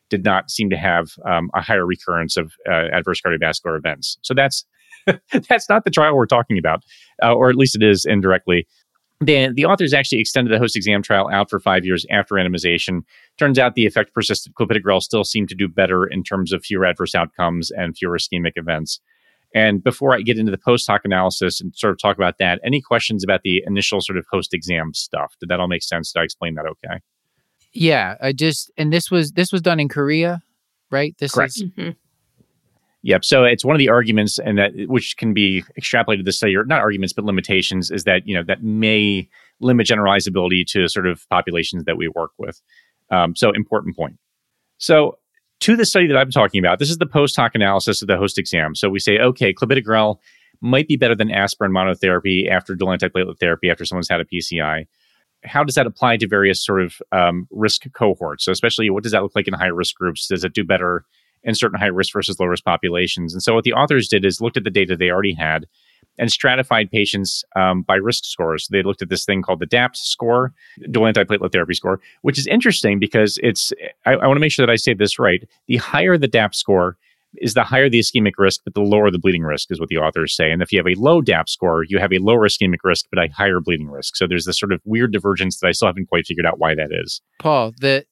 did 0.09 0.23
not 0.23 0.49
seem 0.49 0.69
to 0.69 0.77
have 0.77 1.09
um, 1.25 1.49
a 1.53 1.61
higher 1.61 1.85
recurrence 1.85 2.37
of 2.37 2.53
uh, 2.69 2.87
adverse 2.93 3.19
cardiovascular 3.21 3.77
events. 3.77 4.17
So 4.21 4.33
that's 4.33 4.65
that's 5.49 5.69
not 5.69 5.83
the 5.83 5.91
trial 5.91 6.15
we're 6.15 6.25
talking 6.25 6.57
about, 6.57 6.83
uh, 7.21 7.33
or 7.33 7.49
at 7.49 7.55
least 7.55 7.75
it 7.75 7.83
is 7.83 8.05
indirectly 8.05 8.67
the, 9.21 9.51
the 9.53 9.65
authors 9.65 9.93
actually 9.93 10.19
extended 10.19 10.53
the 10.53 10.59
HOST-EXAM 10.59 11.03
trial 11.03 11.29
out 11.31 11.49
for 11.49 11.59
five 11.59 11.85
years 11.85 12.05
after 12.11 12.35
randomization. 12.35 13.01
Turns 13.37 13.57
out 13.57 13.75
the 13.75 13.85
effect 13.85 14.13
persisted. 14.13 14.53
Clopidogrel 14.55 15.01
still 15.01 15.23
seemed 15.23 15.49
to 15.49 15.55
do 15.55 15.67
better 15.67 16.05
in 16.05 16.23
terms 16.23 16.51
of 16.51 16.63
fewer 16.63 16.85
adverse 16.85 17.15
outcomes 17.15 17.71
and 17.71 17.95
fewer 17.95 18.17
ischemic 18.17 18.53
events. 18.55 18.99
And 19.53 19.81
before 19.81 20.13
I 20.13 20.21
get 20.21 20.37
into 20.37 20.51
the 20.51 20.57
post 20.57 20.85
hoc 20.85 21.01
analysis 21.05 21.61
and 21.61 21.73
sort 21.75 21.91
of 21.91 21.99
talk 21.99 22.17
about 22.17 22.39
that, 22.39 22.59
any 22.63 22.81
questions 22.81 23.23
about 23.23 23.41
the 23.43 23.63
initial 23.65 24.01
sort 24.01 24.17
of 24.17 24.25
HOST-EXAM 24.31 24.93
stuff? 24.93 25.35
Did 25.39 25.47
that 25.47 25.61
all 25.61 25.69
make 25.69 25.83
sense? 25.83 26.11
Did 26.11 26.19
I 26.19 26.23
explain 26.23 26.55
that 26.55 26.65
okay? 26.65 26.99
Yeah, 27.71 28.15
I 28.21 28.33
just 28.33 28.71
and 28.77 28.91
this 28.91 29.09
was 29.09 29.31
this 29.31 29.51
was 29.51 29.61
done 29.61 29.79
in 29.79 29.89
Korea, 29.89 30.41
right? 30.91 31.15
This 31.19 31.33
Correct. 31.33 31.53
is 31.55 31.63
mm-hmm. 31.63 31.91
Yep. 33.05 33.23
So 33.23 33.43
it's 33.43 33.63
one 33.63 33.75
of 33.75 33.79
the 33.79 33.87
arguments, 33.87 34.39
and 34.39 34.57
that 34.57 34.71
which 34.87 35.15
can 35.17 35.31
be 35.31 35.63
extrapolated 35.79 36.25
to 36.25 36.31
study, 36.31 36.55
or 36.55 36.65
not 36.65 36.81
arguments, 36.81 37.13
but 37.13 37.23
limitations, 37.23 37.91
is 37.91 38.03
that 38.05 38.27
you 38.27 38.35
know 38.35 38.41
that 38.47 38.63
may 38.63 39.29
limit 39.59 39.85
generalizability 39.85 40.65
to 40.69 40.87
sort 40.87 41.05
of 41.05 41.23
populations 41.29 41.83
that 41.83 41.97
we 41.97 42.07
work 42.07 42.31
with. 42.39 42.59
Um, 43.11 43.35
so 43.35 43.51
important 43.51 43.95
point. 43.95 44.17
So 44.79 45.19
to 45.59 45.75
the 45.75 45.85
study 45.85 46.07
that 46.07 46.17
I'm 46.17 46.31
talking 46.31 46.57
about, 46.57 46.79
this 46.79 46.89
is 46.89 46.97
the 46.97 47.05
post 47.05 47.35
hoc 47.35 47.53
analysis 47.53 48.01
of 48.01 48.07
the 48.07 48.17
HOST-EXAM. 48.17 48.73
So 48.73 48.89
we 48.89 48.97
say, 48.97 49.19
okay, 49.19 49.53
clopidogrel 49.53 50.17
might 50.59 50.87
be 50.87 50.97
better 50.97 51.15
than 51.15 51.29
aspirin 51.29 51.71
monotherapy 51.71 52.49
after 52.49 52.73
dual 52.73 52.89
antiplatelet 52.89 53.39
therapy 53.39 53.69
after 53.69 53.85
someone's 53.85 54.09
had 54.09 54.19
a 54.19 54.25
PCI. 54.25 54.87
How 55.43 55.63
does 55.63 55.75
that 55.75 55.85
apply 55.85 56.17
to 56.17 56.27
various 56.27 56.65
sort 56.65 56.81
of 56.81 56.95
um, 57.11 57.47
risk 57.51 57.83
cohorts? 57.93 58.45
So 58.45 58.51
especially, 58.51 58.89
what 58.89 59.03
does 59.03 59.11
that 59.11 59.21
look 59.21 59.35
like 59.35 59.47
in 59.47 59.53
high 59.53 59.67
risk 59.67 59.95
groups? 59.95 60.27
Does 60.27 60.43
it 60.43 60.53
do 60.53 60.63
better 60.63 61.05
in 61.45 61.55
certain 61.55 61.79
high 61.79 61.85
risk 61.85 62.11
versus 62.11 62.39
low 62.39 62.47
risk 62.47 62.65
populations. 62.65 63.33
And 63.33 63.41
so 63.41 63.53
what 63.55 63.63
the 63.63 63.73
authors 63.73 64.07
did 64.07 64.25
is 64.25 64.41
looked 64.41 64.57
at 64.57 64.63
the 64.63 64.69
data 64.69 64.97
they 64.97 65.09
already 65.09 65.33
had 65.33 65.67
and 66.17 66.31
stratified 66.31 66.89
patients 66.91 67.43
um, 67.55 67.81
by 67.81 67.95
risk 67.95 68.25
scores. 68.25 68.67
They 68.69 68.83
looked 68.83 69.01
at 69.01 69.09
this 69.09 69.25
thing 69.25 69.41
called 69.41 69.59
the 69.59 69.65
DAPT 69.65 69.97
score, 69.97 70.53
dual 70.91 71.11
antiplatelet 71.11 71.51
therapy 71.51 71.73
score, 71.73 71.99
which 72.21 72.37
is 72.37 72.47
interesting 72.47 72.99
because 72.99 73.39
it's, 73.43 73.73
I, 74.05 74.13
I 74.13 74.27
want 74.27 74.37
to 74.37 74.41
make 74.41 74.51
sure 74.51 74.65
that 74.65 74.71
I 74.71 74.77
say 74.77 74.93
this 74.93 75.19
right. 75.19 75.47
The 75.67 75.77
higher 75.77 76.17
the 76.17 76.27
DAPT 76.27 76.55
score, 76.55 76.97
is 77.41 77.53
the 77.53 77.63
higher 77.63 77.89
the 77.89 77.99
ischemic 77.99 78.33
risk, 78.37 78.61
but 78.63 78.73
the 78.73 78.81
lower 78.81 79.11
the 79.11 79.19
bleeding 79.19 79.43
risk, 79.43 79.71
is 79.71 79.79
what 79.79 79.89
the 79.89 79.97
authors 79.97 80.33
say. 80.33 80.51
And 80.51 80.61
if 80.61 80.71
you 80.71 80.79
have 80.79 80.87
a 80.87 80.99
low 80.99 81.21
DAPT 81.21 81.49
score, 81.49 81.83
you 81.83 81.99
have 81.99 82.13
a 82.13 82.19
lower 82.19 82.47
ischemic 82.47 82.77
risk, 82.83 83.07
but 83.11 83.19
a 83.19 83.27
higher 83.27 83.59
bleeding 83.59 83.89
risk. 83.89 84.15
So 84.15 84.25
there's 84.25 84.45
this 84.45 84.57
sort 84.57 84.71
of 84.71 84.81
weird 84.85 85.11
divergence 85.11 85.59
that 85.59 85.67
I 85.67 85.71
still 85.71 85.87
haven't 85.87 86.07
quite 86.07 86.25
figured 86.25 86.45
out 86.45 86.59
why 86.59 86.75
that 86.75 86.89
is. 86.91 87.21
Paul, 87.39 87.73
the 87.79 88.05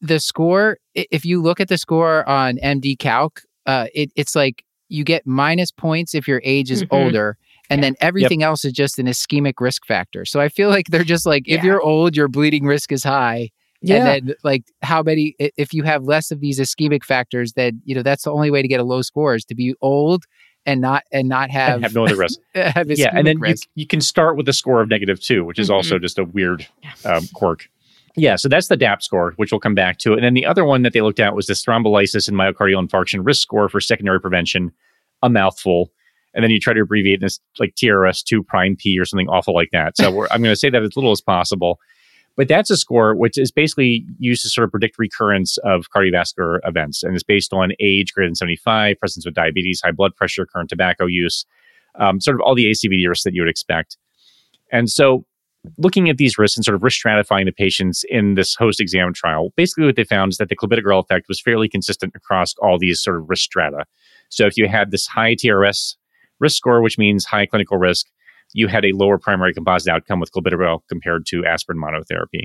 the 0.00 0.20
score, 0.20 0.78
if 0.94 1.24
you 1.24 1.40
look 1.40 1.60
at 1.60 1.68
the 1.68 1.78
score 1.78 2.28
on 2.28 2.58
MD 2.58 2.98
Calc, 2.98 3.42
uh, 3.66 3.86
it, 3.94 4.10
it's 4.16 4.34
like 4.34 4.64
you 4.88 5.04
get 5.04 5.26
minus 5.26 5.70
points 5.70 6.14
if 6.14 6.26
your 6.26 6.40
age 6.44 6.70
is 6.70 6.82
mm-hmm. 6.82 6.94
older. 6.94 7.36
And 7.70 7.80
yeah. 7.80 7.88
then 7.88 7.96
everything 8.00 8.40
yep. 8.40 8.48
else 8.48 8.64
is 8.64 8.72
just 8.72 8.98
an 8.98 9.06
ischemic 9.06 9.54
risk 9.60 9.84
factor. 9.84 10.24
So 10.24 10.40
I 10.40 10.48
feel 10.48 10.70
like 10.70 10.86
they're 10.86 11.04
just 11.04 11.26
like, 11.26 11.46
yeah. 11.46 11.58
if 11.58 11.64
you're 11.64 11.82
old, 11.82 12.16
your 12.16 12.28
bleeding 12.28 12.64
risk 12.64 12.90
is 12.92 13.04
high. 13.04 13.50
Yeah. 13.80 13.96
And 13.96 14.28
then 14.28 14.34
like 14.42 14.64
how 14.82 15.02
many 15.02 15.36
if 15.38 15.72
you 15.72 15.84
have 15.84 16.04
less 16.04 16.30
of 16.30 16.40
these 16.40 16.58
ischemic 16.58 17.04
factors, 17.04 17.52
then 17.52 17.80
you 17.84 17.94
know 17.94 18.02
that's 18.02 18.24
the 18.24 18.32
only 18.32 18.50
way 18.50 18.62
to 18.62 18.66
get 18.66 18.80
a 18.80 18.84
low 18.84 19.02
score 19.02 19.34
is 19.34 19.44
to 19.44 19.54
be 19.54 19.74
old 19.80 20.24
and 20.66 20.80
not 20.80 21.04
and 21.12 21.28
not 21.28 21.50
have 21.50 21.74
and 21.74 21.84
have 21.84 21.94
no 21.94 22.04
other 22.04 22.16
risk. 22.16 22.40
yeah, 22.54 22.72
and 22.74 23.26
then 23.26 23.38
you, 23.44 23.54
you, 23.76 23.86
can 23.86 24.00
start 24.00 24.36
with 24.36 24.48
a 24.48 24.52
score 24.52 24.80
of 24.80 24.88
negative 24.88 25.20
two, 25.20 25.44
which 25.44 25.60
is 25.60 25.68
mm-hmm. 25.68 25.76
also 25.76 25.98
just 25.98 26.18
a 26.18 26.24
weird 26.24 26.66
um, 27.04 27.28
quirk. 27.34 27.68
Yeah, 28.18 28.36
so 28.36 28.48
that's 28.48 28.68
the 28.68 28.76
DAPT 28.76 29.02
score, 29.04 29.32
which 29.36 29.52
we'll 29.52 29.60
come 29.60 29.74
back 29.74 29.98
to. 29.98 30.12
And 30.12 30.22
then 30.22 30.34
the 30.34 30.44
other 30.44 30.64
one 30.64 30.82
that 30.82 30.92
they 30.92 31.00
looked 31.00 31.20
at 31.20 31.34
was 31.34 31.46
the 31.46 31.54
thrombolysis 31.54 32.28
and 32.28 32.36
myocardial 32.36 32.84
infarction 32.84 33.24
risk 33.24 33.42
score 33.42 33.68
for 33.68 33.80
secondary 33.80 34.20
prevention, 34.20 34.72
a 35.22 35.30
mouthful. 35.30 35.92
and 36.34 36.44
then 36.44 36.50
you 36.50 36.60
try 36.60 36.72
to 36.74 36.82
abbreviate 36.82 37.20
this 37.20 37.40
like 37.58 37.74
TRS2 37.74 38.46
prime 38.46 38.76
P 38.76 38.98
or 38.98 39.04
something 39.04 39.28
awful 39.28 39.54
like 39.54 39.70
that. 39.72 39.96
So 39.96 40.26
I'm 40.30 40.42
going 40.42 40.52
to 40.52 40.56
say 40.56 40.70
that 40.70 40.82
as 40.82 40.96
little 40.96 41.10
as 41.10 41.20
possible. 41.20 41.78
But 42.36 42.46
that's 42.46 42.70
a 42.70 42.76
score 42.76 43.16
which 43.16 43.36
is 43.36 43.50
basically 43.50 44.06
used 44.18 44.44
to 44.44 44.48
sort 44.48 44.64
of 44.64 44.70
predict 44.70 44.96
recurrence 44.98 45.58
of 45.58 45.86
cardiovascular 45.90 46.60
events. 46.64 47.02
And 47.02 47.14
it's 47.14 47.24
based 47.24 47.52
on 47.52 47.72
age 47.80 48.12
greater 48.12 48.28
than 48.28 48.36
75, 48.36 48.98
presence 49.00 49.26
of 49.26 49.34
diabetes, 49.34 49.80
high 49.82 49.90
blood 49.90 50.14
pressure, 50.14 50.46
current 50.46 50.70
tobacco 50.70 51.06
use, 51.06 51.44
um, 51.98 52.20
sort 52.20 52.36
of 52.36 52.40
all 52.42 52.54
the 52.54 52.70
ACVD 52.70 53.08
risks 53.08 53.24
that 53.24 53.34
you 53.34 53.42
would 53.42 53.48
expect. 53.48 53.96
And 54.70 54.88
so 54.88 55.26
looking 55.76 56.08
at 56.08 56.16
these 56.16 56.38
risks 56.38 56.56
and 56.56 56.64
sort 56.64 56.74
of 56.74 56.82
risk 56.82 57.04
stratifying 57.04 57.44
the 57.44 57.52
patients 57.52 58.04
in 58.08 58.34
this 58.34 58.54
HOST-EXAM 58.54 59.12
trial, 59.14 59.52
basically 59.56 59.86
what 59.86 59.96
they 59.96 60.04
found 60.04 60.32
is 60.32 60.38
that 60.38 60.48
the 60.48 60.56
clopidogrel 60.56 61.02
effect 61.02 61.26
was 61.28 61.40
fairly 61.40 61.68
consistent 61.68 62.14
across 62.14 62.54
all 62.62 62.78
these 62.78 63.02
sort 63.02 63.16
of 63.16 63.28
risk 63.28 63.44
strata. 63.44 63.84
So 64.28 64.46
if 64.46 64.56
you 64.56 64.68
had 64.68 64.90
this 64.90 65.06
high 65.06 65.34
TRS 65.34 65.96
risk 66.38 66.56
score, 66.56 66.80
which 66.82 66.98
means 66.98 67.24
high 67.24 67.46
clinical 67.46 67.76
risk, 67.76 68.06
you 68.54 68.68
had 68.68 68.84
a 68.84 68.92
lower 68.92 69.18
primary 69.18 69.52
composite 69.52 69.92
outcome 69.92 70.20
with 70.20 70.32
clopidogrel 70.32 70.80
compared 70.88 71.26
to 71.26 71.44
aspirin 71.44 71.78
monotherapy. 71.78 72.44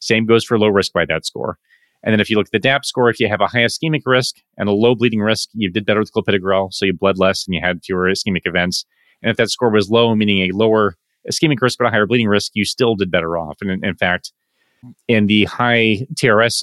Same 0.00 0.26
goes 0.26 0.44
for 0.44 0.58
low 0.58 0.68
risk 0.68 0.92
by 0.92 1.04
that 1.06 1.26
score. 1.26 1.58
And 2.02 2.12
then 2.12 2.20
if 2.20 2.28
you 2.28 2.36
look 2.36 2.48
at 2.48 2.52
the 2.52 2.58
DAPT 2.58 2.84
score, 2.84 3.08
if 3.08 3.18
you 3.18 3.28
have 3.28 3.40
a 3.40 3.46
high 3.46 3.64
ischemic 3.64 4.02
risk 4.04 4.36
and 4.58 4.68
a 4.68 4.72
low 4.72 4.94
bleeding 4.94 5.20
risk, 5.20 5.48
you 5.54 5.70
did 5.70 5.86
better 5.86 6.00
with 6.00 6.12
clopidogrel, 6.12 6.72
so 6.72 6.84
you 6.84 6.92
bled 6.92 7.18
less 7.18 7.46
and 7.46 7.54
you 7.54 7.62
had 7.62 7.82
fewer 7.82 8.10
ischemic 8.10 8.42
events. 8.44 8.84
And 9.22 9.30
if 9.30 9.38
that 9.38 9.50
score 9.50 9.70
was 9.70 9.90
low, 9.90 10.14
meaning 10.14 10.42
a 10.42 10.54
lower 10.54 10.96
ischemic 11.30 11.60
risk 11.60 11.78
but 11.78 11.86
a 11.86 11.90
higher 11.90 12.06
bleeding 12.06 12.28
risk, 12.28 12.52
you 12.54 12.64
still 12.64 12.94
did 12.94 13.10
better 13.10 13.36
off. 13.38 13.56
And 13.60 13.70
in, 13.70 13.84
in 13.84 13.94
fact, 13.94 14.32
in 15.08 15.26
the 15.26 15.44
high 15.44 16.06
TRS 16.14 16.62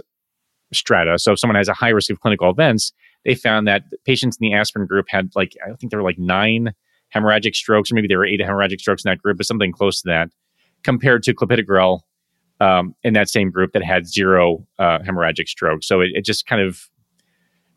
strata, 0.74 1.18
so 1.20 1.34
if 1.34 1.40
someone 1.40 1.56
has 1.56 1.68
a 1.68 1.74
high 1.74 1.90
risk 1.90 2.10
of 2.10 2.20
clinical 2.20 2.50
events, 2.50 2.94
they 3.26 3.36
found 3.36 3.68
that 3.68 3.84
patients 4.06 4.38
in 4.40 4.48
the 4.48 4.54
aspirin 4.54 4.88
group 4.88 5.06
had 5.10 5.32
like, 5.36 5.56
I 5.66 5.74
think 5.76 5.92
there 5.92 6.00
were 6.00 6.08
like 6.08 6.20
nine 6.20 6.74
hemorrhagic 7.14 7.56
strokes, 7.56 7.92
or 7.92 7.96
maybe 7.96 8.08
there 8.08 8.18
were 8.18 8.26
eight 8.26 8.40
hemorrhagic 8.40 8.80
strokes 8.80 9.04
in 9.04 9.10
that 9.10 9.22
group, 9.22 9.38
but 9.38 9.46
something 9.46 9.72
close 9.72 10.02
to 10.02 10.10
that, 10.10 10.30
compared 10.84 11.24
to 11.24 11.34
clopidogrel 11.34 12.02
um, 12.60 12.96
in 13.04 13.14
that 13.14 13.30
same 13.30 13.50
group 13.50 13.74
that 13.74 13.84
had 13.84 14.08
zero 14.08 14.66
uh, 14.80 15.00
hemorrhagic 15.00 15.48
strokes. 15.48 15.88
So 15.88 16.00
it, 16.00 16.12
it, 16.14 16.26
just 16.26 16.46
kind 16.46 16.62
of 16.62 16.88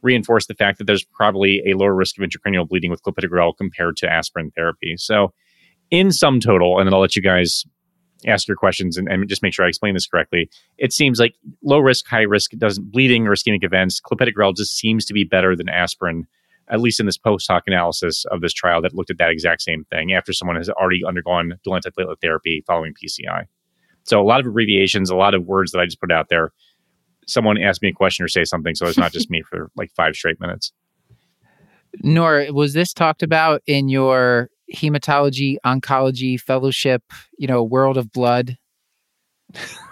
reinforced 0.03 0.49
the 0.49 0.55
fact 0.55 0.77
that 0.79 0.87
there's 0.87 1.05
probably 1.05 1.63
a 1.67 1.75
lower 1.75 1.95
risk 1.95 2.19
of 2.19 2.29
intracranial 2.29 2.69
bleeding 2.69 2.91
with 2.91 3.03
clopidogrel 3.03 3.57
compared 3.57 3.97
to 3.97 4.13
aspirin 4.13 4.51
therapy. 4.55 4.97
So 4.99 5.33
in 5.91 6.13
sum 6.13 6.41
total, 6.41 6.79
and 6.79 6.87
then 6.87 6.95
I'll 6.95 7.01
let 7.01 7.17
you 7.17 7.23
guys 7.23 7.65
ask 8.27 8.49
your 8.49 8.57
questions 8.57 8.97
and, 8.97 9.07
and, 9.09 9.29
just 9.29 9.43
make 9.43 9.53
sure 9.53 9.67
I 9.67 9.69
explain 9.69 9.93
this 9.93 10.07
correctly. 10.07 10.49
It 10.79 10.95
seems 10.95 11.21
like 11.21 11.35
low 11.63 11.79
risk, 11.79 12.07
high 12.07 12.23
risk 12.23 12.53
doesn't 12.53 12.91
bleeding 12.91 13.27
or 13.27 13.33
ischemic 13.33 13.65
events. 13.65 14.01
Clopidogrel 14.01 14.57
just 14.57 14.79
seems 14.79 15.05
to 15.07 15.13
be 15.13 15.25
better 15.25 15.55
than 15.55 15.69
aspirin 15.69 16.27
at 16.69 16.81
least 16.81 17.01
in 17.01 17.07
this 17.07 17.19
post 17.19 17.47
hoc 17.51 17.65
analysis 17.67 18.25
of 18.31 18.41
this 18.41 18.53
trial 18.53 18.81
that 18.83 18.95
looked 18.95 19.11
at 19.11 19.19
that 19.19 19.31
exact 19.31 19.63
same 19.63 19.85
thing 19.85 20.13
after 20.13 20.33
someone 20.33 20.57
has 20.57 20.69
already 20.71 21.05
undergone 21.07 21.55
dual 21.63 21.79
antiplatelet 21.79 22.21
therapy 22.21 22.65
following 22.67 22.95
PCI. 22.95 23.45
So 24.05 24.21
a 24.21 24.25
lot 24.25 24.41
of 24.41 24.47
abbreviations, 24.47 25.11
a 25.11 25.17
lot 25.17 25.35
of 25.35 25.45
words 25.45 25.73
that 25.73 25.81
I 25.81 25.85
just 25.85 26.01
put 26.01 26.13
out 26.13 26.29
there. 26.29 26.53
Someone 27.27 27.59
asked 27.59 27.83
me 27.83 27.89
a 27.89 27.93
question 27.93 28.25
or 28.25 28.29
say 28.29 28.45
something, 28.45 28.75
so 28.75 28.87
it's 28.87 28.99
not 28.99 29.13
just 29.13 29.31
me 29.31 29.43
for 29.49 29.71
like 29.77 29.91
five 29.93 30.15
straight 30.15 30.41
minutes. 30.41 30.73
Nora 32.03 32.53
was 32.53 32.73
this 32.73 32.93
talked 32.93 33.23
about 33.23 33.63
in 33.67 33.89
your 33.89 34.51
hematology 34.73 35.57
oncology 35.65 36.41
fellowship, 36.41 37.03
you 37.39 37.47
know, 37.47 37.63
world 37.63 37.97
of 37.97 38.13
blood 38.13 38.57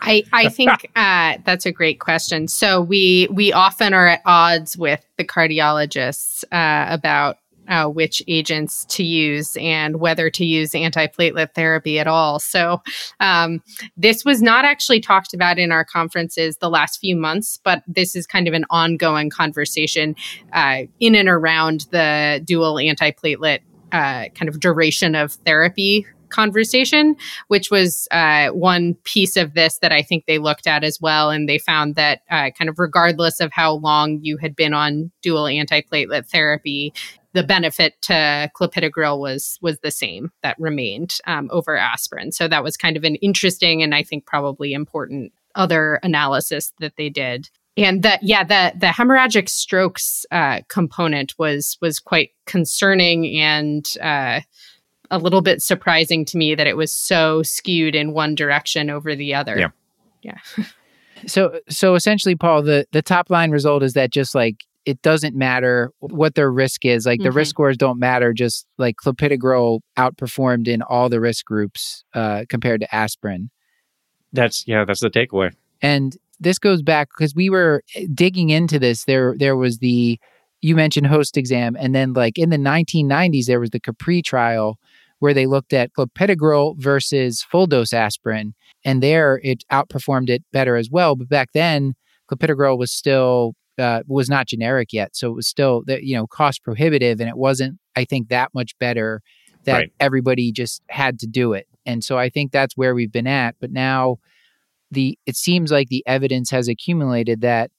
I 0.01 0.25
I 0.33 0.49
think 0.49 0.91
uh, 0.97 1.39
that's 1.45 1.67
a 1.67 1.73
great 1.73 2.01
question. 2.01 2.49
So 2.49 2.81
we 2.81 3.29
we 3.31 3.53
often 3.53 3.95
are 3.95 4.09
at 4.09 4.23
odds 4.25 4.77
with 4.77 5.05
the 5.17 5.25
cardiologists 5.25 6.45
uh, 6.53 6.93
about 6.93 7.37
uh, 7.69 7.87
which 7.87 8.23
agents 8.27 8.85
to 8.87 9.05
use 9.05 9.57
and 9.57 10.01
whether 10.01 10.29
to 10.29 10.45
use 10.45 10.73
antiplatelet 10.73 11.55
therapy 11.55 12.01
at 12.01 12.09
all. 12.09 12.41
So 12.41 12.83
um, 13.21 13.63
this 13.97 14.25
was 14.25 14.43
not 14.43 14.65
actually 14.65 15.01
talked 15.01 15.33
about 15.33 15.61
in 15.61 15.71
our 15.71 15.85
conferences 15.85 16.57
the 16.57 16.69
last 16.69 16.99
few 16.99 17.15
months, 17.15 17.61
but 17.63 17.85
this 17.87 18.17
is 18.17 18.27
kind 18.27 18.49
of 18.49 18.55
an 18.55 18.65
ongoing 18.71 19.31
conversation 19.31 20.17
uh, 20.53 20.83
in 20.99 21.15
and 21.15 21.29
around 21.29 21.87
the 21.93 22.43
dual 22.45 22.75
antiplatelet 22.75 23.61
uh, 23.93 24.29
kind 24.35 24.49
of 24.49 24.61
duration 24.61 25.15
of 25.15 25.33
therapy 25.33 26.07
conversation, 26.33 27.15
which 27.49 27.71
was 27.71 28.09
uh, 28.11 28.49
one 28.49 28.95
piece 29.05 29.37
of 29.37 29.55
this 29.55 29.79
that 29.79 29.93
I 29.93 30.03
think 30.03 30.25
they 30.27 30.39
looked 30.39 30.67
at 30.67 30.83
as 30.83 30.99
well. 31.01 31.31
And 31.31 31.49
they 31.49 31.59
found 31.59 31.95
that 31.95 32.23
uh, 32.31 32.51
kind 32.59 32.69
of 32.69 32.79
regardless 32.79 33.39
of 33.39 33.53
how 33.53 33.75
long 33.75 34.19
you 34.23 34.39
had 34.39 34.57
been 34.57 34.75
on 34.75 35.13
dual 35.23 35.45
antiplatelet 35.45 36.27
therapy, 36.29 36.93
the 37.35 37.43
benefit 37.43 38.01
to 38.03 38.51
clopidogrel 38.55 39.19
was 39.19 39.59
was 39.63 39.79
the 39.81 39.91
same 39.91 40.33
that 40.43 40.59
remained 40.59 41.19
um, 41.27 41.49
over 41.53 41.77
aspirin. 41.77 42.33
So 42.33 42.49
that 42.49 42.65
was 42.65 42.77
kind 42.77 42.97
of 42.97 43.05
an 43.05 43.15
interesting 43.17 43.83
and 43.83 43.95
I 43.95 44.03
think 44.03 44.27
probably 44.27 44.73
important 44.73 45.33
other 45.55 46.01
analysis 46.03 46.73
that 46.81 46.97
they 46.97 47.09
did 47.09 47.49
and 47.77 48.03
that 48.03 48.23
yeah 48.23 48.45
the 48.45 48.73
the 48.79 48.87
hemorrhagic 48.87 49.49
strokes 49.49 50.27
uh, 50.31 50.61
component 50.69 51.35
was 51.39 51.79
was 51.81 51.99
quite 51.99 52.31
concerning 52.47 53.39
and 53.39 53.97
uh, 54.03 54.41
a 55.11 55.19
little 55.19 55.43
bit 55.43 55.63
surprising 55.63 56.25
to 56.25 56.39
me 56.39 56.55
that 56.55 56.67
it 56.67 56.77
was 56.77 56.93
so 56.93 57.43
skewed 57.43 57.95
in 57.95 58.13
one 58.13 58.35
direction 58.35 58.91
over 58.91 59.15
the 59.15 59.35
other. 59.35 59.59
Yeah. 59.59 59.69
Yeah. 60.23 60.65
so 61.27 61.61
so 61.69 61.95
essentially 61.95 62.35
Paul 62.35 62.63
the 62.63 62.87
the 62.93 63.03
top 63.03 63.31
line 63.31 63.51
result 63.51 63.83
is 63.83 63.93
that 63.93 64.11
just 64.11 64.35
like 64.35 64.65
it 64.85 65.01
doesn't 65.03 65.37
matter 65.37 65.93
what 66.01 66.35
their 66.35 66.51
risk 66.51 66.85
is. 66.85 67.07
Like 67.07 67.21
the 67.21 67.29
mm-hmm. 67.29 67.37
risk 67.37 67.51
scores 67.51 67.77
don't 67.77 67.99
matter. 67.99 68.33
Just 68.33 68.67
like 68.79 68.97
clopidogrel 68.97 69.81
outperformed 69.97 70.67
in 70.67 70.83
all 70.83 71.09
the 71.09 71.21
risk 71.21 71.45
groups 71.45 72.05
uh, 72.15 72.45
compared 72.49 72.81
to 72.81 72.95
aspirin. 72.95 73.51
That's 74.33 74.67
yeah, 74.67 74.85
that's 74.85 75.01
the 75.01 75.11
takeaway. 75.11 75.53
And 75.83 76.17
this 76.43 76.59
goes 76.59 76.83
back 76.83 77.09
because 77.17 77.35
we 77.35 77.51
were 77.51 77.83
eh, 77.95 78.07
digging 78.13 78.51
into 78.51 78.79
this. 78.79 79.05
There 79.05 79.35
there 79.39 79.57
was 79.57 79.79
the 79.79 80.19
you 80.61 80.77
mentioned 80.77 81.09
HOST-EXAM, 81.09 81.77
and 81.79 81.95
then 81.95 82.13
like 82.13 82.39
in 82.39 82.51
the 82.51 82.57
1990s 82.57 83.47
there 83.47 83.61
was 83.61 83.71
the 83.71 83.81
CAPRIE 83.81 84.23
trial 84.23 84.79
where 85.19 85.35
they 85.35 85.47
looked 85.47 85.73
at 85.73 85.93
clopidogrel 85.93 86.77
versus 86.79 87.43
full 87.43 87.69
dose 87.69 87.93
aspirin. 87.93 88.55
And 88.85 89.01
there 89.01 89.41
it 89.45 89.63
outperformed 89.71 90.29
it 90.29 90.43
better 90.53 90.77
as 90.77 90.91
well. 90.91 91.15
But 91.15 91.29
back 91.29 91.51
then, 91.55 91.95
clopidogrel 92.29 92.77
was 92.77 92.91
still 92.91 93.55
uh, 93.79 94.03
was 94.07 94.29
not 94.29 94.49
generic 94.49 94.93
yet, 94.93 95.17
so 95.17 95.31
it 95.31 95.35
was 95.35 95.47
still 95.47 95.85
you 95.87 96.17
know 96.17 96.27
cost 96.27 96.63
prohibitive, 96.65 97.21
and 97.21 97.29
it 97.29 97.37
wasn't 97.37 97.79
I 97.97 98.05
think 98.05 98.29
that 98.29 98.53
much 98.55 98.77
better 98.79 99.23
that 99.65 99.73
right. 99.73 99.93
everybody 100.01 100.51
just 100.51 100.83
had 100.89 101.19
to 101.21 101.27
do 101.27 101.53
it. 101.53 101.69
And 101.87 102.03
so 102.03 102.19
I 102.19 102.29
think 102.29 102.53
that's 102.53 102.77
where 102.77 102.95
we've 102.95 103.13
been 103.13 103.27
at. 103.27 103.55
But 103.61 103.71
now 103.71 104.19
the 104.93 105.19
it 105.27 105.37
seems 105.37 105.73
like 105.73 105.89
the 105.89 106.05
evidence 106.07 106.51
has 106.51 106.69
accumulated 106.69 107.41
that 107.41 107.71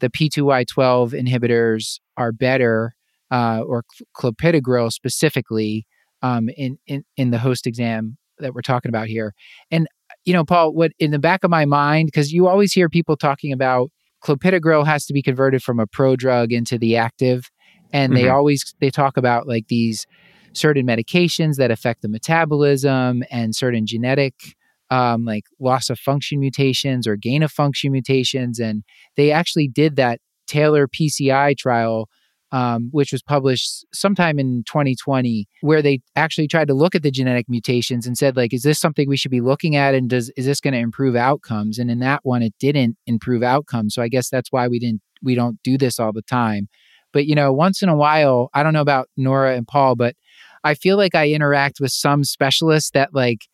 the 0.00 0.10
P2Y12 0.10 1.12
inhibitors 1.12 2.00
are 2.16 2.32
better, 2.32 2.94
uh, 3.30 3.60
or 3.66 3.84
clopidogrel 4.16 4.92
specifically, 4.92 5.86
um, 6.22 6.48
in, 6.56 6.78
in 6.86 7.04
in 7.16 7.30
the 7.30 7.38
HOST-EXAM 7.38 8.16
that 8.38 8.54
we're 8.54 8.62
talking 8.62 8.88
about 8.88 9.06
here. 9.06 9.34
And 9.70 9.86
you 10.24 10.32
know, 10.32 10.44
Paul, 10.44 10.72
what 10.72 10.92
in 10.98 11.10
the 11.10 11.18
back 11.18 11.44
of 11.44 11.50
my 11.50 11.64
mind, 11.64 12.08
because 12.08 12.32
you 12.32 12.48
always 12.48 12.72
hear 12.72 12.88
people 12.88 13.16
talking 13.16 13.52
about 13.52 13.90
clopidogrel 14.22 14.86
has 14.86 15.04
to 15.06 15.12
be 15.12 15.22
converted 15.22 15.62
from 15.62 15.78
a 15.78 15.86
prodrug 15.86 16.50
into 16.50 16.78
the 16.78 16.96
active, 16.96 17.50
and 17.92 18.12
mm-hmm. 18.12 18.22
they 18.22 18.28
always 18.28 18.74
they 18.80 18.90
talk 18.90 19.16
about 19.16 19.46
like 19.46 19.68
these 19.68 20.06
certain 20.54 20.86
medications 20.86 21.56
that 21.56 21.70
affect 21.70 22.02
the 22.02 22.08
metabolism 22.08 23.24
and 23.30 23.54
certain 23.54 23.86
genetic 23.86 24.54
um, 24.90 25.24
like 25.24 25.44
loss 25.60 25.90
of 25.90 25.98
function 25.98 26.40
mutations 26.40 27.06
or 27.06 27.16
gain 27.16 27.42
of 27.42 27.50
function 27.50 27.92
mutations, 27.92 28.58
and 28.58 28.84
they 29.16 29.30
actually 29.30 29.68
did 29.68 29.96
that 29.96 30.20
TAILOR-PCI 30.48 31.56
trial 31.56 32.08
um, 32.54 32.88
which 32.92 33.10
was 33.10 33.20
published 33.20 33.84
sometime 33.92 34.38
in 34.38 34.62
2020, 34.68 35.48
where 35.62 35.82
they 35.82 36.00
actually 36.14 36.46
tried 36.46 36.68
to 36.68 36.74
look 36.74 36.94
at 36.94 37.02
the 37.02 37.10
genetic 37.10 37.46
mutations 37.48 38.06
and 38.06 38.16
said, 38.16 38.36
like, 38.36 38.54
is 38.54 38.62
this 38.62 38.78
something 38.78 39.08
we 39.08 39.16
should 39.16 39.32
be 39.32 39.40
looking 39.40 39.74
at, 39.74 39.92
and 39.92 40.08
does 40.08 40.30
is 40.36 40.46
this 40.46 40.60
going 40.60 40.72
to 40.72 40.78
improve 40.78 41.16
outcomes? 41.16 41.80
And 41.80 41.90
in 41.90 41.98
that 41.98 42.20
one, 42.22 42.42
it 42.42 42.54
didn't 42.60 42.96
improve 43.08 43.42
outcomes. 43.42 43.92
So 43.94 44.02
I 44.02 44.08
guess 44.08 44.30
that's 44.30 44.52
why 44.52 44.68
we 44.68 44.78
didn't 44.78 45.02
we 45.20 45.34
don't 45.34 45.60
do 45.64 45.76
this 45.76 45.98
all 45.98 46.12
the 46.12 46.22
time. 46.22 46.68
But 47.12 47.26
you 47.26 47.34
know, 47.34 47.52
once 47.52 47.82
in 47.82 47.88
a 47.88 47.96
while, 47.96 48.50
I 48.54 48.62
don't 48.62 48.72
know 48.72 48.80
about 48.80 49.08
Nora 49.16 49.56
and 49.56 49.66
Paul, 49.66 49.96
but 49.96 50.14
I 50.62 50.74
feel 50.74 50.96
like 50.96 51.16
I 51.16 51.30
interact 51.30 51.80
with 51.80 51.90
some 51.90 52.22
specialists 52.22 52.90
that 52.92 53.12
like 53.12 53.48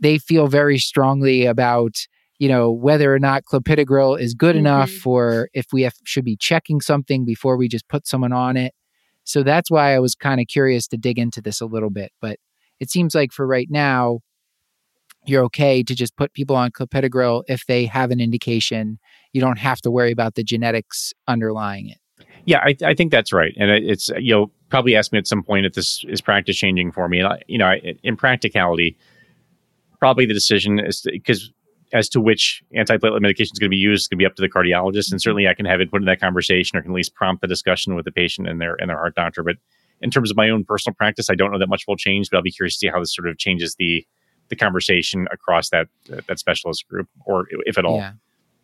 they 0.00 0.18
feel 0.18 0.46
very 0.46 0.78
strongly 0.78 1.46
about 1.46 1.94
you 2.38 2.48
know 2.48 2.70
whether 2.70 3.14
or 3.14 3.18
not 3.18 3.44
clopidogrel 3.44 4.18
is 4.18 4.34
good 4.34 4.56
mm-hmm. 4.56 4.66
enough 4.66 5.06
or 5.06 5.48
if 5.54 5.66
we 5.72 5.82
have, 5.82 5.94
should 6.04 6.24
be 6.24 6.36
checking 6.36 6.80
something 6.80 7.24
before 7.24 7.56
we 7.56 7.68
just 7.68 7.88
put 7.88 8.06
someone 8.06 8.32
on 8.32 8.56
it 8.56 8.74
so 9.24 9.42
that's 9.42 9.70
why 9.70 9.94
i 9.94 9.98
was 9.98 10.14
kind 10.14 10.40
of 10.40 10.46
curious 10.46 10.86
to 10.86 10.96
dig 10.96 11.18
into 11.18 11.40
this 11.40 11.60
a 11.60 11.66
little 11.66 11.90
bit 11.90 12.12
but 12.20 12.38
it 12.80 12.90
seems 12.90 13.14
like 13.14 13.32
for 13.32 13.46
right 13.46 13.68
now 13.70 14.20
you're 15.24 15.42
okay 15.42 15.82
to 15.82 15.94
just 15.94 16.16
put 16.16 16.32
people 16.34 16.54
on 16.54 16.70
clopidogrel 16.70 17.42
if 17.48 17.66
they 17.66 17.86
have 17.86 18.10
an 18.10 18.20
indication 18.20 18.98
you 19.32 19.40
don't 19.40 19.58
have 19.58 19.80
to 19.80 19.90
worry 19.90 20.12
about 20.12 20.34
the 20.34 20.44
genetics 20.44 21.12
underlying 21.26 21.88
it 21.88 21.98
yeah 22.44 22.60
i, 22.62 22.76
I 22.84 22.94
think 22.94 23.10
that's 23.12 23.32
right 23.32 23.54
and 23.56 23.70
it's 23.70 24.10
you'll 24.18 24.50
probably 24.68 24.96
ask 24.96 25.12
me 25.12 25.18
at 25.18 25.26
some 25.26 25.42
point 25.42 25.66
if 25.66 25.74
this 25.74 26.04
is 26.08 26.20
practice 26.20 26.56
changing 26.56 26.92
for 26.92 27.08
me. 27.08 27.20
And 27.20 27.28
I, 27.28 27.42
you 27.46 27.58
know, 27.58 27.66
I, 27.66 27.94
in 28.02 28.16
practicality, 28.16 28.96
probably 29.98 30.26
the 30.26 30.34
decision 30.34 30.78
is 30.78 31.06
because 31.10 31.52
as 31.92 32.08
to 32.10 32.20
which 32.20 32.62
antiplatelet 32.74 33.20
medication 33.20 33.52
is 33.52 33.58
going 33.58 33.68
to 33.68 33.74
be 33.74 33.76
used 33.76 34.02
is 34.02 34.08
going 34.08 34.18
to 34.18 34.22
be 34.22 34.26
up 34.26 34.34
to 34.36 34.42
the 34.42 34.48
cardiologist, 34.48 35.10
and 35.10 35.20
certainly 35.20 35.48
I 35.48 35.54
can 35.54 35.66
have 35.66 35.80
input 35.80 36.00
in 36.00 36.06
that 36.06 36.20
conversation 36.20 36.78
or 36.78 36.82
can 36.82 36.90
at 36.90 36.94
least 36.94 37.14
prompt 37.14 37.42
the 37.42 37.48
discussion 37.48 37.94
with 37.94 38.04
the 38.04 38.12
patient 38.12 38.48
and 38.48 38.60
their 38.60 38.74
and 38.80 38.90
their 38.90 38.96
heart 38.96 39.14
doctor. 39.14 39.42
But 39.42 39.56
in 40.00 40.10
terms 40.10 40.30
of 40.30 40.36
my 40.36 40.50
own 40.50 40.64
personal 40.64 40.94
practice, 40.94 41.30
I 41.30 41.34
don't 41.34 41.52
know 41.52 41.58
that 41.58 41.68
much 41.68 41.84
will 41.86 41.96
change, 41.96 42.30
but 42.30 42.36
I'll 42.36 42.42
be 42.42 42.52
curious 42.52 42.74
to 42.74 42.78
see 42.78 42.88
how 42.88 43.00
this 43.00 43.14
sort 43.14 43.28
of 43.28 43.38
changes 43.38 43.76
the 43.78 44.06
the 44.48 44.56
conversation 44.56 45.26
across 45.30 45.70
that 45.70 45.88
that 46.08 46.38
specialist 46.38 46.86
group, 46.88 47.08
or 47.24 47.46
if 47.50 47.78
at 47.78 47.84
all. 47.84 47.98
Yeah. 47.98 48.12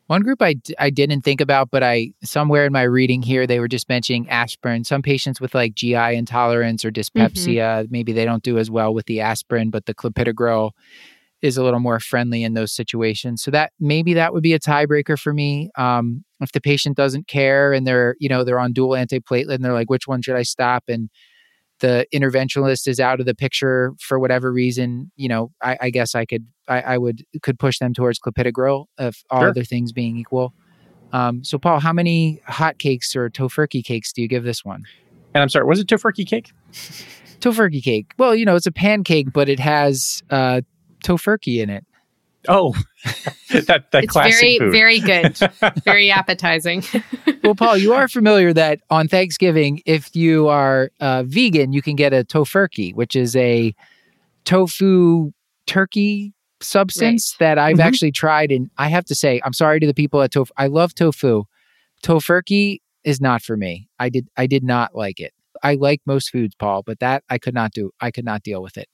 One 0.09 0.23
group 0.23 0.43
I, 0.43 0.55
d- 0.55 0.75
I 0.79 0.91
didn't 0.91 1.23
think 1.23 1.41
about, 1.41 1.71
but 1.71 1.83
I 1.83 2.13
somewhere 2.23 2.67
in 2.67 2.73
my 2.73 2.83
reading 2.83 3.23
here 3.23 3.47
they 3.47 3.61
were 3.61 3.69
just 3.69 3.89
mentioning 3.89 4.29
aspirin. 4.29 4.85
Some 4.85 5.01
patients 5.01 5.41
with 5.41 5.55
like 5.55 5.75
GI 5.75 5.95
intolerance 5.95 6.85
or 6.85 6.91
dyspepsia, 6.91 7.85
mm-hmm. 7.85 7.93
maybe 7.93 8.13
they 8.13 8.25
don't 8.25 8.43
do 8.43 8.59
as 8.59 8.71
well 8.71 8.93
with 8.93 9.07
the 9.07 9.21
aspirin, 9.21 9.71
but 9.71 9.87
the 9.87 9.95
clopidogrel 9.95 10.73
is 11.43 11.57
a 11.57 11.65
little 11.65 11.81
more 11.81 12.01
friendly 12.01 12.45
in 12.45 12.55
those 12.55 12.73
situations. 12.73 13.43
So 13.43 13.51
that 13.51 13.73
maybe 13.81 14.15
that 14.15 14.33
would 14.33 14.43
be 14.43 14.55
a 14.55 14.61
tiebreaker 14.61 15.19
for 15.19 15.33
me. 15.33 15.71
Um, 15.77 16.25
if 16.41 16.53
the 16.53 16.61
patient 16.61 16.97
doesn't 16.97 17.29
care 17.29 17.73
and 17.73 17.87
they're 17.87 18.17
you 18.19 18.29
know 18.29 18.45
they're 18.45 18.61
on 18.61 18.73
dual 18.73 18.91
antiplatelet 18.91 19.55
and 19.55 19.65
they're 19.65 19.73
like, 19.73 19.91
which 19.91 20.07
one 20.07 20.23
should 20.23 20.37
I 20.37 20.43
stop? 20.43 20.85
And 20.89 21.11
the 21.81 22.07
interventionalist 22.15 22.87
is 22.87 23.01
out 23.01 23.19
of 23.21 23.27
the 23.27 23.35
picture 23.35 23.93
for 23.99 24.19
whatever 24.19 24.53
reason, 24.53 25.11
you 25.17 25.29
know, 25.29 25.51
I, 25.61 25.77
I 25.81 25.91
guess 25.91 26.15
I 26.15 26.25
could, 26.25 26.47
I, 26.69 26.81
I, 26.81 26.99
would, 26.99 27.25
could 27.43 27.59
push 27.59 27.81
them 27.81 27.93
towards 27.93 28.21
clopidogrel 28.21 28.87
if 28.99 29.25
all 29.31 29.41
Sure. 29.41 29.49
other 29.49 29.65
things 29.65 29.93
being 29.93 30.17
equal. 30.17 30.55
Um, 31.13 31.43
so, 31.43 31.59
Paul, 31.59 31.81
how 31.81 31.93
many 31.93 32.41
hot 32.47 32.79
cakes 32.79 33.17
or 33.17 33.29
tofurkey 33.31 33.83
cakes 33.85 34.13
do 34.13 34.23
you 34.23 34.29
give 34.29 34.45
this 34.45 34.65
one? 34.65 34.85
And 35.35 35.43
I'm 35.43 35.49
sorry, 35.49 35.67
was 35.67 35.81
it 35.81 35.89
tofurkey 35.89 36.25
cake? 36.25 36.53
Tofurkey 37.41 37.83
cake. 37.83 38.13
Well, 38.17 38.37
you 38.37 38.45
know, 38.45 38.55
it's 38.55 38.69
a 38.69 38.73
pancake, 38.73 39.33
but 39.33 39.49
it 39.49 39.59
has 39.59 40.23
uh, 40.31 40.61
tofurkey 41.03 41.61
in 41.63 41.71
it. 41.71 41.85
Oh, 42.49 42.75
that 43.51 43.91
that 43.93 44.05
it's 44.05 44.13
classic 44.13 44.35
very, 44.41 44.59
food. 44.59 44.73
very 44.73 45.01
good, 45.01 45.39
very 45.85 46.11
appetizing. 46.11 46.83
Well, 47.45 47.57
Paul, 47.57 47.77
you 47.77 47.93
are 47.93 48.07
familiar 48.07 48.53
that 48.53 48.83
on 48.89 49.09
Thanksgiving, 49.09 49.83
if 49.85 50.15
you 50.15 50.47
are 50.47 50.93
uh, 51.01 51.25
vegan, 51.25 51.73
you 51.73 51.83
can 51.83 51.97
get 51.97 52.13
a 52.13 52.23
tofurkey, 52.25 52.95
which 52.95 53.17
is 53.17 53.35
a 53.35 53.75
tofu 54.45 55.33
turkey 55.67 56.33
substance 56.61 57.35
that 57.41 57.59
I've 57.59 57.79
Mhm. 57.79 57.85
actually 57.85 58.13
tried. 58.13 58.53
And 58.53 58.71
I 58.79 58.89
have 58.89 59.05
to 59.07 59.15
say, 59.17 59.41
I'm 59.45 59.53
sorry 59.53 59.81
to 59.81 59.87
the 59.89 59.95
people 59.95 60.23
at 60.23 60.31
tofu. 60.31 60.53
I 60.57 60.69
love 60.69 60.95
tofu. 60.95 61.45
Tofurkey 62.05 62.79
is 63.03 63.21
not 63.21 63.43
for 63.43 63.57
me. 63.57 63.89
I 63.99 64.09
did 64.09 64.29
I 64.37 64.47
did 64.47 64.63
not 64.63 64.95
like 64.95 65.19
it. 65.21 65.33
I 65.65 65.75
like 65.75 66.01
most 66.07 66.31
foods, 66.31 66.55
Paul, 66.55 66.83
but 66.85 67.01
that 67.01 67.25
I 67.29 67.39
could 67.39 67.55
not 67.55 67.73
do. 67.73 67.91
I 68.01 68.11
could 68.13 68.25
not 68.25 68.43
deal 68.45 68.63
with 68.63 68.77
it. 68.77 68.89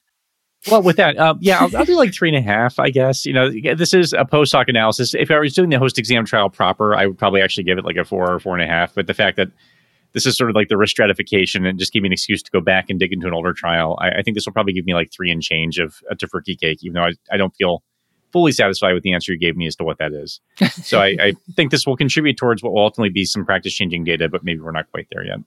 Well, 0.70 0.82
with 0.82 0.96
that, 0.96 1.16
um, 1.18 1.38
yeah, 1.40 1.60
I'll, 1.60 1.76
I'll 1.76 1.84
do 1.84 1.96
like 1.96 2.12
three 2.12 2.28
and 2.28 2.36
a 2.36 2.42
half, 2.42 2.78
I 2.78 2.90
guess. 2.90 3.24
You 3.24 3.32
know, 3.32 3.50
this 3.50 3.94
is 3.94 4.12
a 4.12 4.24
post 4.24 4.52
hoc 4.52 4.68
analysis. 4.68 5.14
If 5.14 5.30
I 5.30 5.38
was 5.38 5.54
doing 5.54 5.70
the 5.70 5.78
HOST-EXAM 5.78 6.26
trial 6.26 6.50
proper, 6.50 6.96
I 6.96 7.06
would 7.06 7.16
probably 7.16 7.40
actually 7.40 7.64
give 7.64 7.78
it 7.78 7.84
like 7.84 7.96
a 7.96 8.04
four 8.04 8.32
or 8.32 8.40
four 8.40 8.54
and 8.58 8.62
a 8.62 8.66
half. 8.66 8.94
But 8.94 9.06
the 9.06 9.14
fact 9.14 9.36
that 9.36 9.48
this 10.12 10.26
is 10.26 10.36
sort 10.36 10.50
of 10.50 10.56
like 10.56 10.68
the 10.68 10.76
risk 10.76 10.90
stratification 10.90 11.64
and 11.64 11.78
just 11.78 11.92
give 11.92 12.02
me 12.02 12.08
an 12.08 12.12
excuse 12.12 12.42
to 12.42 12.50
go 12.50 12.60
back 12.60 12.90
and 12.90 12.98
dig 12.98 13.12
into 13.12 13.28
an 13.28 13.34
older 13.34 13.52
trial, 13.52 13.96
I, 14.00 14.10
I 14.10 14.22
think 14.22 14.34
this 14.34 14.46
will 14.46 14.52
probably 14.52 14.72
give 14.72 14.84
me 14.84 14.94
like 14.94 15.12
three 15.12 15.30
and 15.30 15.40
change 15.40 15.78
of 15.78 15.96
a 16.10 16.16
tofurkey 16.16 16.58
cake, 16.58 16.80
even 16.82 16.94
though 16.94 17.04
I, 17.04 17.12
I 17.30 17.36
don't 17.36 17.54
feel 17.54 17.82
fully 18.32 18.52
satisfied 18.52 18.92
with 18.92 19.02
the 19.02 19.12
answer 19.12 19.32
you 19.32 19.38
gave 19.38 19.56
me 19.56 19.66
as 19.66 19.76
to 19.76 19.84
what 19.84 19.98
that 19.98 20.12
is. 20.12 20.40
so 20.72 21.00
I, 21.00 21.16
I 21.20 21.32
think 21.54 21.70
this 21.70 21.86
will 21.86 21.96
contribute 21.96 22.36
towards 22.36 22.62
what 22.62 22.72
will 22.72 22.82
ultimately 22.82 23.10
be 23.10 23.24
some 23.24 23.44
practice 23.44 23.74
changing 23.74 24.04
data, 24.04 24.28
but 24.28 24.42
maybe 24.42 24.60
we're 24.60 24.72
not 24.72 24.90
quite 24.90 25.06
there 25.10 25.24
yet. 25.24 25.38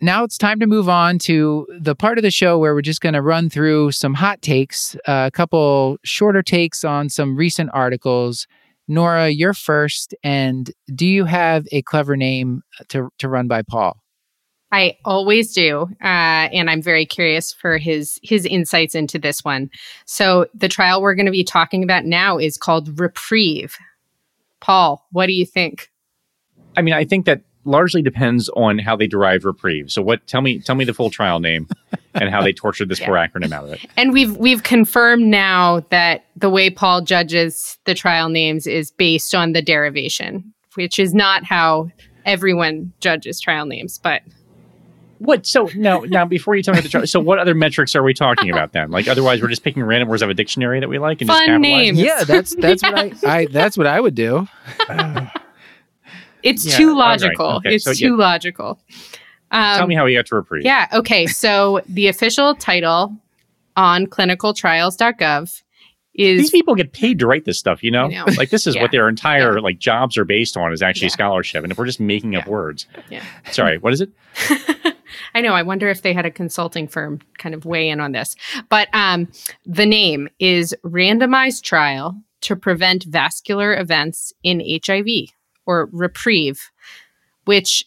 Now 0.00 0.24
it's 0.24 0.36
time 0.36 0.60
to 0.60 0.66
move 0.66 0.88
on 0.88 1.18
to 1.20 1.66
the 1.78 1.94
part 1.94 2.18
of 2.18 2.22
the 2.22 2.30
show 2.30 2.58
where 2.58 2.74
we're 2.74 2.82
just 2.82 3.00
going 3.00 3.14
to 3.14 3.22
run 3.22 3.48
through 3.48 3.92
some 3.92 4.14
hot 4.14 4.42
takes, 4.42 4.94
uh, 5.06 5.24
a 5.26 5.30
couple 5.30 5.96
shorter 6.04 6.42
takes 6.42 6.84
on 6.84 7.08
some 7.08 7.36
recent 7.36 7.70
articles. 7.72 8.46
Nora, 8.86 9.30
you're 9.30 9.54
first. 9.54 10.14
And 10.22 10.70
do 10.94 11.06
you 11.06 11.24
have 11.24 11.66
a 11.72 11.82
clever 11.82 12.16
name 12.16 12.62
to, 12.88 13.08
to 13.18 13.28
run 13.28 13.48
by 13.48 13.62
Paul? 13.62 13.96
I 14.72 14.98
always 15.04 15.52
do, 15.54 15.82
uh, 16.02 16.50
and 16.50 16.68
I'm 16.68 16.82
very 16.82 17.06
curious 17.06 17.52
for 17.52 17.78
his 17.78 18.18
his 18.24 18.44
insights 18.44 18.96
into 18.96 19.20
this 19.20 19.44
one. 19.44 19.70
So 20.04 20.46
the 20.52 20.68
trial 20.68 21.00
we're 21.00 21.14
going 21.14 21.26
to 21.26 21.32
be 21.32 21.44
talking 21.44 21.84
about 21.84 22.04
now 22.04 22.38
is 22.38 22.56
called 22.56 22.98
Reprieve. 22.98 23.76
Paul, 24.60 25.06
what 25.12 25.26
do 25.26 25.32
you 25.32 25.46
think? 25.46 25.92
I 26.76 26.82
mean, 26.82 26.92
I 26.92 27.04
think 27.04 27.24
that 27.26 27.42
largely 27.64 28.02
depends 28.02 28.48
on 28.50 28.78
how 28.78 28.96
they 28.96 29.06
derive 29.06 29.44
reprieve. 29.44 29.90
So 29.90 30.02
what 30.02 30.26
tell 30.26 30.40
me 30.40 30.60
tell 30.60 30.74
me 30.74 30.84
the 30.84 30.94
full 30.94 31.10
trial 31.10 31.40
name 31.40 31.68
and 32.14 32.28
how 32.30 32.42
they 32.42 32.52
tortured 32.52 32.88
this 32.88 33.00
Yeah. 33.00 33.06
poor 33.06 33.16
acronym 33.16 33.52
out 33.52 33.64
of 33.64 33.72
it. 33.72 33.80
And 33.96 34.12
we've 34.12 34.36
we've 34.36 34.62
confirmed 34.62 35.26
now 35.26 35.80
that 35.90 36.24
the 36.36 36.50
way 36.50 36.70
Paul 36.70 37.02
judges 37.02 37.78
the 37.84 37.94
trial 37.94 38.28
names 38.28 38.66
is 38.66 38.90
based 38.90 39.34
on 39.34 39.52
the 39.52 39.62
derivation, 39.62 40.52
which 40.74 40.98
is 40.98 41.14
not 41.14 41.44
how 41.44 41.90
everyone 42.24 42.92
judges 43.00 43.40
trial 43.40 43.66
names, 43.66 43.98
but 43.98 44.22
What 45.18 45.46
so 45.46 45.70
now 45.76 46.00
now 46.06 46.24
before 46.26 46.56
you 46.56 46.62
tell 46.62 46.74
me 46.74 46.80
the 46.80 46.88
trial 46.88 47.06
so 47.06 47.20
what 47.20 47.38
other 47.38 47.54
metrics 47.54 47.94
are 47.94 48.02
we 48.02 48.12
talking 48.14 48.50
about 48.50 48.72
then? 48.72 48.90
Like 48.90 49.08
otherwise 49.08 49.40
we're 49.40 49.48
just 49.48 49.62
picking 49.62 49.82
random 49.82 50.08
words 50.08 50.22
out 50.22 50.26
of 50.26 50.30
a 50.30 50.34
dictionary 50.34 50.80
that 50.80 50.88
we 50.88 50.98
like 50.98 51.20
and 51.20 51.28
just 51.30 51.38
Fun 51.38 51.46
capitalizing 51.46 51.94
names. 51.94 51.98
Yeah, 51.98 52.24
that's 52.24 52.54
that's 52.56 52.82
what 52.82 52.98
I, 52.98 53.12
I 53.26 53.46
that's 53.46 53.78
what 53.78 53.86
I 53.86 54.00
would 54.00 54.14
do. 54.14 54.46
it's 56.44 56.64
Yeah, 56.64 56.76
too 56.76 56.90
all 56.90 57.00
right. 57.00 57.20
logical. 57.20 57.46
Okay, 57.56 57.74
it's 57.74 57.84
so, 57.84 57.92
too 57.92 58.10
yeah. 58.10 58.16
logical. 58.16 58.80
Um, 59.50 59.76
Tell 59.78 59.86
me 59.86 59.94
how 59.94 60.04
we 60.04 60.14
got 60.14 60.26
to 60.26 60.34
reprieve. 60.36 60.64
Yeah. 60.64 60.88
Okay. 60.92 61.26
So 61.26 61.80
the 61.88 62.08
official 62.08 62.54
title 62.54 63.16
on 63.76 64.06
clinicaltrials.gov 64.06 65.62
is 66.14 66.40
These 66.42 66.50
people 66.50 66.74
get 66.76 66.92
paid 66.92 67.18
to 67.18 67.26
write 67.26 67.44
this 67.44 67.58
stuff, 67.58 67.82
you 67.82 67.90
know? 67.90 68.06
Know. 68.08 68.24
Like 68.36 68.50
this 68.50 68.66
is 68.66 68.74
Yeah. 68.76 68.82
what 68.82 68.92
their 68.92 69.08
entire 69.08 69.60
like 69.60 69.78
jobs 69.78 70.16
are 70.16 70.24
based 70.24 70.56
on 70.56 70.72
is 70.72 70.82
actually 70.82 71.08
scholarship. 71.08 71.62
And 71.64 71.72
if 71.72 71.78
we're 71.78 71.86
just 71.86 72.00
making 72.00 72.36
up 72.36 72.46
words. 72.46 72.86
Yeah. 73.10 73.24
Sorry, 73.50 73.78
what 73.78 73.92
is 73.92 74.00
it? 74.00 74.10
I 75.34 75.40
know. 75.40 75.52
I 75.54 75.62
wonder 75.62 75.88
if 75.88 76.02
they 76.02 76.12
had 76.12 76.26
a 76.26 76.30
consulting 76.30 76.88
firm 76.88 77.20
kind 77.38 77.54
of 77.54 77.64
weigh 77.64 77.88
in 77.88 78.00
on 78.00 78.12
this. 78.12 78.36
But 78.68 78.88
um, 78.92 79.28
the 79.66 79.86
name 79.86 80.28
is 80.38 80.74
Randomized 80.84 81.62
Trial 81.62 82.20
to 82.42 82.56
Prevent 82.56 83.04
Vascular 83.04 83.76
Events 83.76 84.32
in 84.42 84.60
HIV 84.84 85.06
or 85.66 85.88
Reprieve, 85.92 86.70
which 87.44 87.84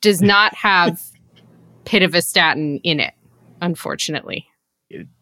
does 0.00 0.20
not 0.22 0.54
have 0.54 1.00
pitavastatin 1.84 2.80
in 2.82 3.00
it, 3.00 3.14
unfortunately. 3.60 4.46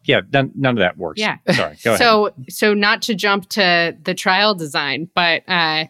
Yeah, 0.03 0.21
none, 0.33 0.51
none 0.55 0.77
of 0.77 0.79
that 0.79 0.97
works. 0.97 1.19
Yeah. 1.19 1.37
Sorry. 1.51 1.77
Go 1.83 1.91
ahead. 1.93 1.99
so 1.99 2.33
so 2.49 2.73
not 2.73 3.01
to 3.03 3.15
jump 3.15 3.47
to 3.49 3.95
the 4.03 4.13
trial 4.13 4.53
design 4.53 5.09
but 5.15 5.43
uh 5.47 5.85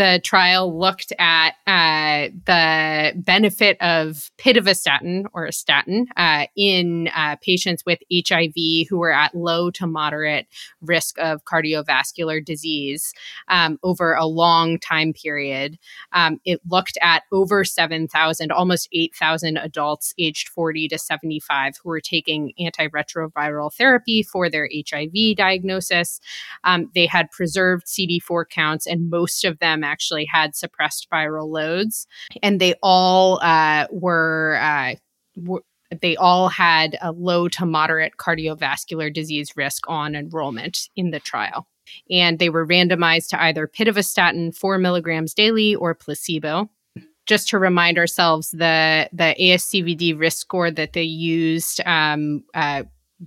the 0.00 0.18
trial 0.24 0.78
looked 0.78 1.12
at 1.18 1.50
uh, 1.66 2.30
the 2.46 3.12
benefit 3.16 3.76
of 3.82 4.30
pitavastatin 4.38 5.26
or 5.34 5.44
a 5.44 5.52
statin 5.52 6.06
uh, 6.16 6.46
in 6.56 7.10
uh, 7.14 7.36
patients 7.42 7.84
with 7.84 7.98
HIV 8.10 8.86
who 8.88 8.96
were 8.96 9.12
at 9.12 9.34
low 9.34 9.70
to 9.72 9.86
moderate 9.86 10.46
risk 10.80 11.18
of 11.18 11.44
cardiovascular 11.44 12.42
disease 12.42 13.12
um, 13.48 13.78
over 13.82 14.14
a 14.14 14.24
long 14.24 14.78
time 14.78 15.12
period. 15.12 15.78
Um, 16.12 16.40
it 16.46 16.62
looked 16.66 16.96
at 17.02 17.24
over 17.30 17.62
7,000, 17.62 18.50
almost 18.50 18.88
8,000 18.94 19.58
adults 19.58 20.14
aged 20.18 20.48
40 20.48 20.88
to 20.88 20.98
75 20.98 21.74
who 21.82 21.90
were 21.90 22.00
taking 22.00 22.54
antiretroviral 22.58 23.70
therapy 23.70 24.22
for 24.22 24.48
their 24.48 24.66
HIV 24.74 25.36
diagnosis. 25.36 26.20
Um, 26.64 26.90
they 26.94 27.04
had 27.04 27.30
preserved 27.30 27.84
CD4 27.84 28.48
counts, 28.48 28.86
and 28.86 29.10
most 29.10 29.44
of 29.44 29.58
them 29.58 29.84
actually 29.90 30.24
had 30.24 30.54
suppressed 30.54 31.08
viral 31.12 31.48
loads. 31.48 32.06
And 32.42 32.60
they 32.60 32.74
all 32.82 33.40
uh, 33.42 33.86
were. 33.90 34.58
Uh, 34.60 34.94
were 35.36 35.62
they 36.00 36.14
all 36.14 36.48
had 36.48 36.96
a 37.02 37.10
low 37.10 37.48
to 37.48 37.66
moderate 37.66 38.12
cardiovascular 38.16 39.12
disease 39.12 39.56
risk 39.56 39.82
on 39.88 40.14
enrollment 40.14 40.88
in 40.94 41.10
the 41.10 41.18
trial 41.18 41.66
and 42.10 42.38
they 42.38 42.48
were 42.48 42.66
randomized 42.66 43.28
to 43.28 43.42
either 43.42 43.66
pitavastatin 43.66 44.56
4 44.56 44.78
milligrams 44.78 45.34
daily 45.34 45.74
or 45.74 45.94
placebo. 45.94 46.70
Just 47.26 47.48
to 47.50 47.58
remind 47.58 47.98
ourselves, 47.98 48.50
the 48.50 49.08
the 49.12 49.36
ASCVD 49.38 50.18
risk 50.18 50.38
score 50.38 50.70
that 50.70 50.94
they 50.94 51.02
used 51.02 51.80
um, 51.86 52.42
uh, 52.54 52.82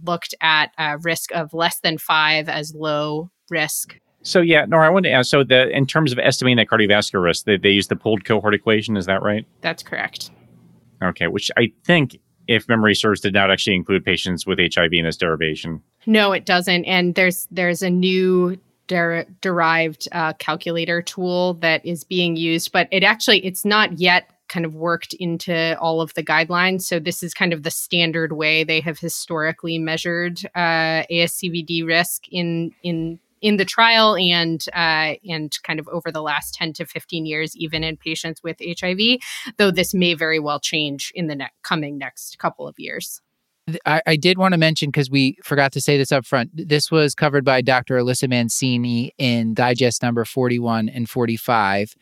looked 0.05 0.35
at 0.41 0.71
a 0.77 0.97
risk 0.97 1.31
of 1.31 1.53
less 1.53 1.79
than 1.79 1.97
five 1.97 2.49
as 2.49 2.75
low 2.75 3.29
risk. 3.49 3.97
So 4.23 4.39
yeah, 4.41 4.65
Nora, 4.65 4.87
I 4.87 4.89
wanted 4.89 5.09
to 5.09 5.15
ask. 5.15 5.29
So 5.29 5.43
the 5.43 5.69
in 5.69 5.85
terms 5.85 6.11
of 6.11 6.19
estimating 6.19 6.57
that 6.57 6.67
cardiovascular 6.67 7.21
risk, 7.21 7.45
they, 7.45 7.57
they 7.57 7.69
use 7.69 7.87
the 7.87 7.95
pooled 7.95 8.25
cohort 8.25 8.53
equation. 8.53 8.97
Is 8.97 9.05
that 9.05 9.21
right? 9.21 9.45
That's 9.61 9.83
correct. 9.83 10.31
Okay, 11.03 11.27
which 11.27 11.51
I 11.57 11.71
think, 11.83 12.17
if 12.47 12.67
memory 12.69 12.95
serves, 12.95 13.19
did 13.19 13.33
not 13.33 13.51
actually 13.51 13.75
include 13.75 14.05
patients 14.05 14.47
with 14.47 14.59
HIV 14.59 14.93
in 14.93 15.05
this 15.05 15.17
derivation. 15.17 15.81
No, 16.05 16.31
it 16.31 16.45
doesn't. 16.45 16.85
And 16.85 17.15
there's 17.15 17.47
there's 17.51 17.81
a 17.81 17.89
new 17.89 18.57
der- 18.87 19.25
derived 19.41 20.07
uh, 20.13 20.33
calculator 20.33 21.01
tool 21.01 21.55
that 21.55 21.85
is 21.85 22.03
being 22.05 22.37
used, 22.37 22.71
but 22.71 22.87
it 22.91 23.03
actually 23.03 23.45
it's 23.45 23.65
not 23.65 23.99
yet 23.99 24.29
kind 24.47 24.65
of 24.65 24.75
worked 24.75 25.13
into 25.15 25.77
all 25.79 25.99
of 25.99 26.13
the 26.13 26.23
guidelines. 26.23 26.83
So 26.83 26.99
this 26.99 27.23
is 27.23 27.33
kind 27.33 27.53
of 27.53 27.63
the 27.63 27.71
standard 27.71 28.33
way 28.33 28.63
they 28.63 28.81
have 28.81 28.99
historically 28.99 29.79
measured 29.79 30.41
uh, 30.55 31.03
ASCVD 31.11 31.85
risk 31.85 32.27
in 32.29 32.71
in 32.83 33.19
in 33.43 33.57
the 33.57 33.65
trial 33.65 34.15
and 34.15 34.65
uh, 34.73 35.13
and 35.29 35.55
kind 35.63 35.79
of 35.79 35.87
over 35.89 36.11
the 36.11 36.23
last 36.23 36.55
10 36.55 36.73
to 36.73 36.85
15 36.85 37.27
years 37.27 37.55
even 37.55 37.83
in 37.83 37.97
patients 37.97 38.41
with 38.41 38.57
hiv 38.79 38.97
though 39.57 39.69
this 39.69 39.93
may 39.93 40.15
very 40.15 40.39
well 40.39 40.59
change 40.59 41.11
in 41.13 41.27
the 41.27 41.35
ne- 41.35 41.51
coming 41.61 41.99
next 41.99 42.39
couple 42.39 42.67
of 42.67 42.73
years 42.79 43.21
I, 43.85 44.01
I 44.05 44.15
did 44.17 44.37
want 44.37 44.53
to 44.53 44.57
mention 44.57 44.89
because 44.89 45.09
we 45.09 45.37
forgot 45.43 45.71
to 45.71 45.79
say 45.79 45.97
this 45.97 46.11
up 46.11 46.25
front. 46.25 46.49
This 46.53 46.91
was 46.91 47.15
covered 47.15 47.45
by 47.45 47.61
Dr. 47.61 47.97
Alyssa 47.97 48.27
Mancini 48.27 49.13
in 49.17 49.53
digest 49.53 50.03
number 50.03 50.25
41 50.25 50.89
and 50.89 51.09
45. 51.09 51.93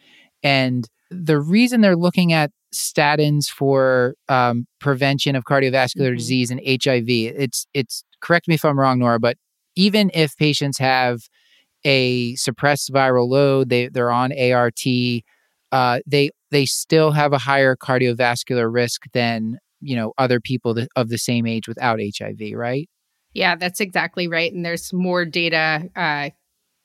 And 0.42 0.90
the 1.12 1.40
reason 1.40 1.82
they're 1.82 1.96
looking 1.96 2.34
at 2.34 2.50
statins 2.74 3.48
for 3.48 4.16
um, 4.28 4.66
prevention 4.80 5.36
of 5.36 5.44
cardiovascular 5.44 6.08
mm-hmm. 6.08 6.16
disease 6.16 6.50
and 6.50 6.60
HIV, 6.66 7.08
it's 7.08 7.68
it's 7.76 8.04
correct 8.22 8.48
me 8.48 8.56
if 8.56 8.66
I'm 8.66 8.80
wrong, 8.80 8.98
Nora, 8.98 9.20
but 9.20 9.38
even 9.76 10.12
if 10.14 10.36
patients 10.38 10.78
have 10.78 11.22
a 11.84 12.36
suppressed 12.36 12.92
viral 12.92 13.28
load, 13.28 13.70
they 13.70 13.88
they're 13.88 14.12
on 14.12 14.32
ART, 14.32 14.82
uh, 15.72 16.00
they 16.06 16.30
they 16.52 16.66
still 16.66 17.12
have 17.12 17.34
a 17.34 17.38
higher 17.38 17.76
cardiovascular 17.76 18.72
risk 18.72 19.04
than 19.14 19.58
you 19.80 19.96
know 19.96 20.14
other 20.18 20.40
people 20.40 20.78
of 20.96 21.10
the 21.10 21.18
same 21.18 21.46
age 21.48 21.68
without 21.68 22.00
hiv 22.00 22.40
right? 22.54 22.90
Yeah 23.34 23.56
that's 23.56 23.80
exactly 23.80 24.28
right 24.28 24.52
and 24.54 24.66
there's 24.66 24.94
more 24.94 25.26
data 25.26 25.90
uh, 25.96 26.30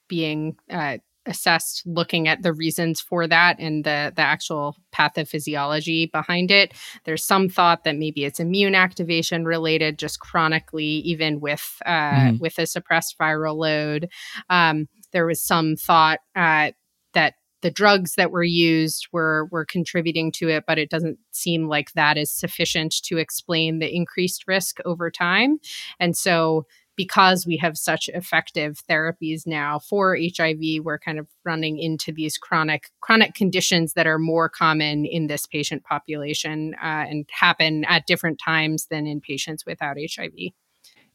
being 0.08 0.56
uh, 0.70 0.98
assessed 1.26 1.82
looking 1.86 2.28
at 2.28 2.42
the 2.42 2.52
reasons 2.52 3.00
for 3.00 3.26
that 3.26 3.58
and 3.58 3.84
the 3.84 4.12
the 4.14 4.22
actual 4.22 4.76
pathophysiology 4.94 6.10
behind 6.10 6.50
it 6.50 6.72
there's 7.04 7.24
some 7.24 7.48
thought 7.48 7.84
that 7.84 7.96
maybe 7.96 8.24
it's 8.24 8.40
immune 8.40 8.74
activation 8.74 9.44
related 9.44 9.98
just 9.98 10.20
chronically 10.20 10.84
even 10.84 11.40
with 11.40 11.76
uh, 11.86 12.12
mm. 12.12 12.40
with 12.40 12.58
a 12.58 12.66
suppressed 12.66 13.16
viral 13.18 13.56
load 13.56 14.08
um, 14.50 14.88
there 15.12 15.26
was 15.26 15.42
some 15.42 15.76
thought 15.76 16.20
uh, 16.34 16.70
that 17.14 17.34
the 17.62 17.70
drugs 17.70 18.14
that 18.14 18.30
were 18.30 18.44
used 18.44 19.08
were 19.12 19.48
were 19.50 19.64
contributing 19.64 20.30
to 20.30 20.48
it, 20.48 20.64
but 20.66 20.78
it 20.78 20.90
doesn't 20.90 21.18
seem 21.32 21.68
like 21.68 21.90
that 21.92 22.16
is 22.16 22.30
sufficient 22.30 22.94
to 23.02 23.18
explain 23.18 23.78
the 23.78 23.92
increased 23.92 24.44
risk 24.46 24.78
over 24.84 25.10
time. 25.10 25.58
And 25.98 26.16
so 26.16 26.66
because 26.96 27.46
we 27.46 27.56
have 27.58 27.76
such 27.76 28.08
effective 28.08 28.80
therapies 28.88 29.46
now 29.46 29.78
for 29.78 30.16
HIV, 30.16 30.82
we're 30.82 30.98
kind 30.98 31.18
of 31.18 31.26
running 31.44 31.78
into 31.78 32.12
these 32.12 32.38
chronic 32.38 32.90
chronic 33.00 33.34
conditions 33.34 33.92
that 33.92 34.06
are 34.06 34.18
more 34.18 34.48
common 34.48 35.04
in 35.04 35.26
this 35.26 35.46
patient 35.46 35.84
population 35.84 36.74
uh, 36.82 37.04
and 37.08 37.28
happen 37.30 37.84
at 37.84 38.06
different 38.06 38.40
times 38.42 38.86
than 38.90 39.06
in 39.06 39.20
patients 39.20 39.64
without 39.66 39.96
HIV. 39.98 40.32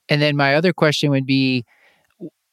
And 0.07 0.21
then 0.21 0.36
my 0.36 0.55
other 0.55 0.73
question 0.73 1.09
would 1.11 1.25
be 1.25 1.65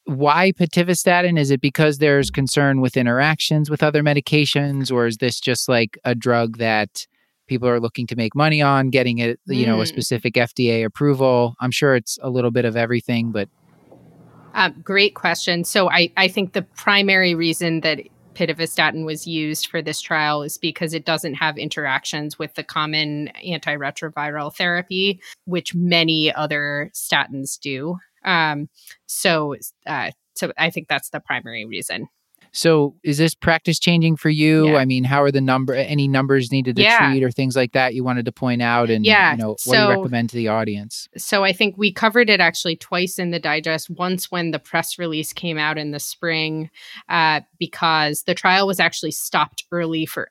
why 0.05 0.51
pitavastatin? 0.51 1.37
Is 1.37 1.51
it 1.51 1.61
because 1.61 1.99
there's 1.99 2.31
concern 2.31 2.81
with 2.81 2.97
interactions 2.97 3.69
with 3.69 3.83
other 3.83 4.01
medications, 4.01 4.91
or 4.91 5.05
is 5.05 5.17
this 5.17 5.39
just 5.39 5.69
like 5.69 5.99
a 6.03 6.15
drug 6.15 6.57
that 6.57 7.05
people 7.49 7.67
are 7.67 7.79
looking 7.79 8.07
to 8.07 8.15
make 8.15 8.35
money 8.35 8.61
on, 8.61 8.89
getting 8.89 9.17
it, 9.17 9.39
you 9.47 9.65
know, 9.65 9.81
a 9.81 9.83
mm. 9.83 9.87
specific 9.87 10.35
FDA 10.35 10.85
approval? 10.85 11.55
I'm 11.59 11.71
sure 11.71 11.95
it's 11.95 12.17
a 12.21 12.29
little 12.29 12.51
bit 12.51 12.65
of 12.65 12.77
everything, 12.77 13.31
but. 13.31 13.49
Uh, 14.55 14.69
great 14.83 15.15
question. 15.15 15.63
So 15.63 15.89
I, 15.89 16.11
I 16.17 16.27
think 16.27 16.53
the 16.53 16.61
primary 16.61 17.35
reason 17.35 17.81
that 17.81 17.99
pitavastatin 18.39 19.05
was 19.05 19.27
used 19.27 19.67
for 19.67 19.81
this 19.81 19.99
trial 19.99 20.43
is 20.43 20.57
because 20.57 20.93
it 20.93 21.05
doesn't 21.05 21.35
have 21.35 21.57
interactions 21.57 22.39
with 22.39 22.53
the 22.55 22.63
common 22.63 23.29
antiretroviral 23.45 24.55
therapy, 24.55 25.19
which 25.45 25.75
many 25.75 26.33
other 26.33 26.89
statins 26.93 27.59
do. 27.59 27.97
Um, 28.23 28.69
so, 29.07 29.55
uh, 29.85 30.11
so 30.35 30.53
I 30.57 30.69
think 30.69 30.87
that's 30.87 31.09
the 31.09 31.19
primary 31.19 31.65
reason. 31.65 32.07
So, 32.51 32.95
is 33.03 33.17
this 33.17 33.35
practice 33.35 33.79
changing 33.79 34.17
for 34.17 34.29
you? 34.29 34.69
Yeah. 34.69 34.77
I 34.77 34.85
mean, 34.85 35.03
how 35.03 35.21
are 35.21 35.31
the 35.31 35.41
number 35.41 35.73
any 35.73 36.07
numbers 36.07 36.51
needed 36.51 36.75
to 36.77 36.81
yeah. 36.81 37.09
treat 37.09 37.23
or 37.23 37.31
things 37.31 37.55
like 37.55 37.73
that 37.73 37.93
you 37.93 38.03
wanted 38.03 38.25
to 38.25 38.31
point 38.31 38.61
out? 38.61 38.89
And 38.89 39.05
yeah, 39.05 39.31
you 39.31 39.37
know, 39.37 39.49
what 39.49 39.59
so, 39.59 39.71
do 39.71 39.81
you 39.81 39.89
recommend 39.89 40.29
to 40.31 40.35
the 40.35 40.47
audience? 40.47 41.07
So, 41.17 41.43
I 41.43 41.53
think 41.53 41.77
we 41.77 41.91
covered 41.91 42.29
it 42.29 42.39
actually 42.39 42.75
twice 42.75 43.19
in 43.19 43.31
the 43.31 43.39
digest. 43.39 43.89
Once 43.89 44.31
when 44.31 44.51
the 44.51 44.59
press 44.59 44.97
release 44.97 45.33
came 45.33 45.57
out 45.57 45.77
in 45.77 45.91
the 45.91 45.99
spring, 45.99 46.69
uh, 47.07 47.41
because 47.57 48.23
the 48.23 48.35
trial 48.35 48.67
was 48.67 48.79
actually 48.79 49.11
stopped 49.11 49.65
early 49.71 50.05
for 50.05 50.29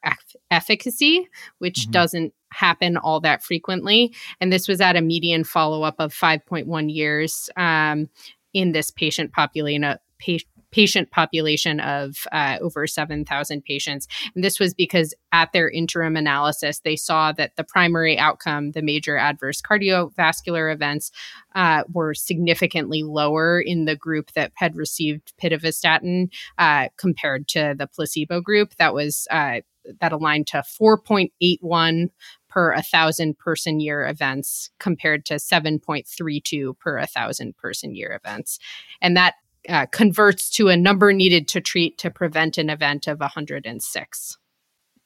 efficacy, 0.50 1.28
which 1.58 1.82
mm-hmm. 1.82 1.92
doesn't 1.92 2.34
happen 2.50 2.96
all 2.96 3.20
that 3.20 3.42
frequently. 3.42 4.14
And 4.40 4.52
this 4.52 4.68
was 4.68 4.80
at 4.80 4.96
a 4.96 5.00
median 5.00 5.44
follow 5.44 5.82
up 5.82 5.96
of 5.98 6.14
5.1 6.14 6.92
years 6.92 7.50
um, 7.56 8.08
in 8.52 8.72
this 8.72 8.90
patient 8.90 9.32
population. 9.32 9.84
Uh, 9.84 9.96
pa- 10.24 10.38
patient 10.70 11.10
population 11.10 11.80
of 11.80 12.26
uh, 12.32 12.58
over 12.60 12.86
7,000 12.86 13.64
patients. 13.64 14.06
And 14.34 14.44
this 14.44 14.60
was 14.60 14.74
because 14.74 15.14
at 15.32 15.52
their 15.52 15.68
interim 15.68 16.16
analysis, 16.16 16.80
they 16.80 16.96
saw 16.96 17.32
that 17.32 17.56
the 17.56 17.64
primary 17.64 18.18
outcome, 18.18 18.72
the 18.72 18.82
major 18.82 19.16
adverse 19.16 19.60
cardiovascular 19.62 20.72
events, 20.72 21.10
uh, 21.54 21.84
were 21.92 22.14
significantly 22.14 23.02
lower 23.02 23.60
in 23.60 23.84
the 23.84 23.96
group 23.96 24.32
that 24.32 24.52
had 24.56 24.76
received 24.76 25.32
pitavastatin 25.42 26.30
uh, 26.58 26.88
compared 26.96 27.48
to 27.48 27.74
the 27.76 27.86
placebo 27.86 28.40
group. 28.40 28.74
That 28.76 28.94
was 28.94 29.26
uh, 29.30 29.60
that 30.00 30.12
aligned 30.12 30.46
to 30.48 30.58
4.81 30.58 32.10
per 32.48 32.72
a 32.72 32.76
1,000 32.76 33.38
person 33.38 33.80
year 33.80 34.06
events 34.06 34.70
compared 34.78 35.24
to 35.26 35.34
7.32 35.34 36.78
per 36.78 36.96
a 36.96 37.02
1,000 37.02 37.56
person 37.56 37.94
year 37.94 38.18
events. 38.22 38.58
And 39.00 39.16
that 39.16 39.34
uh, 39.68 39.86
converts 39.86 40.50
to 40.50 40.68
a 40.68 40.76
number 40.76 41.12
needed 41.12 41.48
to 41.48 41.60
treat 41.60 41.98
to 41.98 42.10
prevent 42.10 42.58
an 42.58 42.70
event 42.70 43.06
of 43.06 43.20
106. 43.20 44.38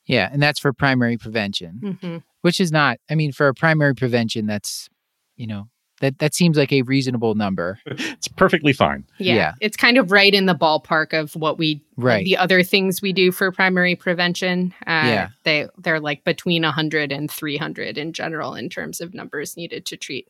Yeah, 0.07 0.29
and 0.33 0.43
that's 0.43 0.59
for 0.59 0.73
primary 0.73 1.17
prevention, 1.17 1.81
mm-hmm. 1.83 2.17
which 2.41 2.61
is 2.61 2.73
not, 2.73 2.99
I 3.09 3.15
mean, 3.15 3.33
for 3.33 3.49
a 3.49 3.55
primary 3.55 3.95
prevention, 3.95 4.47
that's, 4.47 4.89
you 5.37 5.47
know, 5.47 5.69
that 6.03 6.19
that 6.19 6.35
seems 6.35 6.57
like 6.57 6.73
a 6.73 6.83
reasonable 6.83 7.35
number. 7.35 7.79
It's 8.23 8.29
perfectly 8.29 8.73
fine. 8.73 9.05
Yeah, 9.19 9.35
yeah, 9.35 9.53
It's 9.61 9.77
kind 9.77 9.99
of 9.99 10.13
right 10.13 10.33
in 10.33 10.47
the 10.47 10.55
ballpark 10.55 11.13
of 11.13 11.35
what 11.35 11.59
we 11.59 11.83
right. 11.97 12.25
the 12.25 12.37
other 12.37 12.63
things 12.63 13.03
we 13.03 13.13
do 13.13 13.33
for 13.33 13.51
primary 13.51 13.97
prevention. 13.97 14.75
Uh, 14.87 15.07
yeah. 15.07 15.29
They 15.43 15.67
they're 15.79 15.99
like 15.99 16.23
between 16.23 16.63
100 16.63 17.11
and 17.11 17.29
300 17.29 17.99
in 17.99 18.13
general 18.13 18.55
in 18.55 18.69
terms 18.69 19.01
of 19.01 19.13
numbers 19.13 19.57
needed 19.57 19.87
to 19.87 19.97
treat. 19.97 20.29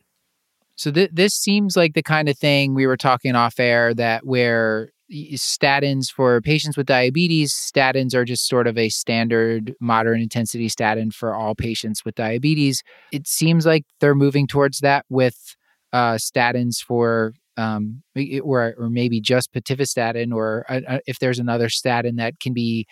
So 0.83 0.91
th- 0.91 1.11
this 1.13 1.33
seems 1.33 1.77
like 1.77 1.93
the 1.93 2.03
kind 2.03 2.27
of 2.27 2.37
thing 2.37 2.73
we 2.73 2.85
were 2.85 2.97
talking 2.97 3.35
off 3.35 3.57
air 3.57 3.93
that 3.93 4.25
where 4.25 4.89
statins 5.35 6.11
for 6.13 6.41
patients 6.41 6.75
with 6.75 6.87
diabetes, 6.87 7.53
statins 7.53 8.13
are 8.13 8.25
just 8.25 8.49
sort 8.49 8.67
of 8.67 8.77
a 8.77 8.89
standard 8.89 9.73
moderate 9.79 10.21
intensity 10.21 10.67
statin 10.67 11.09
for 11.09 11.33
all 11.33 11.55
patients 11.55 12.03
with 12.03 12.15
diabetes. 12.15 12.83
It 13.13 13.29
seems 13.29 13.65
like 13.65 13.85
they're 14.01 14.13
moving 14.13 14.45
towards 14.45 14.79
that 14.79 15.05
with 15.07 15.55
uh, 15.93 16.15
statins 16.15 16.79
for 16.85 17.33
um, 17.55 18.03
or 18.41 18.73
or 18.77 18.89
maybe 18.89 19.21
just 19.21 19.53
pitavastatin, 19.53 20.33
or 20.33 20.65
uh, 20.67 20.81
uh, 20.85 20.99
if 21.07 21.19
there's 21.19 21.39
another 21.39 21.69
statin 21.69 22.17
that 22.17 22.41
can 22.41 22.53
be 22.53 22.87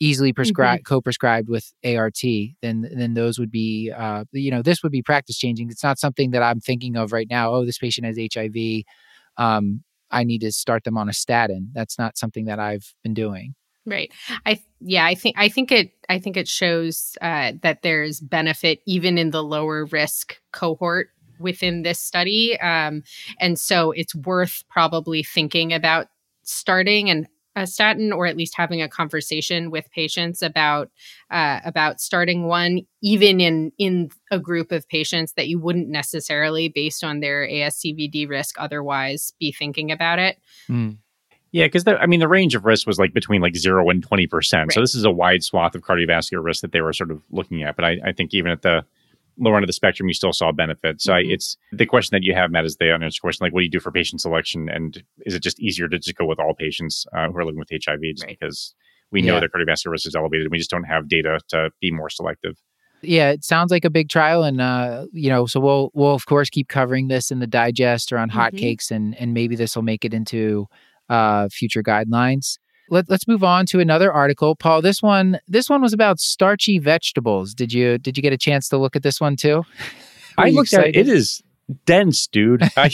easily 0.00 0.32
prescribed 0.32 0.84
mm-hmm. 0.84 0.94
co-prescribed 0.94 1.48
with 1.48 1.72
ART, 1.84 2.20
then 2.62 2.88
then 2.92 3.14
those 3.14 3.38
would 3.38 3.50
be 3.50 3.92
uh, 3.96 4.24
you 4.32 4.50
know 4.50 4.62
this 4.62 4.82
would 4.82 4.92
be 4.92 5.02
practice 5.02 5.36
changing. 5.36 5.70
It's 5.70 5.84
not 5.84 5.98
something 5.98 6.32
that 6.32 6.42
I'm 6.42 6.60
thinking 6.60 6.96
of 6.96 7.12
right 7.12 7.28
now. 7.30 7.52
Oh, 7.52 7.64
this 7.64 7.78
patient 7.78 8.06
has 8.06 8.18
HIV. 8.18 8.84
Um, 9.36 9.84
I 10.10 10.24
need 10.24 10.40
to 10.40 10.52
start 10.52 10.84
them 10.84 10.96
on 10.96 11.08
a 11.08 11.12
statin. 11.12 11.70
That's 11.72 11.98
not 11.98 12.18
something 12.18 12.46
that 12.46 12.58
I've 12.58 12.94
been 13.02 13.14
doing. 13.14 13.54
Right. 13.86 14.12
I 14.44 14.60
yeah, 14.80 15.04
I 15.04 15.14
think 15.14 15.36
I 15.38 15.48
think 15.48 15.72
it 15.72 15.92
I 16.08 16.18
think 16.18 16.36
it 16.36 16.48
shows 16.48 17.16
uh, 17.20 17.52
that 17.62 17.82
there's 17.82 18.20
benefit 18.20 18.80
even 18.86 19.18
in 19.18 19.30
the 19.30 19.42
lower 19.42 19.84
risk 19.86 20.36
cohort 20.52 21.10
within 21.38 21.82
this 21.82 21.98
study. 21.98 22.60
Um, 22.60 23.02
and 23.38 23.58
so 23.58 23.92
it's 23.92 24.14
worth 24.14 24.62
probably 24.68 25.22
thinking 25.22 25.72
about 25.72 26.08
starting 26.42 27.08
and 27.08 27.26
a 27.60 27.66
statin 27.66 28.12
or 28.12 28.26
at 28.26 28.36
least 28.36 28.54
having 28.56 28.80
a 28.80 28.88
conversation 28.88 29.70
with 29.70 29.90
patients 29.90 30.40
about 30.40 30.90
uh, 31.30 31.60
about 31.64 32.00
starting 32.00 32.46
one 32.46 32.80
even 33.02 33.40
in 33.40 33.70
in 33.78 34.10
a 34.30 34.38
group 34.38 34.72
of 34.72 34.88
patients 34.88 35.34
that 35.34 35.48
you 35.48 35.58
wouldn't 35.58 35.88
necessarily 35.88 36.68
based 36.68 37.04
on 37.04 37.20
their 37.20 37.46
ASCVD 37.46 38.28
risk 38.28 38.56
otherwise 38.58 39.32
be 39.38 39.52
thinking 39.52 39.92
about 39.92 40.18
it. 40.18 40.38
Mm. 40.68 40.96
Yeah, 41.52 41.66
because 41.66 41.84
I 41.86 42.06
mean 42.06 42.20
the 42.20 42.28
range 42.28 42.54
of 42.54 42.64
risk 42.64 42.86
was 42.86 42.98
like 42.98 43.12
between 43.12 43.42
like 43.42 43.56
zero 43.56 43.90
and 43.90 44.02
twenty 44.02 44.26
percent. 44.26 44.68
Right. 44.68 44.74
So 44.74 44.80
this 44.80 44.94
is 44.94 45.04
a 45.04 45.10
wide 45.10 45.42
swath 45.42 45.74
of 45.74 45.82
cardiovascular 45.82 46.42
risk 46.42 46.62
that 46.62 46.72
they 46.72 46.80
were 46.80 46.92
sort 46.92 47.10
of 47.10 47.22
looking 47.30 47.62
at. 47.62 47.76
But 47.76 47.84
I, 47.84 47.98
I 48.06 48.12
think 48.12 48.32
even 48.32 48.50
at 48.50 48.62
the 48.62 48.84
lower 49.38 49.56
end 49.56 49.64
of 49.64 49.68
the 49.68 49.72
spectrum, 49.72 50.08
you 50.08 50.14
still 50.14 50.32
saw 50.32 50.52
benefit. 50.52 51.00
So 51.00 51.12
mm-hmm. 51.12 51.30
I, 51.30 51.32
it's 51.32 51.56
the 51.72 51.86
question 51.86 52.14
that 52.16 52.22
you 52.22 52.34
have, 52.34 52.50
Matt, 52.50 52.64
is 52.64 52.76
the 52.76 52.92
unanswered 52.92 53.20
question, 53.20 53.44
like, 53.44 53.52
what 53.52 53.60
do 53.60 53.64
you 53.64 53.70
do 53.70 53.80
for 53.80 53.90
patient 53.90 54.20
selection? 54.20 54.68
And 54.68 55.02
is 55.26 55.34
it 55.34 55.42
just 55.42 55.60
easier 55.60 55.88
to 55.88 55.98
just 55.98 56.16
go 56.16 56.26
with 56.26 56.38
all 56.38 56.54
patients 56.54 57.06
uh, 57.16 57.28
who 57.28 57.36
are 57.38 57.44
living 57.44 57.58
with 57.58 57.68
HIV 57.70 58.00
just 58.02 58.24
right. 58.24 58.36
because 58.38 58.74
we 59.10 59.22
know 59.22 59.34
Yeah. 59.34 59.40
their 59.40 59.48
cardiovascular 59.48 59.92
risk 59.92 60.06
is 60.06 60.14
elevated. 60.14 60.46
And 60.46 60.52
we 60.52 60.58
just 60.58 60.70
don't 60.70 60.84
have 60.84 61.08
data 61.08 61.40
to 61.48 61.70
be 61.80 61.90
more 61.90 62.10
selective. 62.10 62.56
Yeah, 63.02 63.30
it 63.30 63.44
sounds 63.44 63.70
like 63.70 63.86
a 63.86 63.90
big 63.90 64.10
trial, 64.10 64.44
and 64.44 64.60
uh, 64.60 65.06
you 65.12 65.30
know, 65.30 65.46
so 65.46 65.58
we'll 65.58 65.90
we'll 65.94 66.14
of 66.14 66.26
course 66.26 66.50
keep 66.50 66.68
covering 66.68 67.08
this 67.08 67.30
in 67.30 67.38
the 67.38 67.46
digest 67.46 68.12
or 68.12 68.18
on 68.18 68.28
Mhm. 68.28 68.34
hotcakes, 68.34 68.90
and 68.90 69.18
and 69.18 69.32
maybe 69.32 69.56
this 69.56 69.74
will 69.74 69.82
make 69.82 70.04
it 70.04 70.12
into 70.12 70.66
uh, 71.08 71.48
future 71.50 71.82
guidelines. 71.82 72.58
Let, 72.90 73.08
let's 73.08 73.26
move 73.28 73.44
on 73.44 73.66
to 73.66 73.80
another 73.80 74.12
article, 74.12 74.56
Paul. 74.56 74.82
This 74.82 75.00
one 75.00 75.40
this 75.48 75.70
one 75.70 75.80
was 75.80 75.92
about 75.92 76.20
starchy 76.20 76.78
vegetables. 76.78 77.54
Did 77.54 77.72
you 77.72 77.98
did 77.98 78.16
you 78.16 78.22
get 78.22 78.32
a 78.32 78.38
chance 78.38 78.68
to 78.70 78.78
look 78.78 78.96
at 78.96 79.02
this 79.02 79.20
one 79.20 79.36
too? 79.36 79.64
I 80.38 80.50
looked 80.50 80.72
at 80.74 80.88
it. 80.88 80.96
It 80.96 81.08
is 81.08 81.42
dense, 81.84 82.26
dude. 82.26 82.62
I, 82.76 82.90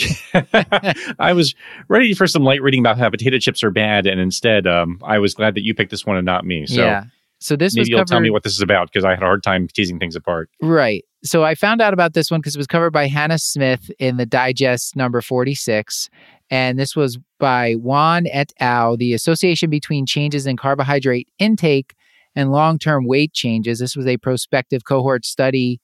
I 1.19 1.33
was 1.33 1.55
ready 1.89 2.15
for 2.15 2.27
some 2.27 2.45
light 2.45 2.63
reading 2.63 2.81
about 2.81 2.99
how 2.99 3.11
potato 3.11 3.39
chips 3.39 3.63
are 3.63 3.71
bad, 3.71 4.07
and 4.07 4.21
instead, 4.21 4.67
um, 4.67 5.01
I 5.05 5.19
was 5.19 5.35
glad 5.35 5.55
that 5.55 5.63
you 5.63 5.75
picked 5.75 5.91
this 5.91 6.05
one 6.05 6.17
and 6.17 6.27
not 6.27 6.45
me. 6.45 6.67
So 6.67 6.83
yeah. 6.83 7.05
So 7.39 7.55
this 7.55 7.73
was 7.73 7.77
maybe 7.77 7.91
you'll 7.91 7.99
covered, 7.99 8.09
tell 8.09 8.21
me 8.21 8.31
what 8.31 8.43
this 8.45 8.55
is 8.55 8.63
about 8.63 8.89
because 8.91 9.05
I 9.05 9.11
had 9.11 9.23
a 9.23 9.27
hard 9.27 9.43
time 9.43 9.69
teasing 9.69 9.99
things 9.99 10.17
apart. 10.17 10.49
Right. 10.63 11.05
So 11.23 11.45
I 11.45 11.55
found 11.55 11.83
out 11.83 11.93
about 11.93 12.15
this 12.15 12.31
one 12.31 12.41
because 12.41 12.55
it 12.55 12.59
was 12.59 12.67
covered 12.67 12.93
by 12.93 13.09
Hannah 13.09 13.39
Smith 13.39 13.91
in 13.99 14.17
the 14.17 14.27
Digest 14.27 14.97
number 14.97 15.21
46. 15.21 16.09
And 16.51 16.79
this 16.79 16.95
was 16.95 17.19
by 17.39 17.75
Wan 17.75 18.27
et 18.31 18.53
al., 18.61 18.97
the 18.97 19.15
association 19.15 19.69
between 19.71 20.07
changes 20.07 20.47
in 20.47 20.57
carbohydrate 20.57 21.29
intake 21.39 21.95
and 22.35 22.53
long 22.53 22.79
term 22.79 23.07
weight 23.07 23.33
changes. 23.33 23.79
This 23.79 23.97
was 23.97 24.07
a 24.07 24.19
prospective 24.19 24.85
cohort 24.85 25.25
study. 25.25 25.81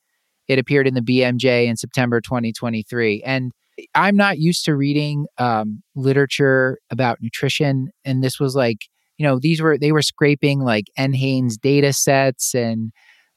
It 0.49 0.59
appeared 0.59 0.87
in 0.87 0.95
the 0.95 1.01
BMJ 1.01 1.67
in 1.67 1.77
September 1.77 2.21
2023. 2.21 3.23
And 3.25 3.53
I'm 3.95 4.17
not 4.17 4.39
used 4.39 4.65
to 4.67 4.77
reading 4.77 5.27
um, 5.39 5.83
literature 5.95 6.79
about 6.91 7.19
nutrition. 7.21 7.91
And 8.05 8.23
this 8.23 8.39
was 8.39 8.55
like, 8.55 8.87
you 9.19 9.27
know, 9.27 9.39
these 9.39 9.61
were, 9.63 9.79
they 9.79 9.93
were 9.93 10.03
scraping 10.03 10.61
like 10.61 10.87
NHANES 10.99 11.61
data 11.61 11.93
sets 11.93 12.55
and 12.55 12.93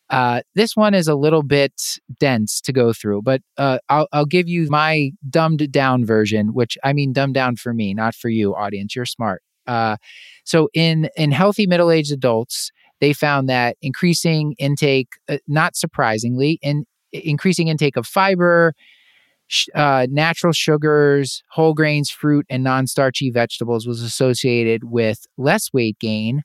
uh, 0.09 0.41
this 0.53 0.75
one 0.75 0.93
is 0.93 1.07
a 1.07 1.15
little 1.15 1.43
bit 1.43 1.73
dense 2.19 2.61
to 2.61 2.71
go 2.71 2.93
through, 2.93 3.23
but 3.23 3.41
uh, 3.57 3.79
I'll, 3.89 4.07
I'll 4.13 4.25
give 4.25 4.47
you 4.47 4.67
my 4.69 5.11
dumbed 5.29 5.71
down 5.71 6.05
version, 6.05 6.53
which 6.53 6.77
I 6.83 6.93
mean 6.93 7.11
dumbed 7.11 7.33
down 7.33 7.55
for 7.55 7.73
me, 7.73 7.93
not 7.93 8.13
for 8.13 8.29
you, 8.29 8.55
audience. 8.55 8.95
You're 8.95 9.05
smart. 9.05 9.41
Uh, 9.65 9.97
so 10.43 10.69
in 10.73 11.09
in 11.17 11.31
healthy 11.31 11.65
middle 11.65 11.89
aged 11.89 12.11
adults, 12.11 12.71
they 13.01 13.13
found 13.13 13.49
that 13.49 13.77
increasing 13.81 14.53
intake, 14.59 15.09
uh, 15.27 15.37
not 15.47 15.75
surprisingly, 15.75 16.59
in 16.61 16.85
increasing 17.11 17.67
intake 17.67 17.97
of 17.97 18.05
fiber, 18.05 18.73
sh- 19.47 19.69
uh, 19.73 20.05
natural 20.11 20.53
sugars, 20.53 21.43
whole 21.49 21.73
grains, 21.73 22.11
fruit, 22.11 22.45
and 22.49 22.63
non 22.63 22.85
starchy 22.85 23.31
vegetables 23.31 23.87
was 23.87 24.01
associated 24.03 24.83
with 24.85 25.25
less 25.37 25.73
weight 25.73 25.97
gain 25.99 26.43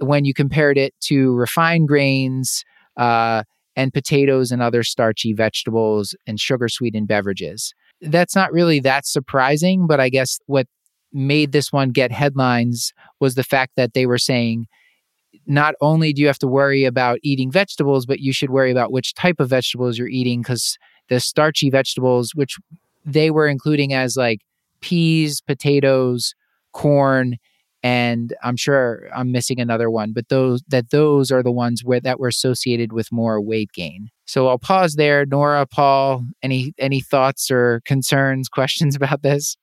when 0.00 0.24
you 0.24 0.34
compared 0.34 0.78
it 0.78 0.94
to 1.00 1.34
refined 1.34 1.88
grains 1.88 2.64
uh, 2.96 3.42
and 3.76 3.92
potatoes 3.92 4.50
and 4.50 4.62
other 4.62 4.82
starchy 4.82 5.32
vegetables 5.32 6.14
and 6.26 6.38
sugar 6.38 6.68
sweetened 6.68 7.08
beverages. 7.08 7.74
That's 8.00 8.34
not 8.34 8.52
really 8.52 8.80
that 8.80 9.06
surprising, 9.06 9.86
but 9.86 10.00
I 10.00 10.08
guess 10.08 10.38
what 10.46 10.66
made 11.12 11.52
this 11.52 11.72
one 11.72 11.90
get 11.90 12.12
headlines 12.12 12.92
was 13.20 13.34
the 13.34 13.44
fact 13.44 13.72
that 13.76 13.94
they 13.94 14.06
were 14.06 14.18
saying 14.18 14.66
not 15.46 15.74
only 15.80 16.12
do 16.12 16.22
you 16.22 16.26
have 16.26 16.38
to 16.38 16.48
worry 16.48 16.84
about 16.84 17.18
eating 17.22 17.50
vegetables, 17.50 18.06
but 18.06 18.20
you 18.20 18.32
should 18.32 18.50
worry 18.50 18.70
about 18.70 18.92
which 18.92 19.14
type 19.14 19.40
of 19.40 19.50
vegetables 19.50 19.98
you're 19.98 20.08
eating 20.08 20.40
because 20.40 20.78
the 21.08 21.20
starchy 21.20 21.70
vegetables, 21.70 22.34
which 22.34 22.56
they 23.04 23.30
were 23.30 23.46
including 23.46 23.92
as 23.92 24.16
like 24.16 24.40
peas, 24.80 25.40
potatoes, 25.40 26.34
corn, 26.72 27.36
and 27.84 28.34
I'm 28.42 28.56
sure 28.56 29.10
I'm 29.14 29.30
missing 29.30 29.60
another 29.60 29.90
one, 29.90 30.14
but 30.14 30.30
those 30.30 30.62
that 30.68 30.88
those 30.88 31.30
are 31.30 31.42
the 31.42 31.52
ones 31.52 31.84
where 31.84 32.00
that 32.00 32.18
were 32.18 32.28
associated 32.28 32.94
with 32.94 33.12
more 33.12 33.42
weight 33.42 33.72
gain. 33.74 34.08
So 34.24 34.48
I'll 34.48 34.58
pause 34.58 34.94
there. 34.94 35.26
Nora, 35.26 35.66
Paul, 35.66 36.24
any 36.42 36.72
any 36.78 37.00
thoughts 37.00 37.50
or 37.50 37.82
concerns, 37.84 38.48
questions 38.52 38.96
about 38.96 39.22
this? 39.22 39.56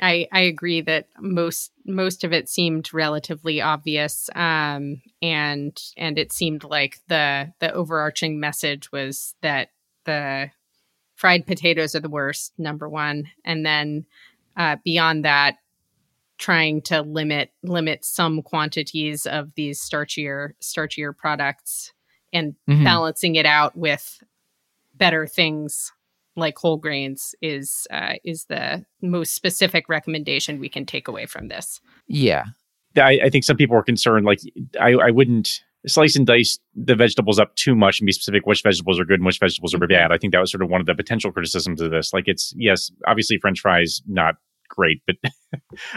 I, 0.00 0.26
I 0.32 0.40
agree 0.40 0.80
that 0.82 1.08
most 1.20 1.72
most 1.84 2.22
of 2.22 2.32
it 2.32 2.48
seemed 2.48 2.94
relatively 2.94 3.60
obvious, 3.60 4.30
um, 4.36 5.02
and 5.20 5.76
and 5.96 6.16
it 6.16 6.32
seemed 6.32 6.62
like 6.62 7.00
the 7.08 7.52
the 7.58 7.72
overarching 7.72 8.38
message 8.38 8.92
was 8.92 9.34
that 9.42 9.70
the 10.04 10.50
fried 11.16 11.44
potatoes 11.44 11.96
are 11.96 12.00
the 12.00 12.08
worst, 12.08 12.52
number 12.56 12.88
one, 12.88 13.24
and 13.44 13.66
then 13.66 14.06
uh, 14.56 14.76
beyond 14.84 15.24
that, 15.24 15.56
trying 16.38 16.82
to 16.82 17.02
limit 17.02 17.50
limit 17.62 18.04
some 18.04 18.42
quantities 18.42 19.26
of 19.26 19.54
these 19.54 19.80
starchier 19.80 20.50
starchier 20.62 21.16
products 21.16 21.92
and 22.32 22.54
Mhm. 22.68 22.84
balancing 22.84 23.36
it 23.36 23.46
out 23.46 23.76
with 23.76 24.22
better 24.94 25.26
things 25.26 25.92
like 26.36 26.58
whole 26.58 26.76
grains 26.76 27.34
is 27.40 27.86
uh, 27.92 28.14
is 28.24 28.46
the 28.46 28.84
most 29.00 29.34
specific 29.34 29.88
recommendation 29.88 30.58
we 30.58 30.68
can 30.68 30.84
take 30.84 31.06
away 31.06 31.26
from 31.26 31.48
this. 31.48 31.80
Yeah. 32.08 32.46
I, 32.96 33.20
I 33.24 33.30
think 33.30 33.44
some 33.44 33.56
people 33.56 33.76
are 33.76 33.82
concerned. 33.82 34.24
Like, 34.26 34.40
I, 34.80 34.94
I 34.94 35.10
wouldn't 35.10 35.62
slice 35.86 36.16
and 36.16 36.26
dice 36.26 36.58
the 36.74 36.94
vegetables 36.94 37.38
up 37.38 37.54
too 37.56 37.74
much 37.74 38.00
and 38.00 38.06
be 38.06 38.12
specific 38.12 38.46
which 38.46 38.62
vegetables 38.62 38.98
are 38.98 39.04
good 39.04 39.20
and 39.20 39.26
which 39.26 39.38
vegetables 39.38 39.74
are 39.74 39.78
bad. 39.86 40.10
I 40.12 40.18
think 40.18 40.32
that 40.32 40.40
was 40.40 40.50
sort 40.50 40.62
of 40.62 40.70
one 40.70 40.80
of 40.80 40.86
the 40.86 40.94
potential 40.94 41.30
criticisms 41.30 41.80
of 41.80 41.90
this. 41.90 42.12
Like, 42.12 42.24
it's 42.26 42.52
yes, 42.56 42.90
obviously 43.06 43.38
French 43.38 43.60
fries 43.60 44.00
not 44.06 44.36
great, 44.68 45.02
but 45.06 45.16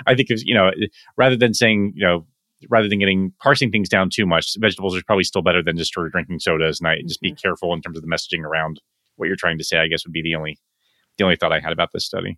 I 0.08 0.16
think 0.16 0.30
it's 0.30 0.44
you 0.44 0.54
know 0.54 0.72
rather 1.18 1.36
than 1.36 1.54
saying 1.54 1.94
you 1.96 2.06
know 2.06 2.26
rather 2.70 2.90
than 2.90 3.00
getting 3.00 3.34
parsing 3.40 3.72
things 3.72 3.90
down 3.90 4.10
too 4.10 4.26
much, 4.26 4.56
vegetables 4.58 4.96
are 4.96 5.04
probably 5.06 5.24
still 5.24 5.42
better 5.42 5.62
than 5.62 5.78
just 5.78 5.94
sort 5.94 6.08
of 6.08 6.12
drinking 6.12 6.40
sodas. 6.40 6.80
And 6.80 6.88
I 6.88 7.02
just 7.08 7.22
be 7.22 7.30
mm-hmm. 7.30 7.36
careful 7.36 7.74
in 7.74 7.82
terms 7.82 7.98
of 7.98 8.04
the 8.04 8.10
messaging 8.10 8.44
around 8.44 8.82
what 9.16 9.28
you're 9.28 9.36
trying 9.36 9.58
to 9.58 9.64
say. 9.64 9.78
I 9.78 9.88
guess 9.88 10.06
would 10.06 10.14
be 10.14 10.24
the 10.24 10.36
only 10.36 10.60
the 11.18 11.24
only 11.24 11.36
thought 11.36 11.54
I 11.54 11.60
had 11.60 11.72
about 11.72 11.90
this 11.94 12.06
study. 12.06 12.38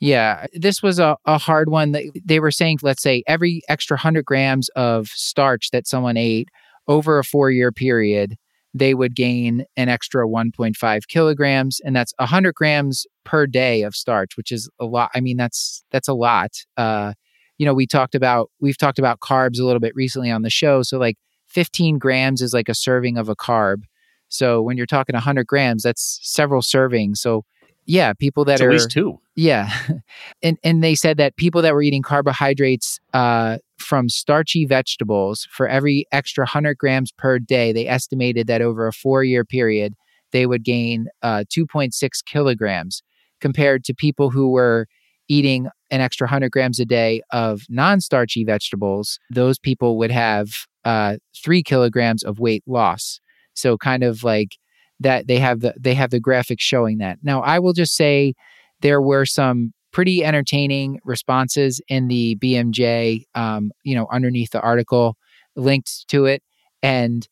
Yeah, 0.00 0.46
this 0.52 0.82
was 0.82 0.98
a, 0.98 1.16
a 1.24 1.38
hard 1.38 1.70
one. 1.70 1.92
They, 1.92 2.10
they 2.24 2.40
were 2.40 2.50
saying, 2.50 2.80
let's 2.82 3.02
say, 3.02 3.22
every 3.26 3.62
extra 3.68 3.94
100 3.94 4.24
grams 4.24 4.68
of 4.70 5.06
starch 5.08 5.70
that 5.70 5.86
someone 5.86 6.16
ate 6.16 6.48
over 6.88 7.18
a 7.18 7.24
four 7.24 7.50
year 7.50 7.72
period, 7.72 8.36
they 8.74 8.92
would 8.92 9.14
gain 9.14 9.64
an 9.76 9.88
extra 9.88 10.26
1.5 10.26 11.08
kilograms. 11.08 11.80
And 11.84 11.94
that's 11.94 12.12
100 12.18 12.54
grams 12.54 13.06
per 13.24 13.46
day 13.46 13.82
of 13.82 13.94
starch, 13.94 14.36
which 14.36 14.50
is 14.50 14.68
a 14.80 14.84
lot. 14.84 15.10
I 15.14 15.20
mean, 15.20 15.36
that's 15.36 15.84
that's 15.92 16.08
a 16.08 16.14
lot. 16.14 16.50
Uh, 16.76 17.14
you 17.56 17.64
know, 17.64 17.74
we 17.74 17.86
talked 17.86 18.16
about, 18.16 18.50
we've 18.60 18.76
talked 18.76 18.98
about 18.98 19.20
carbs 19.20 19.60
a 19.60 19.64
little 19.64 19.80
bit 19.80 19.94
recently 19.94 20.30
on 20.30 20.42
the 20.42 20.50
show. 20.50 20.82
So, 20.82 20.98
like 20.98 21.16
15 21.48 21.98
grams 21.98 22.42
is 22.42 22.52
like 22.52 22.68
a 22.68 22.74
serving 22.74 23.16
of 23.16 23.28
a 23.28 23.36
carb. 23.36 23.84
So, 24.28 24.60
when 24.60 24.76
you're 24.76 24.86
talking 24.86 25.14
100 25.14 25.46
grams, 25.46 25.84
that's 25.84 26.18
several 26.22 26.62
servings. 26.62 27.18
So, 27.18 27.44
yeah, 27.86 28.12
people 28.12 28.44
that 28.46 28.54
It's 28.54 28.62
are 28.62 28.68
at 28.68 28.72
least 28.72 28.90
two. 28.90 29.20
yeah. 29.36 29.70
and 30.42 30.58
and 30.64 30.82
they 30.82 30.94
said 30.94 31.16
that 31.18 31.36
people 31.36 31.62
that 31.62 31.74
were 31.74 31.82
eating 31.82 32.02
carbohydrates 32.02 32.98
uh, 33.12 33.58
from 33.78 34.08
starchy 34.08 34.64
vegetables 34.66 35.46
for 35.50 35.68
every 35.68 36.06
extra 36.12 36.42
100 36.44 36.78
grams 36.78 37.12
per 37.12 37.38
day, 37.38 37.72
they 37.72 37.86
estimated 37.86 38.46
that 38.46 38.62
over 38.62 38.86
a 38.86 38.92
four 38.92 39.24
year 39.24 39.44
period, 39.44 39.94
they 40.32 40.46
would 40.46 40.64
gain 40.64 41.08
uh, 41.22 41.44
2.6 41.54 41.92
kilograms 42.24 43.02
compared 43.40 43.84
to 43.84 43.94
people 43.94 44.30
who 44.30 44.50
were 44.50 44.86
eating 45.28 45.68
an 45.90 46.00
extra 46.00 46.26
100 46.26 46.50
grams 46.50 46.78
a 46.80 46.84
day 46.84 47.22
of 47.30 47.62
non 47.68 48.00
starchy 48.00 48.44
vegetables. 48.44 49.18
Those 49.30 49.58
people 49.58 49.96
would 49.98 50.10
have 50.10 50.66
uh, 50.84 51.16
three 51.42 51.62
kilograms 51.62 52.22
of 52.22 52.38
weight 52.38 52.62
loss. 52.66 53.20
So, 53.54 53.76
kind 53.78 54.02
of 54.02 54.24
like 54.24 54.56
that 55.00 55.26
they 55.26 55.38
have 55.38 55.60
the 55.60 55.74
they 55.78 55.94
have 55.94 56.10
the 56.10 56.20
graphics 56.20 56.60
showing 56.60 56.98
that. 56.98 57.18
Now, 57.22 57.42
I 57.42 57.58
will 57.58 57.72
just 57.72 57.96
say 57.96 58.34
there 58.80 59.00
were 59.00 59.26
some 59.26 59.72
pretty 59.92 60.24
entertaining 60.24 61.00
responses 61.04 61.80
in 61.88 62.08
the 62.08 62.36
BMJ, 62.36 63.24
um, 63.34 63.70
you 63.84 63.94
know, 63.94 64.08
underneath 64.10 64.50
the 64.50 64.60
article, 64.60 65.16
linked 65.56 66.08
to 66.08 66.26
it, 66.26 66.42
and 66.82 67.28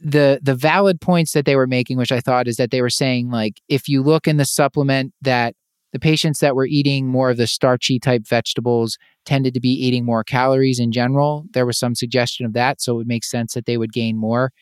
the 0.00 0.40
the 0.42 0.54
valid 0.54 1.00
points 1.00 1.32
that 1.32 1.44
they 1.44 1.56
were 1.56 1.66
making, 1.66 1.98
which 1.98 2.12
I 2.12 2.20
thought 2.20 2.48
is 2.48 2.56
that 2.56 2.70
they 2.70 2.82
were 2.82 2.90
saying 2.90 3.30
like 3.30 3.60
if 3.68 3.88
you 3.88 4.02
look 4.02 4.26
in 4.26 4.36
the 4.36 4.44
supplement 4.44 5.12
that 5.22 5.54
the 5.92 5.98
patients 5.98 6.38
that 6.38 6.54
were 6.54 6.66
eating 6.66 7.08
more 7.08 7.30
of 7.30 7.36
the 7.36 7.46
starchy 7.46 7.98
type 7.98 8.26
vegetables 8.26 8.96
tended 9.24 9.54
to 9.54 9.60
be 9.60 9.70
eating 9.70 10.04
more 10.04 10.22
calories 10.22 10.78
in 10.78 10.92
general. 10.92 11.46
There 11.52 11.66
was 11.66 11.78
some 11.78 11.94
suggestion 11.94 12.46
of 12.46 12.52
that, 12.52 12.80
so 12.80 12.92
it 12.92 12.96
would 12.96 13.08
make 13.08 13.24
sense 13.24 13.54
that 13.54 13.66
they 13.66 13.76
would 13.76 13.92
gain 13.92 14.16
more. 14.16 14.52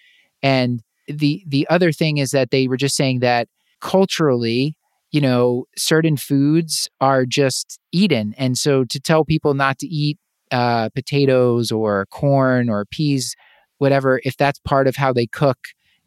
And 0.43 0.83
the 1.09 1.43
the 1.47 1.67
other 1.69 1.93
thing 1.93 2.19
is 2.19 2.31
that 2.31 2.51
they 2.51 2.69
were 2.69 2.77
just 2.77 2.97
saying 2.97 3.21
that 3.21 3.49
culturally 3.81 4.77
you 5.11 5.21
know, 5.21 5.65
certain 5.77 6.17
foods 6.17 6.89
are 7.01 7.25
just 7.25 7.79
eaten. 7.93 8.35
And 8.37 8.59
so 8.59 8.85
to 8.85 9.01
tell 9.01 9.25
people 9.25 9.55
not 9.55 9.79
to 9.79 9.87
eat 9.87 10.19
uh, 10.51 10.91
potatoes 10.91 11.73
or 11.73 12.07
corn 12.11 12.69
or 12.69 12.85
peas, 12.87 13.35
whatever, 13.79 14.21
if 14.25 14.37
that's 14.37 14.59
part 14.61 14.87
of 14.87 14.97
how 14.97 15.13
they 15.13 15.27
cook, 15.27 15.59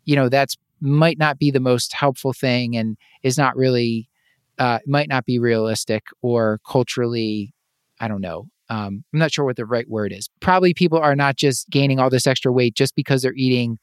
you 0.06 0.16
know, 0.16 0.30
that's 0.30 0.56
might 0.82 1.18
not 1.18 1.38
be 1.38 1.52
the 1.52 1.60
most 1.60 1.94
helpful 1.94 2.34
thing 2.34 2.76
and 2.76 2.98
is 3.22 3.38
not 3.38 3.56
really, 3.56 4.10
uh, 4.58 4.80
might 4.88 5.08
not 5.08 5.26
be 5.26 5.38
realistic 5.38 6.04
or 6.22 6.60
culturally, 6.68 7.54
I 8.00 8.08
don't 8.08 8.22
know, 8.22 8.48
um, 8.70 9.04
I'm 9.14 9.20
not 9.20 9.32
sure 9.32 9.46
what 9.46 9.58
the 9.58 9.66
right 9.66 9.88
word 9.88 10.12
is. 10.12 10.28
Probably 10.40 10.74
people 10.74 10.98
are 10.98 11.16
not 11.16 11.36
just 11.36 11.70
gaining 11.70 12.00
all 12.00 12.10
this 12.10 12.26
extra 12.26 12.52
weight 12.52 12.74
just 12.74 12.96
because 12.96 13.22
they're 13.22 13.34
eating 13.36 13.78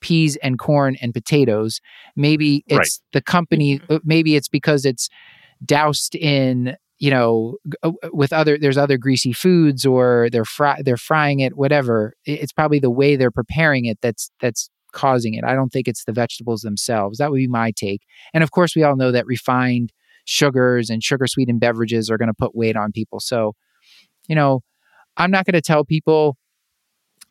peas 0.00 0.36
and 0.36 0.58
corn 0.58 0.96
and 1.02 1.12
potatoes. 1.14 1.80
Maybe 2.16 2.64
it's 2.66 2.78
Right. 2.78 2.88
the 3.12 3.22
company, 3.22 3.80
uh, 3.88 4.00
maybe 4.04 4.36
it's 4.36 4.48
because 4.48 4.84
it's 4.84 5.08
doused 5.64 6.14
in 6.14 6.76
you 6.98 7.10
know 7.10 7.56
uh, 7.82 7.92
with 8.12 8.32
other 8.32 8.58
there's 8.58 8.76
other 8.78 8.98
greasy 8.98 9.32
foods 9.32 9.84
or 9.86 10.28
they're 10.32 10.44
fry 10.44 10.80
they're 10.82 10.96
frying 10.96 11.40
it 11.40 11.56
whatever. 11.56 12.14
It's 12.24 12.52
probably 12.52 12.78
the 12.80 12.90
way 12.90 13.16
they're 13.16 13.30
preparing 13.30 13.84
it 13.86 13.98
that's 14.02 14.30
that's 14.40 14.70
causing 14.92 15.34
it. 15.34 15.44
I 15.44 15.54
don't 15.54 15.70
think 15.70 15.86
it's 15.88 16.04
the 16.04 16.12
vegetables 16.12 16.62
themselves. 16.62 17.18
That 17.18 17.30
would 17.30 17.38
be 17.38 17.46
my 17.48 17.72
take. 17.72 18.02
And 18.34 18.42
of 18.42 18.50
course 18.50 18.74
we 18.74 18.82
all 18.82 18.96
know 18.96 19.12
that 19.12 19.26
refined 19.26 19.92
sugars 20.24 20.90
and 20.90 21.02
sugar 21.02 21.26
sweetened 21.26 21.60
beverages 21.60 22.10
are 22.10 22.18
going 22.18 22.28
to 22.28 22.34
put 22.34 22.54
weight 22.54 22.76
on 22.76 22.92
people. 22.92 23.20
So 23.20 23.54
you 24.28 24.34
know 24.36 24.60
i'm 25.16 25.30
not 25.30 25.44
going 25.44 25.54
to 25.54 25.60
tell 25.62 25.84
people 25.84 26.36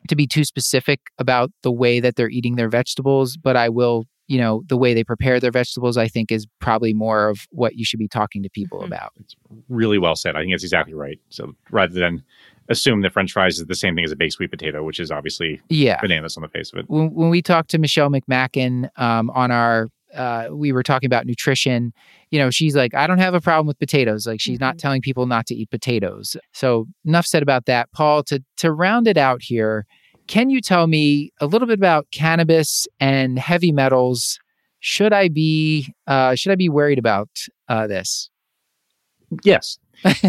to 0.09 0.15
be 0.15 0.27
too 0.27 0.43
specific 0.43 0.99
about 1.17 1.51
the 1.63 1.71
way 1.71 1.99
that 1.99 2.15
they're 2.15 2.29
eating 2.29 2.55
their 2.55 2.69
vegetables 2.69 3.37
but 3.37 3.55
i 3.55 3.69
will 3.69 4.05
you 4.27 4.37
know 4.37 4.61
the 4.67 4.77
way 4.77 4.93
they 4.93 5.03
prepare 5.03 5.39
their 5.39 5.51
vegetables 5.51 5.97
i 5.97 6.07
think 6.07 6.31
is 6.31 6.45
probably 6.59 6.93
more 6.93 7.29
of 7.29 7.47
what 7.51 7.75
you 7.75 7.85
should 7.85 7.99
be 7.99 8.07
talking 8.07 8.43
to 8.43 8.49
people 8.49 8.81
Mhm. 8.81 8.87
about 8.87 9.11
It's 9.19 9.35
Really 9.67 9.97
well 9.97 10.15
said. 10.15 10.35
I 10.35 10.41
think 10.41 10.53
that's 10.53 10.63
exactly 10.63 10.93
right. 10.93 11.19
So 11.29 11.55
rather 11.71 11.93
than 11.93 12.23
assume 12.69 13.01
that 13.01 13.11
French 13.13 13.31
fries 13.33 13.59
is 13.59 13.65
the 13.65 13.73
same 13.75 13.95
thing 13.95 14.03
as 14.05 14.11
a 14.11 14.15
baked 14.15 14.33
sweet 14.33 14.51
potato, 14.51 14.83
which 14.83 14.99
is 14.99 15.09
obviously 15.11 15.59
yeah 15.69 15.99
bananas 16.01 16.37
on 16.37 16.43
the 16.43 16.49
face 16.49 16.71
of 16.71 16.79
it. 16.79 16.85
when, 16.87 17.11
when 17.13 17.29
we 17.29 17.41
talked 17.41 17.69
to 17.71 17.77
Michelle 17.79 18.09
McMacken 18.09 18.89
um, 18.99 19.29
on 19.31 19.49
our, 19.51 19.87
uh, 20.15 20.47
we 20.51 20.71
were 20.71 20.83
talking 20.83 21.07
about 21.07 21.25
nutrition. 21.25 21.91
You 22.31 22.39
know, 22.39 22.49
she's 22.51 22.75
like, 22.75 22.93
I 22.93 23.05
don't 23.07 23.17
have 23.19 23.33
a 23.33 23.41
problem 23.41 23.65
with 23.67 23.79
potatoes. 23.79 24.25
Like, 24.27 24.39
she's 24.39 24.59
not 24.59 24.77
telling 24.77 25.01
people 25.01 25.25
not 25.25 25.45
to 25.47 25.55
eat 25.55 25.69
potatoes. 25.71 26.35
So 26.53 26.85
enough 27.05 27.25
said 27.25 27.41
about 27.43 27.65
that. 27.65 27.91
Paul, 27.91 28.23
to 28.23 28.43
to 28.57 28.71
round 28.71 29.07
it 29.07 29.17
out 29.17 29.41
here, 29.41 29.85
can 30.29 30.51
you 30.51 30.61
tell 30.61 30.85
me 30.87 31.33
a 31.41 31.47
little 31.47 31.67
bit 31.67 31.77
about 31.79 32.07
cannabis 32.11 32.87
and 32.99 33.37
heavy 33.39 33.71
metals? 33.71 34.39
Should 34.79 35.11
I 35.11 35.27
be 35.27 35.91
uh, 36.07 36.35
should 36.35 36.51
I 36.51 36.55
be 36.55 36.69
worried 36.69 36.99
about 36.99 37.29
uh, 37.67 37.87
this? 37.87 38.29
Yes. 39.43 39.77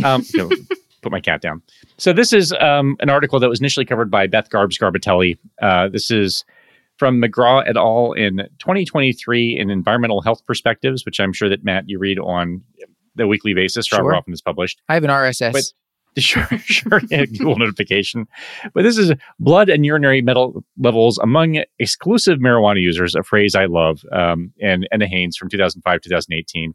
Um, 0.03 0.24
no, 0.34 0.51
put 1.03 1.12
my 1.12 1.20
cat 1.20 1.42
down. 1.42 1.62
So 1.98 2.12
this 2.12 2.32
is 2.32 2.53
um, 2.59 2.96
an 3.01 3.11
article 3.11 3.38
that 3.38 3.48
was 3.48 3.61
initially 3.61 3.86
covered 3.86 4.11
by 4.11 4.26
Beth 4.26 4.48
Garbs 4.51 4.78
Garbatelli. 4.80 5.38
Uh, 5.62 5.88
this 5.88 6.11
is 6.11 6.44
from 6.96 7.20
McGraw 7.20 7.62
et 7.68 7.76
al. 7.76 8.12
in 8.14 8.38
2023 8.59 9.59
in 9.59 9.70
Environmental 9.70 10.22
Health 10.22 10.44
Perspectives, 10.46 11.05
which 11.05 11.20
I'm 11.20 11.32
sure 11.32 11.48
that 11.48 11.62
Matt 11.62 11.84
you 11.86 11.98
read 11.98 12.18
on 12.18 12.62
the 13.16 13.26
weekly 13.26 13.55
basis, 13.55 13.86
Sure. 13.86 14.14
often 14.14 14.32
it's 14.32 14.40
published. 14.40 14.80
I 14.88 14.94
have 14.94 15.05
an 15.05 15.11
RSS. 15.11 15.53
But- 15.53 15.72
Sure, 16.18 16.46
sure. 16.58 17.00
yeah, 17.08 17.24
Google 17.24 17.56
notification. 17.56 18.26
But 18.74 18.82
this 18.82 18.98
is 18.98 19.12
blood 19.38 19.68
and 19.68 19.86
urinary 19.86 20.22
metal 20.22 20.64
levels 20.78 21.18
among 21.18 21.62
exclusive 21.78 22.38
marijuana 22.40 22.80
users, 22.80 23.14
a 23.14 23.22
phrase 23.22 23.54
I 23.54 23.66
love, 23.66 24.02
um, 24.12 24.52
and 24.61 24.88
NHANES 24.92 25.36
from 25.36 25.48
2005, 25.48 26.00
2018. 26.00 26.74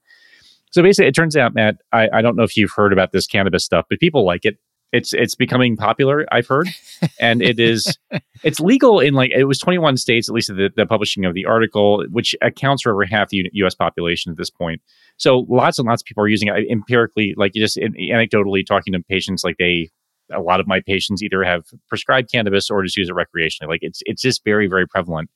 So 0.72 0.82
basically, 0.82 1.08
it 1.08 1.16
turns 1.16 1.36
out, 1.38 1.54
Matt, 1.54 1.78
I, 1.92 2.10
I 2.14 2.22
don't 2.22 2.36
know 2.36 2.44
if 2.44 2.58
you've 2.58 2.72
heard 2.76 2.94
about 2.94 3.12
this 3.12 3.28
cannabis 3.28 3.64
stuff, 3.64 3.86
but 3.90 4.00
people 4.00 4.26
like 4.26 4.46
it. 4.46 4.58
It's 4.96 5.14
it's 5.14 5.36
becoming 5.36 5.76
popular. 5.76 6.26
I've 6.32 6.48
heard, 6.48 6.70
and 7.20 7.42
it 7.42 7.60
is 7.60 7.98
it's 8.44 8.60
legal 8.60 9.00
in 9.00 9.14
like 9.14 9.32
it 9.32 9.46
was 9.46 9.60
21 9.60 9.98
states, 9.98 10.30
at 10.30 10.36
least 10.36 10.48
the, 10.48 10.70
the 10.76 10.86
publishing 10.86 11.26
of 11.26 11.34
the 11.34 11.46
article, 11.46 12.06
which 12.12 12.36
accounts 12.42 12.84
for 12.84 12.92
over 12.92 13.06
half 13.06 13.30
the 13.30 13.50
U.S. 13.54 13.76
population 13.76 14.32
at 14.32 14.38
this 14.38 14.50
point. 14.50 14.82
So 15.18 15.46
lots 15.50 15.80
and 15.80 15.88
lots 15.88 16.02
of 16.02 16.06
people 16.06 16.24
are 16.24 16.28
using 16.28 16.48
it 16.48 16.70
empirically, 16.70 17.34
like 17.38 17.54
just 17.54 17.78
anecdotally 17.78 18.66
talking 18.66 18.94
to 18.94 19.02
patients. 19.02 19.44
Like 19.44 19.58
they, 19.58 19.90
a 20.32 20.42
lot 20.42 20.60
of 20.60 20.68
my 20.68 20.82
patients 20.82 21.22
either 21.22 21.44
have 21.44 21.66
prescribed 21.88 22.32
cannabis 22.32 22.70
or 22.70 22.84
just 22.84 22.98
use 22.98 23.10
it 23.10 23.16
recreationally. 23.16 23.68
Like 23.68 23.82
it's 23.82 24.02
it's 24.06 24.22
just 24.22 24.44
very 24.44 24.68
very 24.68 24.88
prevalent. 24.88 25.30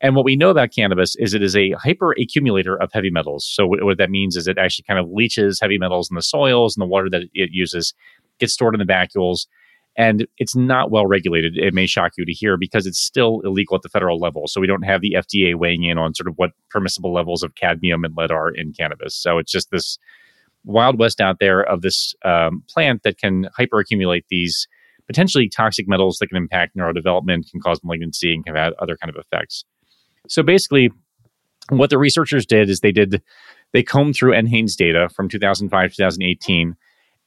And 0.00 0.14
what 0.14 0.24
we 0.24 0.36
know 0.36 0.50
about 0.50 0.72
cannabis 0.72 1.16
is 1.16 1.34
it 1.34 1.42
is 1.42 1.56
a 1.56 1.72
hyper 1.72 2.12
accumulator 2.12 2.80
of 2.80 2.90
heavy 2.92 3.10
metals. 3.10 3.44
So 3.44 3.66
what, 3.66 3.82
what 3.82 3.98
that 3.98 4.10
means 4.10 4.36
is 4.36 4.46
it 4.46 4.56
actually 4.56 4.84
kind 4.84 5.00
of 5.00 5.10
leaches 5.10 5.58
heavy 5.60 5.76
metals 5.76 6.08
in 6.08 6.14
the 6.14 6.22
soils 6.22 6.76
and 6.76 6.82
the 6.82 6.86
water 6.86 7.10
that 7.10 7.22
it 7.34 7.50
uses 7.52 7.94
gets 8.38 8.52
stored 8.52 8.74
in 8.74 8.78
the 8.78 8.92
vacuoles. 8.92 9.46
And 9.96 10.28
it's 10.38 10.54
not 10.54 10.92
well 10.92 11.06
regulated. 11.06 11.56
It 11.56 11.74
may 11.74 11.86
shock 11.86 12.12
you 12.16 12.24
to 12.24 12.32
hear 12.32 12.56
because 12.56 12.86
it's 12.86 13.00
still 13.00 13.40
illegal 13.44 13.74
at 13.74 13.82
the 13.82 13.88
federal 13.88 14.20
level. 14.20 14.46
So 14.46 14.60
we 14.60 14.68
don't 14.68 14.84
have 14.84 15.00
the 15.00 15.16
FDA 15.18 15.56
weighing 15.56 15.82
in 15.82 15.98
on 15.98 16.14
sort 16.14 16.28
of 16.28 16.34
what 16.36 16.52
permissible 16.70 17.12
levels 17.12 17.42
of 17.42 17.56
cadmium 17.56 18.04
and 18.04 18.14
lead 18.16 18.30
are 18.30 18.50
in 18.50 18.72
cannabis. 18.72 19.16
So 19.16 19.38
it's 19.38 19.50
just 19.50 19.72
this 19.72 19.98
wild 20.64 21.00
west 21.00 21.20
out 21.20 21.38
there 21.40 21.62
of 21.62 21.82
this 21.82 22.14
um, 22.24 22.62
plant 22.68 23.02
that 23.02 23.18
can 23.18 23.48
hyperaccumulate 23.58 24.22
these 24.30 24.68
potentially 25.08 25.48
toxic 25.48 25.88
metals 25.88 26.18
that 26.18 26.28
can 26.28 26.36
impact 26.36 26.76
neurodevelopment, 26.76 27.50
can 27.50 27.60
cause 27.60 27.80
malignancy, 27.82 28.32
and 28.32 28.44
can 28.44 28.54
have 28.54 28.74
other 28.78 28.96
kind 28.96 29.10
of 29.10 29.16
effects. 29.16 29.64
So 30.28 30.42
basically, 30.42 30.92
what 31.70 31.90
the 31.90 31.98
researchers 31.98 32.46
did 32.46 32.68
is 32.70 32.80
they 32.80 32.92
did 32.92 33.22
they 33.72 33.82
combed 33.82 34.14
through 34.16 34.32
NHANES 34.32 34.76
data 34.76 35.08
from 35.14 35.28
2005 35.28 35.94
2018 35.94 36.76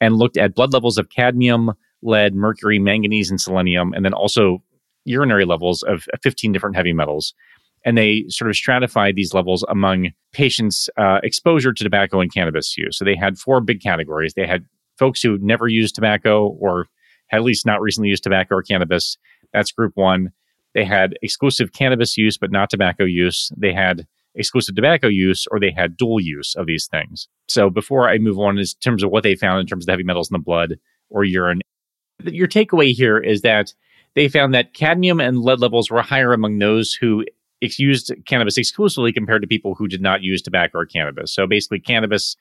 and 0.01 0.17
looked 0.17 0.35
at 0.35 0.55
blood 0.55 0.73
levels 0.73 0.97
of 0.97 1.09
cadmium, 1.09 1.71
lead, 2.01 2.33
mercury, 2.33 2.79
manganese, 2.79 3.29
and 3.29 3.39
selenium, 3.39 3.93
and 3.93 4.03
then 4.03 4.13
also 4.13 4.61
urinary 5.05 5.45
levels 5.45 5.83
of 5.83 6.05
15 6.21 6.51
different 6.51 6.75
heavy 6.75 6.91
metals. 6.91 7.33
And 7.85 7.97
they 7.97 8.25
sort 8.27 8.49
of 8.49 8.55
stratified 8.55 9.15
these 9.15 9.33
levels 9.33 9.63
among 9.69 10.09
patients' 10.33 10.89
uh, 10.97 11.19
exposure 11.23 11.73
to 11.73 11.83
tobacco 11.83 12.19
and 12.19 12.33
cannabis 12.33 12.77
use. 12.77 12.97
So 12.97 13.05
they 13.05 13.15
had 13.15 13.37
four 13.37 13.61
big 13.61 13.81
categories. 13.81 14.33
They 14.33 14.45
had 14.45 14.65
folks 14.97 15.21
who 15.21 15.37
never 15.39 15.67
used 15.67 15.95
tobacco 15.95 16.49
or 16.59 16.87
had 17.27 17.37
at 17.37 17.43
least 17.43 17.65
not 17.65 17.81
recently 17.81 18.09
used 18.09 18.23
tobacco 18.23 18.55
or 18.55 18.61
cannabis. 18.61 19.17
That's 19.53 19.71
group 19.71 19.93
one. 19.95 20.31
They 20.73 20.85
had 20.85 21.15
exclusive 21.21 21.73
cannabis 21.73 22.17
use, 22.17 22.37
but 22.37 22.51
not 22.51 22.69
tobacco 22.69 23.03
use. 23.03 23.51
They 23.57 23.73
had 23.73 24.05
exclusive 24.35 24.75
tobacco 24.75 25.07
use, 25.07 25.45
or 25.51 25.59
they 25.59 25.71
had 25.71 25.97
dual 25.97 26.19
use 26.19 26.55
of 26.55 26.65
these 26.65 26.87
things. 26.87 27.27
So 27.47 27.69
before 27.69 28.09
I 28.09 28.17
move 28.17 28.39
on, 28.39 28.57
in 28.57 28.65
terms 28.81 29.03
of 29.03 29.11
what 29.11 29.23
they 29.23 29.35
found 29.35 29.59
in 29.59 29.67
terms 29.67 29.83
of 29.83 29.87
the 29.87 29.91
heavy 29.93 30.03
metals 30.03 30.29
in 30.29 30.35
the 30.35 30.43
blood 30.43 30.77
or 31.09 31.23
urine, 31.23 31.61
your 32.23 32.47
takeaway 32.47 32.93
here 32.93 33.17
is 33.17 33.41
that 33.41 33.73
they 34.15 34.27
found 34.27 34.53
that 34.53 34.73
cadmium 34.73 35.19
and 35.19 35.39
lead 35.39 35.59
levels 35.59 35.89
were 35.89 36.01
higher 36.01 36.33
among 36.33 36.59
those 36.59 36.93
who 36.93 37.25
ex- 37.61 37.79
used 37.79 38.13
cannabis 38.25 38.57
exclusively 38.57 39.11
compared 39.11 39.41
to 39.41 39.47
people 39.47 39.75
who 39.75 39.87
did 39.87 40.01
not 40.01 40.21
use 40.21 40.41
tobacco 40.41 40.79
or 40.79 40.85
cannabis. 40.85 41.33
So 41.33 41.47
basically, 41.47 41.79
cannabis 41.79 42.35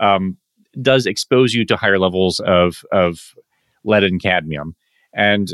um, 0.00 0.36
does 0.80 1.06
expose 1.06 1.54
you 1.54 1.64
to 1.66 1.76
higher 1.76 1.98
levels 1.98 2.40
of 2.40 2.84
of 2.92 3.34
lead 3.84 4.04
and 4.04 4.22
cadmium, 4.22 4.74
and 5.14 5.52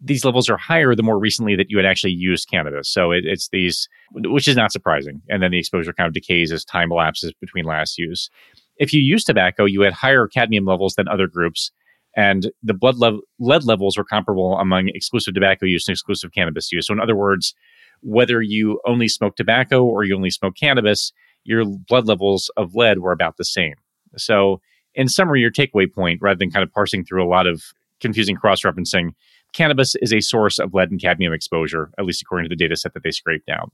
these 0.00 0.24
levels 0.24 0.48
are 0.48 0.56
higher 0.56 0.94
the 0.94 1.02
more 1.02 1.18
recently 1.18 1.56
that 1.56 1.70
you 1.70 1.76
had 1.76 1.86
actually 1.86 2.12
used 2.12 2.48
cannabis. 2.48 2.88
So 2.88 3.10
it, 3.10 3.24
it's 3.24 3.48
these, 3.48 3.88
which 4.12 4.46
is 4.46 4.56
not 4.56 4.72
surprising, 4.72 5.22
and 5.28 5.42
then 5.42 5.50
the 5.50 5.58
exposure 5.58 5.92
kind 5.92 6.06
of 6.06 6.14
decays 6.14 6.52
as 6.52 6.64
time 6.64 6.92
elapses 6.92 7.32
between 7.40 7.64
last 7.64 7.98
use. 7.98 8.30
If 8.76 8.92
you 8.92 9.00
use 9.00 9.24
tobacco, 9.24 9.64
you 9.64 9.80
had 9.80 9.92
higher 9.92 10.28
cadmium 10.28 10.64
levels 10.64 10.94
than 10.94 11.08
other 11.08 11.26
groups, 11.26 11.72
and 12.16 12.50
the 12.62 12.74
blood 12.74 12.96
lead 13.38 13.64
levels 13.64 13.96
were 13.96 14.04
comparable 14.04 14.56
among 14.58 14.88
exclusive 14.88 15.34
tobacco 15.34 15.66
use 15.66 15.88
and 15.88 15.94
exclusive 15.94 16.32
cannabis 16.32 16.70
use. 16.70 16.86
So, 16.86 16.92
in 16.92 17.00
other 17.00 17.16
words, 17.16 17.54
whether 18.00 18.40
you 18.40 18.80
only 18.86 19.08
smoke 19.08 19.36
tobacco 19.36 19.84
or 19.84 20.04
you 20.04 20.14
only 20.14 20.30
smoke 20.30 20.54
cannabis, 20.56 21.12
your 21.42 21.64
blood 21.64 22.06
levels 22.06 22.50
of 22.56 22.74
lead 22.74 23.00
were 23.00 23.12
about 23.12 23.36
the 23.36 23.44
same. 23.44 23.74
So, 24.16 24.60
in 24.94 25.08
summary, 25.08 25.40
your 25.40 25.50
takeaway 25.50 25.92
point, 25.92 26.20
rather 26.22 26.38
than 26.38 26.50
kind 26.50 26.62
of 26.62 26.72
parsing 26.72 27.04
through 27.04 27.24
a 27.24 27.28
lot 27.28 27.46
of 27.46 27.62
confusing 28.00 28.36
cross 28.36 28.62
referencing, 28.62 29.10
cannabis 29.52 29.94
is 29.96 30.12
a 30.12 30.20
source 30.20 30.58
of 30.58 30.74
lead 30.74 30.90
and 30.90 31.00
cadmium 31.00 31.32
exposure, 31.32 31.90
at 31.98 32.04
least 32.04 32.22
according 32.22 32.48
to 32.48 32.54
the 32.54 32.56
data 32.56 32.76
set 32.76 32.94
that 32.94 33.02
they 33.02 33.10
scraped 33.10 33.48
out. 33.48 33.72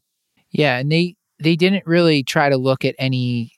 Yeah, 0.50 0.78
and 0.78 0.90
they 0.90 1.16
they 1.40 1.56
didn't 1.56 1.86
really 1.86 2.22
try 2.22 2.48
to 2.48 2.56
look 2.56 2.84
at 2.84 2.94
any 2.98 3.52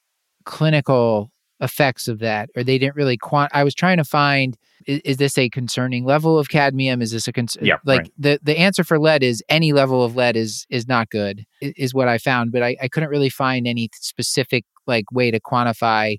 clinical 0.44 1.30
effects 1.60 2.08
of 2.08 2.18
that, 2.20 2.50
or 2.56 2.64
they 2.64 2.78
didn't 2.78 2.96
really 2.96 3.16
quant. 3.16 3.50
I 3.54 3.64
was 3.64 3.74
trying 3.74 3.96
to 3.98 4.04
find 4.04 4.56
is, 4.86 5.00
is 5.00 5.16
this 5.16 5.38
a 5.38 5.48
concerning 5.48 6.04
level 6.04 6.38
of 6.38 6.48
cadmium? 6.48 7.02
Is 7.02 7.12
this 7.12 7.28
a 7.28 7.32
concern? 7.32 7.64
Yeah, 7.64 7.76
like 7.84 8.00
right. 8.00 8.12
the 8.18 8.40
the 8.42 8.58
answer 8.58 8.84
for 8.84 8.98
lead 8.98 9.22
is 9.22 9.42
any 9.48 9.72
level 9.72 10.02
of 10.02 10.16
lead 10.16 10.36
is 10.36 10.66
is 10.70 10.86
not 10.86 11.10
good 11.10 11.44
is 11.60 11.94
what 11.94 12.08
I 12.08 12.18
found, 12.18 12.52
but 12.52 12.62
I, 12.62 12.76
I 12.80 12.88
couldn't 12.88 13.10
really 13.10 13.30
find 13.30 13.66
any 13.66 13.90
specific 13.94 14.64
like 14.86 15.10
way 15.12 15.30
to 15.30 15.40
quantify 15.40 16.18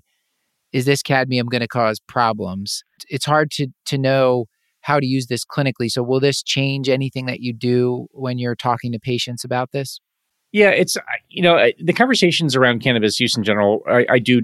is 0.72 0.84
this 0.84 1.02
cadmium 1.02 1.46
going 1.46 1.62
to 1.62 1.68
cause 1.68 1.98
problems. 2.00 2.82
It's 3.08 3.24
hard 3.24 3.50
to 3.52 3.68
to 3.86 3.98
know 3.98 4.46
how 4.82 5.00
to 5.00 5.06
use 5.06 5.26
this 5.26 5.44
clinically. 5.44 5.90
So 5.90 6.02
will 6.02 6.20
this 6.20 6.42
change 6.42 6.88
anything 6.88 7.26
that 7.26 7.40
you 7.40 7.52
do 7.52 8.06
when 8.12 8.38
you're 8.38 8.56
talking 8.56 8.92
to 8.92 8.98
patients 8.98 9.44
about 9.44 9.72
this? 9.72 10.00
Yeah, 10.52 10.70
it's 10.70 10.96
you 11.28 11.42
know 11.42 11.70
the 11.78 11.92
conversations 11.92 12.56
around 12.56 12.80
cannabis 12.80 13.20
use 13.20 13.36
in 13.36 13.44
general. 13.44 13.82
I, 13.88 14.06
I 14.08 14.18
do 14.18 14.42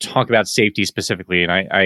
talk 0.00 0.28
about 0.28 0.48
safety 0.48 0.84
specifically, 0.84 1.42
and 1.42 1.52
I, 1.52 1.68
I 1.70 1.84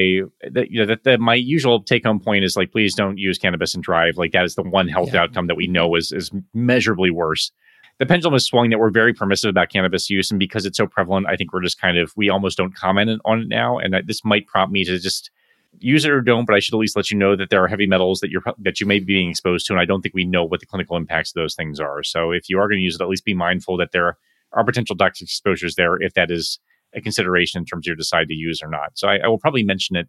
the, 0.51 0.67
you 0.71 0.81
know 0.81 0.87
that 0.87 1.05
the, 1.05 1.19
my 1.19 1.35
usual 1.35 1.83
take 1.83 2.05
home 2.05 2.21
point 2.21 2.45
is 2.45 2.57
like, 2.57 2.73
please 2.73 2.95
don't 2.95 3.19
use 3.19 3.39
cannabis 3.39 3.75
and 3.75 3.83
drive. 3.83 4.17
Like 4.17 4.33
that 4.33 4.45
is 4.45 4.55
the 4.55 4.63
one 4.63 4.89
health 4.89 5.13
Yeah. 5.13 5.23
outcome 5.23 5.47
that 5.49 5.57
we 5.57 5.67
know 5.67 5.95
is 5.95 6.11
is 6.13 6.31
measurably 6.55 7.11
worse. 7.11 7.53
The 7.99 8.07
pendulum 8.07 8.35
is 8.35 8.45
swung 8.47 8.71
that 8.71 8.79
we're 8.79 8.91
very 8.91 9.13
permissive 9.13 9.51
about 9.51 9.69
cannabis 9.69 10.09
use, 10.09 10.31
and 10.31 10.41
because 10.41 10.65
it's 10.65 10.79
so 10.79 10.87
prevalent, 10.87 11.27
I 11.29 11.37
think 11.37 11.53
we're 11.53 11.63
just 11.63 11.81
kind 11.81 11.99
of 11.99 12.13
we 12.17 12.31
almost 12.31 12.57
don't 12.57 12.75
comment 12.75 13.21
on 13.25 13.41
it 13.41 13.49
now. 13.49 13.79
And 13.79 13.95
this 14.07 14.25
might 14.25 14.47
prompt 14.47 14.73
me 14.73 14.85
to 14.85 14.99
just 14.99 15.31
use 15.79 16.05
it 16.05 16.11
or 16.11 16.21
don't, 16.21 16.47
but 16.47 16.55
I 16.55 16.61
should 16.61 16.75
at 16.75 16.79
least 16.79 16.97
let 16.97 17.11
you 17.11 17.17
know 17.17 17.37
that 17.37 17.51
there 17.51 17.63
are 17.63 17.69
heavy 17.69 17.87
metals 17.87 18.21
that 18.21 18.31
you're 18.31 18.43
that 18.59 18.81
you 18.81 18.87
may 18.87 18.99
be 18.99 19.07
being 19.07 19.31
exposed 19.31 19.67
to, 19.67 19.73
and 19.73 19.81
I 19.81 19.85
don't 19.85 20.03
think 20.03 20.15
we 20.15 20.25
know 20.25 20.45
what 20.45 20.61
the 20.61 20.67
clinical 20.67 20.97
impacts 20.97 21.31
of 21.31 21.41
those 21.41 21.55
things 21.55 21.81
are. 21.81 22.03
So 22.03 22.31
if 22.31 22.49
you 22.49 22.59
are 22.59 22.69
going 22.69 22.79
to 22.79 22.85
use 22.85 22.97
it, 22.97 23.03
at 23.03 23.09
least 23.09 23.25
be 23.25 23.35
mindful 23.35 23.77
that 23.79 23.93
there 23.93 24.17
are 24.53 24.65
potential 24.65 24.97
toxic 24.97 25.27
exposures 25.27 25.75
there 25.75 26.01
if 26.01 26.15
that 26.15 26.31
is 26.31 26.59
a 26.95 27.01
consideration 27.01 27.59
in 27.59 27.65
terms 27.65 27.87
of 27.87 27.93
you 27.93 27.97
decide 27.97 28.29
to 28.29 28.35
use 28.35 28.61
or 28.63 28.69
not. 28.69 28.91
So 28.95 29.09
I, 29.09 29.19
I 29.25 29.29
will 29.29 29.39
probably 29.39 29.65
mention 29.65 29.97
it, 29.97 30.09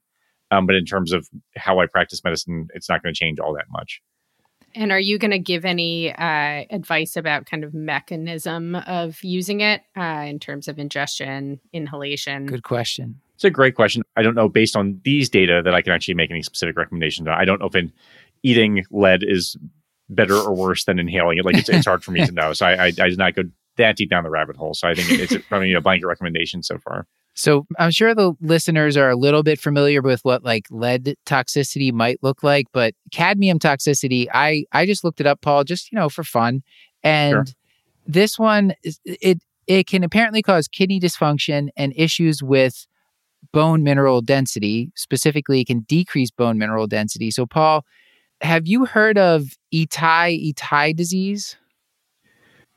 um, 0.52 0.66
but 0.66 0.76
in 0.76 0.86
terms 0.86 1.12
of 1.12 1.28
how 1.56 1.80
I 1.80 1.88
practice 1.88 2.24
medicine, 2.24 2.68
it's 2.74 2.90
not 2.90 3.02
going 3.02 3.14
to 3.14 3.18
change 3.18 3.40
all 3.40 3.54
that 3.56 3.66
much. 3.72 4.02
And 4.76 4.92
are 4.92 5.00
you 5.00 5.18
going 5.18 5.32
to 5.32 5.40
give 5.40 5.64
any 5.64 6.14
uh, 6.14 6.66
advice 6.70 7.16
about 7.16 7.46
kind 7.46 7.64
of 7.64 7.74
mechanism 7.74 8.76
of 8.76 9.24
using 9.24 9.62
it 9.62 9.82
uh, 9.98 10.26
in 10.28 10.38
terms 10.38 10.68
of 10.68 10.78
ingestion, 10.78 11.62
inhalation? 11.72 12.46
Good 12.46 12.64
question. 12.64 13.22
It's 13.36 13.44
a 13.44 13.50
great 13.50 13.76
question. 13.76 14.04
I 14.16 14.24
don't 14.24 14.36
know 14.36 14.50
based 14.50 14.76
on 14.76 15.00
these 15.04 15.30
data 15.30 15.62
that 15.64 15.76
I 15.76 15.82
can 15.82 15.94
actually 15.94 16.16
make 16.16 16.32
any 16.32 16.42
specific 16.42 16.78
recommendations. 16.78 17.28
I 17.28 17.46
don't 17.46 17.60
know 17.60 17.68
if 17.68 17.76
in 17.76 17.92
eating 18.44 18.84
lead 18.92 19.24
is 19.24 19.58
better 20.10 20.36
or 20.36 20.54
worse 20.54 20.86
than 20.86 21.00
inhaling 21.00 21.38
it. 21.38 21.46
Like 21.46 21.58
it's, 21.58 21.70
it's 21.70 21.86
hard 21.86 22.04
for 22.04 22.12
me 22.12 22.26
to 22.26 22.32
know. 22.34 22.54
So 22.54 22.66
I, 22.66 22.74
I, 22.74 22.86
I 22.88 23.10
did 23.10 23.18
not 23.18 23.36
go 23.36 23.44
that 23.78 23.98
deep 23.98 24.10
down 24.10 24.24
the 24.24 24.30
rabbit 24.30 24.56
hole. 24.56 24.74
So 24.74 24.88
I 24.88 24.94
think 24.94 25.20
it's 25.20 25.36
probably 25.48 25.74
a 25.74 25.82
blanket 25.82 26.08
recommendation 26.08 26.64
so 26.64 26.78
far. 26.78 27.08
So 27.34 27.68
I'm 27.78 27.92
sure 27.92 28.16
the 28.16 28.34
listeners 28.40 28.96
are 28.96 29.10
a 29.10 29.16
little 29.16 29.44
bit 29.44 29.60
familiar 29.60 30.02
with 30.02 30.22
what 30.24 30.44
like 30.46 30.68
lead 30.72 31.16
toxicity 31.26 31.92
might 31.92 32.20
look 32.22 32.44
like, 32.44 32.68
but 32.72 32.94
cadmium 33.12 33.60
toxicity, 33.60 34.28
I 34.34 34.64
I 34.72 34.86
just 34.86 35.04
looked 35.04 35.20
it 35.20 35.28
up, 35.28 35.42
Paul, 35.42 35.66
just 35.66 35.92
you 35.92 35.98
know 35.98 36.08
for 36.08 36.24
fun, 36.24 36.64
and 37.04 37.34
sure. 37.34 37.46
this 38.08 38.40
one 38.40 38.74
it 39.04 39.40
it 39.68 39.86
can 39.86 40.06
apparently 40.06 40.42
cause 40.42 40.70
kidney 40.70 40.98
dysfunction 40.98 41.68
and 41.76 41.92
issues 41.98 42.42
with 42.42 42.88
bone 43.52 43.84
mineral 43.84 44.22
density. 44.22 44.92
Specifically, 44.96 45.62
it 45.62 45.68
can 45.68 45.82
decrease 45.82 46.32
bone 46.32 46.58
mineral 46.58 46.88
density. 46.88 47.32
So, 47.32 47.46
Paul, 47.46 47.86
have 48.42 48.68
you 48.68 48.86
heard 48.86 49.18
of 49.18 49.58
Itai 49.74 50.54
Itai 50.54 50.96
disease? 50.96 51.58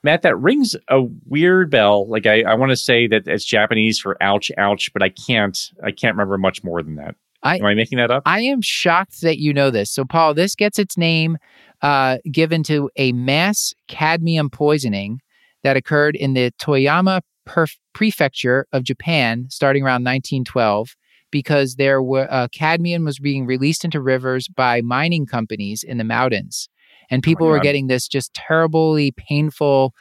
Matt, 0.02 0.22
that 0.22 0.38
rings 0.38 0.76
a 0.88 1.02
weird 1.26 1.70
bell. 1.70 2.08
Like 2.08 2.26
I, 2.26 2.42
I 2.42 2.54
want 2.54 2.70
to 2.70 2.76
say 2.76 3.06
that 3.08 3.26
it's 3.26 3.44
Japanese 3.44 3.98
for 3.98 4.16
ouch, 4.22 4.50
ouch, 4.56 4.92
but 4.92 5.02
I 5.02 5.08
can't 5.08 5.58
I 5.84 5.90
can't 5.90 6.14
remember 6.14 6.38
much 6.38 6.62
more 6.62 6.82
than 6.82 6.96
that. 6.96 7.16
I, 7.42 7.58
Am 7.58 7.66
I 7.66 7.74
making 7.74 7.98
that 7.98 8.10
up? 8.10 8.22
I 8.26 8.40
am 8.40 8.62
shocked 8.62 9.20
that 9.20 9.38
you 9.38 9.52
know 9.52 9.70
this. 9.70 9.90
So, 9.90 10.04
Paul, 10.04 10.34
this 10.34 10.54
gets 10.54 10.78
its 10.78 10.96
name 10.96 11.38
uh, 11.82 12.18
given 12.30 12.62
to 12.64 12.90
a 12.96 13.12
mass 13.12 13.74
cadmium 13.86 14.50
poisoning 14.50 15.20
that 15.64 15.76
occurred 15.76 16.16
in 16.16 16.34
the 16.34 16.52
Toyama 16.60 17.20
perf- 17.48 17.76
prefecture 17.92 18.66
of 18.72 18.84
Japan 18.84 19.46
starting 19.50 19.82
around 19.82 20.04
1912 20.04 20.94
because 21.30 21.76
there 21.76 22.02
were 22.02 22.26
uh, 22.30 22.48
cadmium 22.52 23.04
was 23.04 23.18
being 23.18 23.46
released 23.46 23.84
into 23.84 24.00
rivers 24.00 24.48
by 24.48 24.80
mining 24.80 25.26
companies 25.26 25.82
in 25.82 25.98
the 25.98 26.04
mountains. 26.04 26.68
And 27.10 27.20
oh 27.20 27.24
people 27.24 27.46
oh 27.46 27.50
were 27.50 27.60
getting 27.60 27.86
this 27.86 28.08
just 28.08 28.32
terribly 28.34 29.12
painful 29.12 29.94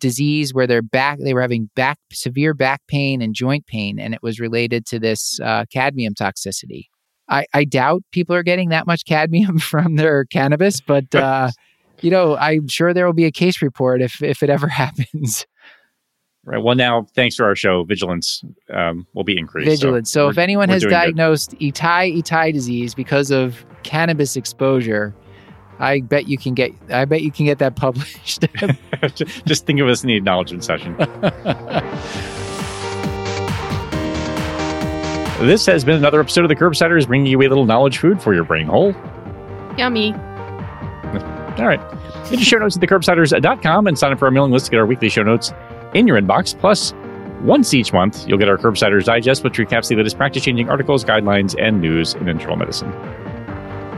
disease 0.00 0.52
where 0.52 0.66
their 0.66 0.82
back 0.82 1.18
they 1.18 1.32
were 1.32 1.40
having 1.40 1.70
back 1.76 1.98
severe 2.12 2.52
back 2.52 2.82
pain 2.88 3.22
and 3.22 3.34
joint 3.34 3.66
pain 3.66 3.98
and 3.98 4.12
it 4.12 4.22
was 4.22 4.40
related 4.40 4.84
to 4.86 4.98
this 4.98 5.38
uh, 5.40 5.64
cadmium 5.72 6.14
toxicity. 6.14 6.86
I, 7.26 7.46
I 7.54 7.64
doubt 7.64 8.02
people 8.12 8.36
are 8.36 8.42
getting 8.42 8.68
that 8.68 8.86
much 8.86 9.06
cadmium 9.06 9.58
from 9.70 9.96
their 9.96 10.24
cannabis 10.26 10.80
but 10.80 11.14
uh, 11.14 11.50
you 12.04 12.10
know 12.10 12.36
i'm 12.36 12.68
sure 12.68 12.92
there 12.92 13.06
will 13.06 13.12
be 13.12 13.24
a 13.24 13.32
case 13.32 13.62
report 13.62 14.02
if 14.02 14.22
if 14.22 14.42
it 14.42 14.50
ever 14.50 14.68
happens 14.82 15.46
Right. 16.46 16.62
Well, 16.62 16.74
now 16.74 17.06
thanks 17.14 17.36
to 17.36 17.44
our 17.44 17.56
show, 17.56 17.84
vigilance 17.84 18.44
um, 18.70 19.06
will 19.14 19.24
be 19.24 19.38
increased. 19.38 19.66
Vigilance. 19.66 20.10
So, 20.10 20.26
so 20.26 20.28
if 20.28 20.36
anyone 20.36 20.68
has 20.68 20.84
diagnosed 20.84 21.52
Itai 21.52 22.18
Itai 22.18 22.52
disease 22.52 22.94
because 22.94 23.30
of 23.30 23.64
cannabis 23.82 24.36
exposure, 24.36 25.14
I 25.78 26.00
bet 26.00 26.28
you 26.28 26.36
can 26.36 26.52
get. 26.52 26.72
I 26.90 27.06
bet 27.06 27.22
you 27.22 27.32
can 27.32 27.46
get 27.46 27.58
that 27.60 27.76
published. 27.76 28.44
Just 29.46 29.64
think 29.64 29.80
of 29.80 29.88
us 29.88 30.02
in 30.02 30.08
the 30.08 30.16
acknowledgement 30.16 30.64
session. 30.64 30.94
this 35.46 35.64
has 35.64 35.82
been 35.82 35.96
another 35.96 36.20
episode 36.20 36.44
of 36.44 36.50
the 36.50 36.56
Curbsiders, 36.56 37.06
bringing 37.06 37.26
you 37.26 37.38
a 37.40 37.48
little 37.48 37.64
knowledge 37.64 37.98
food 37.98 38.22
for 38.22 38.34
your 38.34 38.44
brain 38.44 38.66
hole. 38.66 38.94
Yummy. 39.78 40.14
All 41.58 41.66
right. 41.66 41.80
Get 42.24 42.32
your 42.32 42.40
show 42.40 42.58
notes 42.58 42.76
at 42.76 42.82
thecurbsiders.com 42.82 43.86
and 43.86 43.98
sign 43.98 44.12
up 44.12 44.18
for 44.18 44.24
our 44.24 44.30
mailing 44.30 44.52
list 44.52 44.66
to 44.66 44.70
get 44.72 44.78
our 44.78 44.86
weekly 44.86 45.08
show 45.08 45.22
notes 45.22 45.52
in 45.94 46.06
your 46.06 46.20
inbox. 46.20 46.58
Plus, 46.58 46.92
once 47.42 47.74
each 47.74 47.92
month, 47.92 48.26
you'll 48.26 48.38
get 48.38 48.48
our 48.48 48.56
Curbsiders 48.56 49.04
Digest, 49.04 49.44
which 49.44 49.54
recaps 49.54 49.88
the 49.88 49.96
latest 49.96 50.16
practice 50.16 50.42
changing 50.42 50.70
articles, 50.70 51.04
guidelines, 51.04 51.54
and 51.58 51.80
news 51.80 52.14
in 52.14 52.28
internal 52.28 52.56
medicine. 52.56 52.90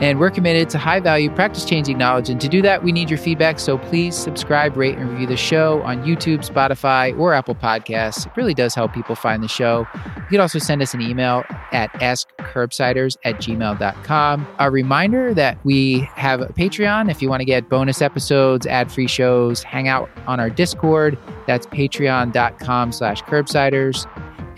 And 0.01 0.21
we're 0.21 0.31
committed 0.31 0.69
to 0.71 0.79
high 0.79 1.01
value, 1.01 1.31
practice 1.31 1.65
changing 1.65 1.97
knowledge. 1.97 2.29
And 2.29 2.41
to 2.41 2.49
do 2.49 2.61
that, 2.63 2.85
we 2.85 2.93
need 2.93 3.09
your 3.09 3.19
feedback. 3.19 3.59
So 3.59 3.79
please 3.79 4.15
subscribe, 4.15 4.77
rate, 4.77 4.99
and 4.99 5.09
review 5.11 5.27
the 5.27 5.37
show 5.37 5.81
on 5.83 6.05
YouTube, 6.05 6.49
Spotify, 6.49 7.19
or 7.19 7.33
Apple 7.33 7.55
Podcasts. 7.55 8.27
It 8.27 8.33
really 8.37 8.55
does 8.55 8.75
help 8.75 8.93
people 8.93 9.15
find 9.15 9.43
the 9.43 9.49
show. 9.49 9.87
You 9.95 10.31
can 10.31 10.41
also 10.41 10.59
send 10.59 10.83
us 10.83 10.93
an 10.93 11.01
email 11.01 11.45
at 11.73 11.91
askcurbsiders 11.95 13.17
at 13.25 13.37
gmail.com. 13.37 14.47
A 14.59 14.71
reminder 14.71 15.33
that 15.35 15.59
we 15.65 16.01
have 16.15 16.41
a 16.41 16.49
Patreon 16.49 17.11
if 17.11 17.23
you 17.23 17.29
want 17.29 17.41
to 17.41 17.47
get 17.47 17.69
bonus 17.69 18.03
episodes, 18.03 18.67
ad 18.67 18.93
free 18.93 19.07
shows, 19.07 19.63
hang 19.63 19.89
out 19.89 20.11
on 20.27 20.41
our 20.41 20.51
Discord. 20.51 21.19
That's 21.47 21.67
patreon.com 21.69 22.93
slash 22.93 23.23
curbsiders. 23.23 24.07